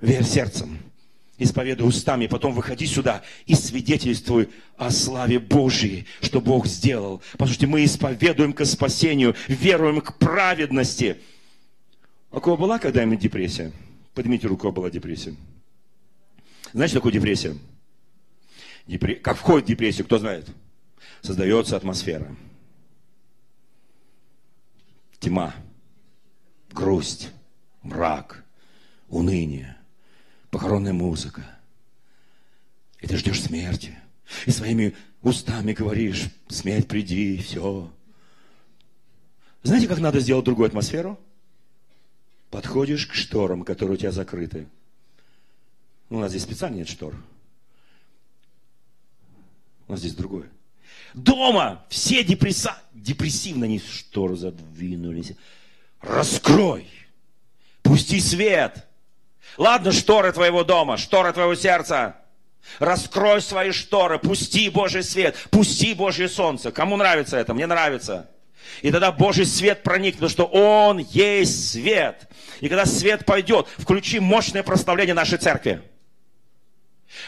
Верь 0.00 0.24
сердцем, 0.24 0.78
исповедуй 1.38 1.88
устами, 1.88 2.26
потом 2.26 2.54
выходи 2.54 2.86
сюда 2.86 3.22
и 3.46 3.54
свидетельствуй 3.54 4.48
о 4.76 4.90
славе 4.90 5.38
Божьей, 5.38 6.06
что 6.22 6.40
Бог 6.40 6.66
сделал. 6.66 7.22
Послушайте, 7.36 7.66
мы 7.66 7.84
исповедуем 7.84 8.52
к 8.52 8.64
спасению, 8.64 9.34
веруем 9.48 10.00
к 10.00 10.16
праведности. 10.18 11.18
А 12.30 12.38
у 12.38 12.40
кого 12.40 12.56
была 12.56 12.78
когда-нибудь 12.78 13.20
депрессия? 13.20 13.72
Поднимите 14.14 14.46
руку, 14.46 14.60
у 14.60 14.62
кого 14.62 14.72
была 14.72 14.90
депрессия. 14.90 15.34
Знаете, 16.72 16.92
что 16.92 17.00
такое 17.00 17.12
депрессия? 17.12 17.56
Депре... 18.86 19.16
Как 19.16 19.36
входит 19.36 19.64
в 19.64 19.68
депрессию, 19.68 20.06
кто 20.06 20.18
знает? 20.18 20.46
Создается 21.22 21.76
атмосфера. 21.76 22.34
Тьма, 25.18 25.54
грусть, 26.70 27.30
мрак, 27.82 28.44
уныние, 29.08 29.76
похоронная 30.50 30.92
музыка. 30.92 31.44
И 33.00 33.06
ты 33.06 33.16
ждешь 33.16 33.42
смерти. 33.42 33.98
И 34.46 34.50
своими 34.50 34.96
устами 35.22 35.72
говоришь, 35.72 36.30
смерть 36.48 36.88
приди, 36.88 37.38
все. 37.38 37.92
Знаете, 39.62 39.88
как 39.88 39.98
надо 39.98 40.20
сделать 40.20 40.44
другую 40.44 40.68
атмосферу? 40.68 41.18
Подходишь 42.50 43.06
к 43.06 43.14
шторам, 43.14 43.64
которые 43.64 43.94
у 43.94 43.98
тебя 43.98 44.12
закрыты. 44.12 44.66
Ну, 46.08 46.18
у 46.18 46.20
нас 46.20 46.30
здесь 46.30 46.42
специально 46.42 46.76
нет 46.76 46.88
штор. 46.88 47.14
У 49.86 49.92
нас 49.92 50.00
здесь 50.00 50.14
другое. 50.14 50.48
Дома 51.14 51.84
все 51.88 52.22
депресса... 52.22 52.76
депрессивно 52.92 53.66
они 53.66 53.80
шторы 53.80 54.36
задвинулись. 54.36 55.32
Раскрой. 56.00 56.88
Пусти 57.82 58.20
свет. 58.20 58.86
Ладно, 59.56 59.92
шторы 59.92 60.32
твоего 60.32 60.64
дома, 60.64 60.96
шторы 60.96 61.32
твоего 61.32 61.54
сердца. 61.54 62.16
Раскрой 62.78 63.40
свои 63.40 63.72
шторы, 63.72 64.18
пусти 64.18 64.68
Божий 64.68 65.02
свет, 65.02 65.34
пусти 65.50 65.94
Божье 65.94 66.28
солнце. 66.28 66.70
Кому 66.70 66.96
нравится 66.96 67.36
это? 67.36 67.52
Мне 67.52 67.66
нравится. 67.66 68.30
И 68.82 68.90
тогда 68.90 69.10
Божий 69.10 69.46
свет 69.46 69.82
проникнет, 69.82 70.20
потому 70.20 70.30
что 70.30 70.44
Он 70.44 70.98
есть 70.98 71.70
свет. 71.70 72.28
И 72.60 72.68
когда 72.68 72.86
свет 72.86 73.24
пойдет, 73.24 73.66
включи 73.78 74.20
мощное 74.20 74.62
прославление 74.62 75.14
нашей 75.14 75.38
церкви. 75.38 75.82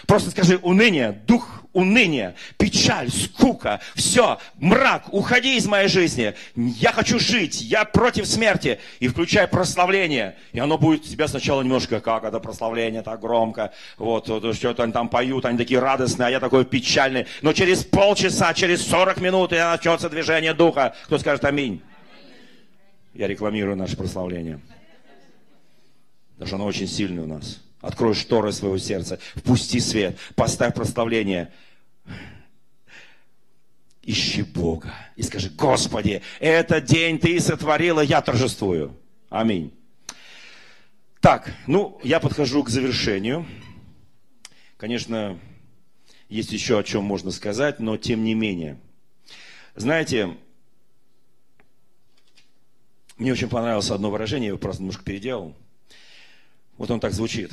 Просто 0.06 0.30
скажи 0.30 0.58
уныние, 0.58 1.12
дух 1.12 1.61
уныния, 1.72 2.34
печаль, 2.58 3.10
скука, 3.10 3.80
все, 3.94 4.38
мрак, 4.56 5.12
уходи 5.12 5.56
из 5.56 5.66
моей 5.66 5.88
жизни. 5.88 6.34
Я 6.54 6.92
хочу 6.92 7.18
жить, 7.18 7.60
я 7.60 7.84
против 7.84 8.26
смерти. 8.26 8.78
И 9.00 9.08
включай 9.08 9.46
прославление. 9.46 10.36
И 10.52 10.60
оно 10.60 10.78
будет 10.78 11.04
тебя 11.04 11.28
сначала 11.28 11.62
немножко, 11.62 12.00
как 12.00 12.24
это 12.24 12.40
прославление 12.40 13.02
так 13.02 13.20
громко. 13.20 13.72
Вот, 13.98 14.28
вот 14.28 14.54
что-то 14.54 14.82
они 14.82 14.92
там 14.92 15.08
поют, 15.08 15.44
они 15.44 15.58
такие 15.58 15.80
радостные, 15.80 16.28
а 16.28 16.30
я 16.30 16.40
такой 16.40 16.64
печальный. 16.64 17.26
Но 17.40 17.52
через 17.52 17.84
полчаса, 17.84 18.54
через 18.54 18.86
40 18.86 19.20
минут 19.20 19.52
и 19.52 19.56
начнется 19.56 20.08
движение 20.08 20.54
духа. 20.54 20.94
Кто 21.06 21.18
скажет 21.18 21.44
аминь? 21.44 21.82
Я 23.14 23.26
рекламирую 23.26 23.76
наше 23.76 23.96
прославление. 23.96 24.60
Даже 26.38 26.54
оно 26.54 26.66
очень 26.66 26.88
сильное 26.88 27.24
у 27.24 27.26
нас. 27.26 27.60
Открой 27.82 28.14
шторы 28.14 28.52
своего 28.52 28.78
сердца, 28.78 29.18
впусти 29.34 29.80
свет, 29.80 30.16
поставь 30.36 30.74
прославление. 30.74 31.52
Ищи 34.02 34.42
Бога 34.42 34.92
и 35.16 35.22
скажи, 35.22 35.50
Господи, 35.50 36.22
этот 36.40 36.84
день 36.86 37.18
Ты 37.18 37.38
сотворила, 37.38 38.00
я 38.00 38.22
торжествую. 38.22 38.96
Аминь. 39.28 39.72
Так, 41.20 41.52
ну, 41.66 42.00
я 42.02 42.18
подхожу 42.18 42.64
к 42.64 42.68
завершению. 42.68 43.46
Конечно, 44.76 45.38
есть 46.28 46.52
еще 46.52 46.78
о 46.78 46.82
чем 46.82 47.04
можно 47.04 47.30
сказать, 47.30 47.78
но 47.78 47.96
тем 47.96 48.24
не 48.24 48.34
менее. 48.34 48.80
Знаете, 49.74 50.36
мне 53.16 53.32
очень 53.32 53.48
понравилось 53.48 53.90
одно 53.90 54.10
выражение, 54.10 54.46
я 54.46 54.48
его 54.50 54.58
просто 54.58 54.82
немножко 54.82 55.04
переделал. 55.04 55.54
Вот 56.82 56.90
он 56.90 56.98
так 56.98 57.12
звучит. 57.12 57.52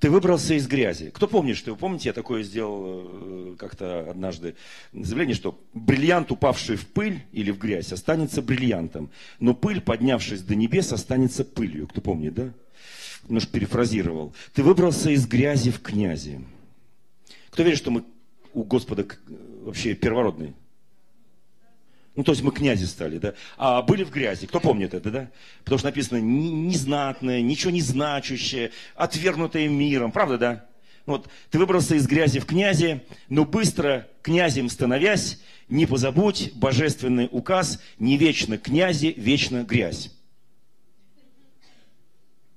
Ты 0.00 0.10
выбрался 0.10 0.54
из 0.54 0.66
грязи. 0.66 1.10
Кто 1.14 1.28
помнит, 1.28 1.56
что 1.56 1.70
вы 1.70 1.76
помните, 1.76 2.08
я 2.08 2.12
такое 2.12 2.42
сделал 2.42 3.02
э, 3.04 3.56
как-то 3.56 4.10
однажды 4.10 4.56
заявление, 4.92 5.36
что 5.36 5.56
бриллиант, 5.72 6.32
упавший 6.32 6.74
в 6.74 6.84
пыль 6.88 7.22
или 7.30 7.52
в 7.52 7.58
грязь, 7.58 7.92
останется 7.92 8.42
бриллиантом, 8.42 9.08
но 9.38 9.54
пыль, 9.54 9.80
поднявшись 9.80 10.42
до 10.42 10.56
небес, 10.56 10.92
останется 10.92 11.44
пылью. 11.44 11.86
Кто 11.86 12.00
помнит, 12.00 12.34
да? 12.34 12.52
Немножко 13.28 13.52
перефразировал. 13.52 14.34
Ты 14.52 14.64
выбрался 14.64 15.10
из 15.10 15.28
грязи 15.28 15.70
в 15.70 15.80
князи. 15.80 16.44
Кто 17.50 17.62
верит, 17.62 17.78
что 17.78 17.92
мы 17.92 18.02
у 18.52 18.64
Господа 18.64 19.06
вообще 19.62 19.94
первородные? 19.94 20.54
Ну, 22.16 22.22
то 22.22 22.30
есть 22.30 22.42
мы 22.42 22.52
князи 22.52 22.84
стали, 22.84 23.18
да? 23.18 23.34
А 23.56 23.82
были 23.82 24.04
в 24.04 24.10
грязи. 24.10 24.46
Кто 24.46 24.60
помнит 24.60 24.94
это, 24.94 25.10
да? 25.10 25.30
Потому 25.64 25.78
что 25.78 25.88
написано 25.88 26.18
незнатное, 26.18 27.42
ничего 27.42 27.72
не 27.72 27.80
значащее, 27.80 28.70
отвергнутое 28.94 29.68
миром. 29.68 30.12
Правда, 30.12 30.38
да? 30.38 30.64
Вот, 31.06 31.28
ты 31.50 31.58
выбрался 31.58 31.96
из 31.96 32.06
грязи 32.06 32.38
в 32.38 32.46
князи, 32.46 33.02
но 33.28 33.44
быстро 33.44 34.08
князем 34.22 34.70
становясь, 34.70 35.40
не 35.68 35.86
позабудь 35.86 36.52
божественный 36.54 37.28
указ, 37.30 37.80
не 37.98 38.16
вечно 38.16 38.58
князи, 38.58 39.12
вечно 39.16 39.64
грязь. 39.64 40.10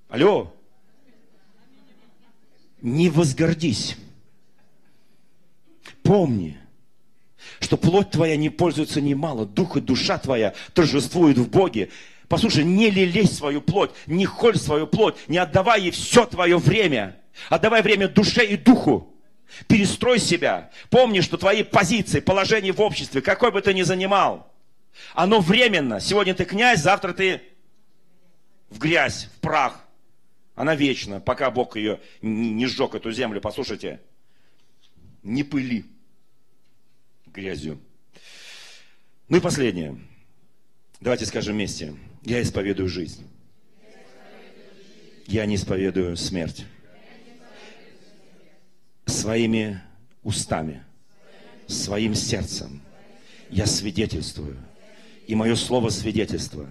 Алло? 0.08 0.54
Не 2.82 3.10
возгордись. 3.10 3.98
Помни, 6.04 6.58
что 7.60 7.78
плоть 7.78 8.12
твоя 8.12 8.36
не 8.38 8.50
пользуется 8.50 9.02
немало, 9.02 9.46
дух 9.46 9.78
и 9.78 9.82
душа 9.82 10.18
твоя 10.18 10.54
торжествуют 10.74 11.38
в 11.38 11.50
Боге. 11.50 11.90
Послушай, 12.28 12.66
не 12.66 12.90
лелей 12.90 13.28
свою 13.28 13.62
плоть, 13.62 13.92
не 14.06 14.26
холь 14.26 14.58
свою 14.58 14.86
плоть, 14.88 15.16
не 15.28 15.38
отдавай 15.38 15.82
ей 15.82 15.92
все 15.92 16.26
твое 16.26 16.58
время. 16.58 17.18
Отдавай 17.50 17.82
время 17.82 18.08
душе 18.08 18.46
и 18.46 18.58
духу. 18.58 19.14
Перестрой 19.68 20.20
себя. 20.20 20.72
Помни, 20.90 21.22
что 21.22 21.38
твои 21.38 21.64
позиции, 21.64 22.20
положение 22.20 22.74
в 22.74 22.82
обществе, 22.82 23.22
какой 23.22 23.52
бы 23.52 23.62
ты 23.62 23.74
ни 23.74 23.84
занимал, 23.84 24.52
оно 25.14 25.40
временно. 25.40 26.02
Сегодня 26.02 26.34
ты 26.34 26.44
князь, 26.44 26.82
завтра 26.82 27.14
ты 27.14 27.42
в 28.70 28.78
грязь, 28.80 29.30
в 29.38 29.40
прах. 29.40 29.86
Она 30.56 30.76
вечна, 30.76 31.22
пока 31.22 31.50
Бог 31.50 31.78
ее 31.78 32.02
не 32.22 32.66
сжег, 32.66 32.96
эту 32.96 33.12
землю. 33.12 33.40
Послушайте, 33.40 34.02
не 35.24 35.44
пыли 35.44 35.86
грязью. 37.38 37.80
Ну 39.30 39.38
и 39.38 39.40
последнее. 39.40 39.96
Давайте 41.00 41.28
скажем 41.28 41.54
вместе. 41.54 41.96
Я 42.24 42.42
исповедую 42.42 42.90
жизнь. 42.90 43.24
Я 45.28 45.46
не 45.46 45.56
исповедую 45.56 46.18
смерть. 46.18 46.66
Своими 49.06 49.82
устами, 50.24 50.84
своим 51.68 52.16
сердцем 52.16 52.82
я 53.50 53.68
свидетельствую. 53.68 54.58
И 55.28 55.36
мое 55.36 55.56
слово 55.56 55.90
свидетельство 55.90 56.68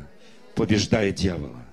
побеждает 0.56 1.14
дьявола. 1.14 1.64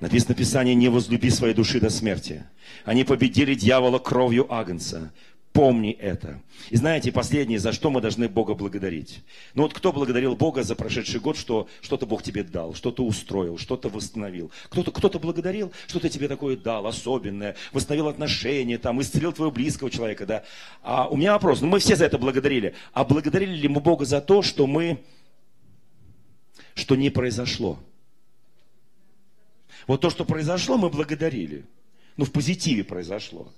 Написано 0.00 0.34
в 0.34 0.38
Писании, 0.38 0.74
не 0.74 0.88
возлюби 0.88 1.30
своей 1.30 1.54
души 1.54 1.80
до 1.80 1.88
смерти. 1.88 2.44
Они 2.84 3.04
победили 3.04 3.54
дьявола 3.54 3.98
кровью 4.00 4.52
Агнца, 4.52 5.12
Помни 5.52 5.90
это. 5.90 6.40
И 6.70 6.76
знаете, 6.76 7.12
последнее, 7.12 7.58
за 7.58 7.72
что 7.72 7.90
мы 7.90 8.00
должны 8.00 8.26
Бога 8.26 8.54
благодарить. 8.54 9.22
Ну 9.54 9.64
вот 9.64 9.74
кто 9.74 9.92
благодарил 9.92 10.34
Бога 10.34 10.62
за 10.62 10.74
прошедший 10.74 11.20
год, 11.20 11.36
что 11.36 11.68
что-то 11.82 12.06
Бог 12.06 12.22
тебе 12.22 12.42
дал, 12.42 12.72
что-то 12.72 13.04
устроил, 13.04 13.58
что-то 13.58 13.90
восстановил. 13.90 14.50
Кто-то 14.70 14.90
кто 14.90 15.18
благодарил, 15.18 15.70
что-то 15.88 16.08
тебе 16.08 16.28
такое 16.28 16.56
дал, 16.56 16.86
особенное, 16.86 17.54
восстановил 17.72 18.08
отношения, 18.08 18.78
там, 18.78 19.02
исцелил 19.02 19.34
твоего 19.34 19.52
близкого 19.52 19.90
человека, 19.90 20.24
да. 20.24 20.44
А 20.82 21.08
у 21.08 21.16
меня 21.16 21.32
вопрос, 21.32 21.60
ну 21.60 21.66
мы 21.66 21.80
все 21.80 21.96
за 21.96 22.06
это 22.06 22.16
благодарили. 22.16 22.74
А 22.94 23.04
благодарили 23.04 23.54
ли 23.54 23.68
мы 23.68 23.82
Бога 23.82 24.06
за 24.06 24.22
то, 24.22 24.40
что 24.40 24.66
мы, 24.66 25.02
что 26.74 26.96
не 26.96 27.10
произошло? 27.10 27.78
Вот 29.86 30.00
то, 30.00 30.08
что 30.08 30.24
произошло, 30.24 30.78
мы 30.78 30.88
благодарили. 30.88 31.66
Ну, 32.16 32.24
в 32.24 32.32
позитиве 32.32 32.84
произошло. 32.84 33.52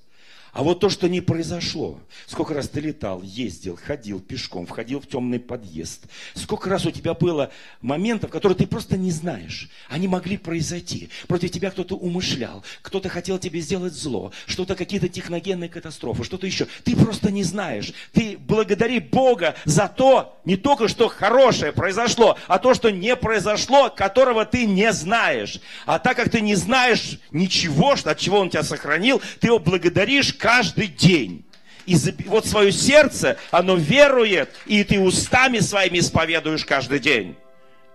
А 0.55 0.63
вот 0.63 0.79
то, 0.79 0.89
что 0.89 1.09
не 1.09 1.21
произошло, 1.21 1.99
сколько 2.27 2.55
раз 2.55 2.69
ты 2.69 2.81
летал, 2.81 3.23
ездил, 3.23 3.77
ходил 3.77 4.21
пешком, 4.21 4.67
входил 4.67 5.01
в 5.01 5.07
темный 5.09 5.41
подъезд, 5.41 6.05
сколько 6.35 6.71
раз 6.71 6.87
у 6.87 6.93
тебя 6.93 7.13
было 7.13 7.51
моментов, 7.83 8.31
которые 8.31 8.57
ты 8.57 8.69
просто 8.69 8.97
не 8.97 9.11
знаешь, 9.11 9.69
они 9.89 10.07
могли 10.07 10.39
произойти. 10.39 11.11
Против 11.27 11.51
тебя 11.51 11.73
кто-то 11.73 11.97
умышлял, 11.97 12.63
кто-то 12.83 13.09
хотел 13.09 13.41
тебе 13.41 13.59
сделать 13.61 13.95
зло, 13.95 14.31
что-то 14.47 14.77
какие-то 14.77 15.09
техногенные 15.09 15.69
катастрофы, 15.69 16.23
что-то 16.23 16.47
еще. 16.47 16.69
Ты 16.85 16.95
просто 16.95 17.33
не 17.33 17.43
знаешь. 17.43 17.93
Ты 18.13 18.39
благодари 18.39 19.01
Бога 19.01 19.57
за 19.65 19.89
то, 19.89 20.39
не 20.45 20.57
только 20.57 20.87
что 20.87 21.09
хорошее 21.09 21.73
произошло, 21.73 22.39
а 22.47 22.61
то, 22.61 22.75
что 22.75 22.91
не 22.91 23.17
произошло, 23.17 23.91
которого 23.91 24.45
ты 24.45 24.67
не 24.67 24.93
знаешь. 24.93 25.61
А 25.85 25.99
так 25.99 26.17
как 26.17 26.31
ты 26.31 26.41
не 26.41 26.55
знаешь 26.55 27.19
ничего, 27.33 27.97
от 28.05 28.19
чего 28.19 28.39
Он 28.39 28.51
тебя 28.51 28.63
сохранил, 28.63 29.21
ты 29.41 29.49
его 29.49 29.59
благодаришь 29.59 30.33
каждый 30.45 30.89
день. 30.89 31.43
И 31.87 31.97
вот 32.27 32.45
свое 32.45 32.71
сердце, 32.71 33.39
оно 33.51 33.77
верует, 33.77 34.51
и 34.67 34.85
ты 34.85 35.01
устами 35.01 35.61
своими 35.61 36.01
исповедуешь 36.01 36.67
каждый 36.67 36.99
день. 36.99 37.35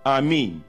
Аминь. 0.02 0.60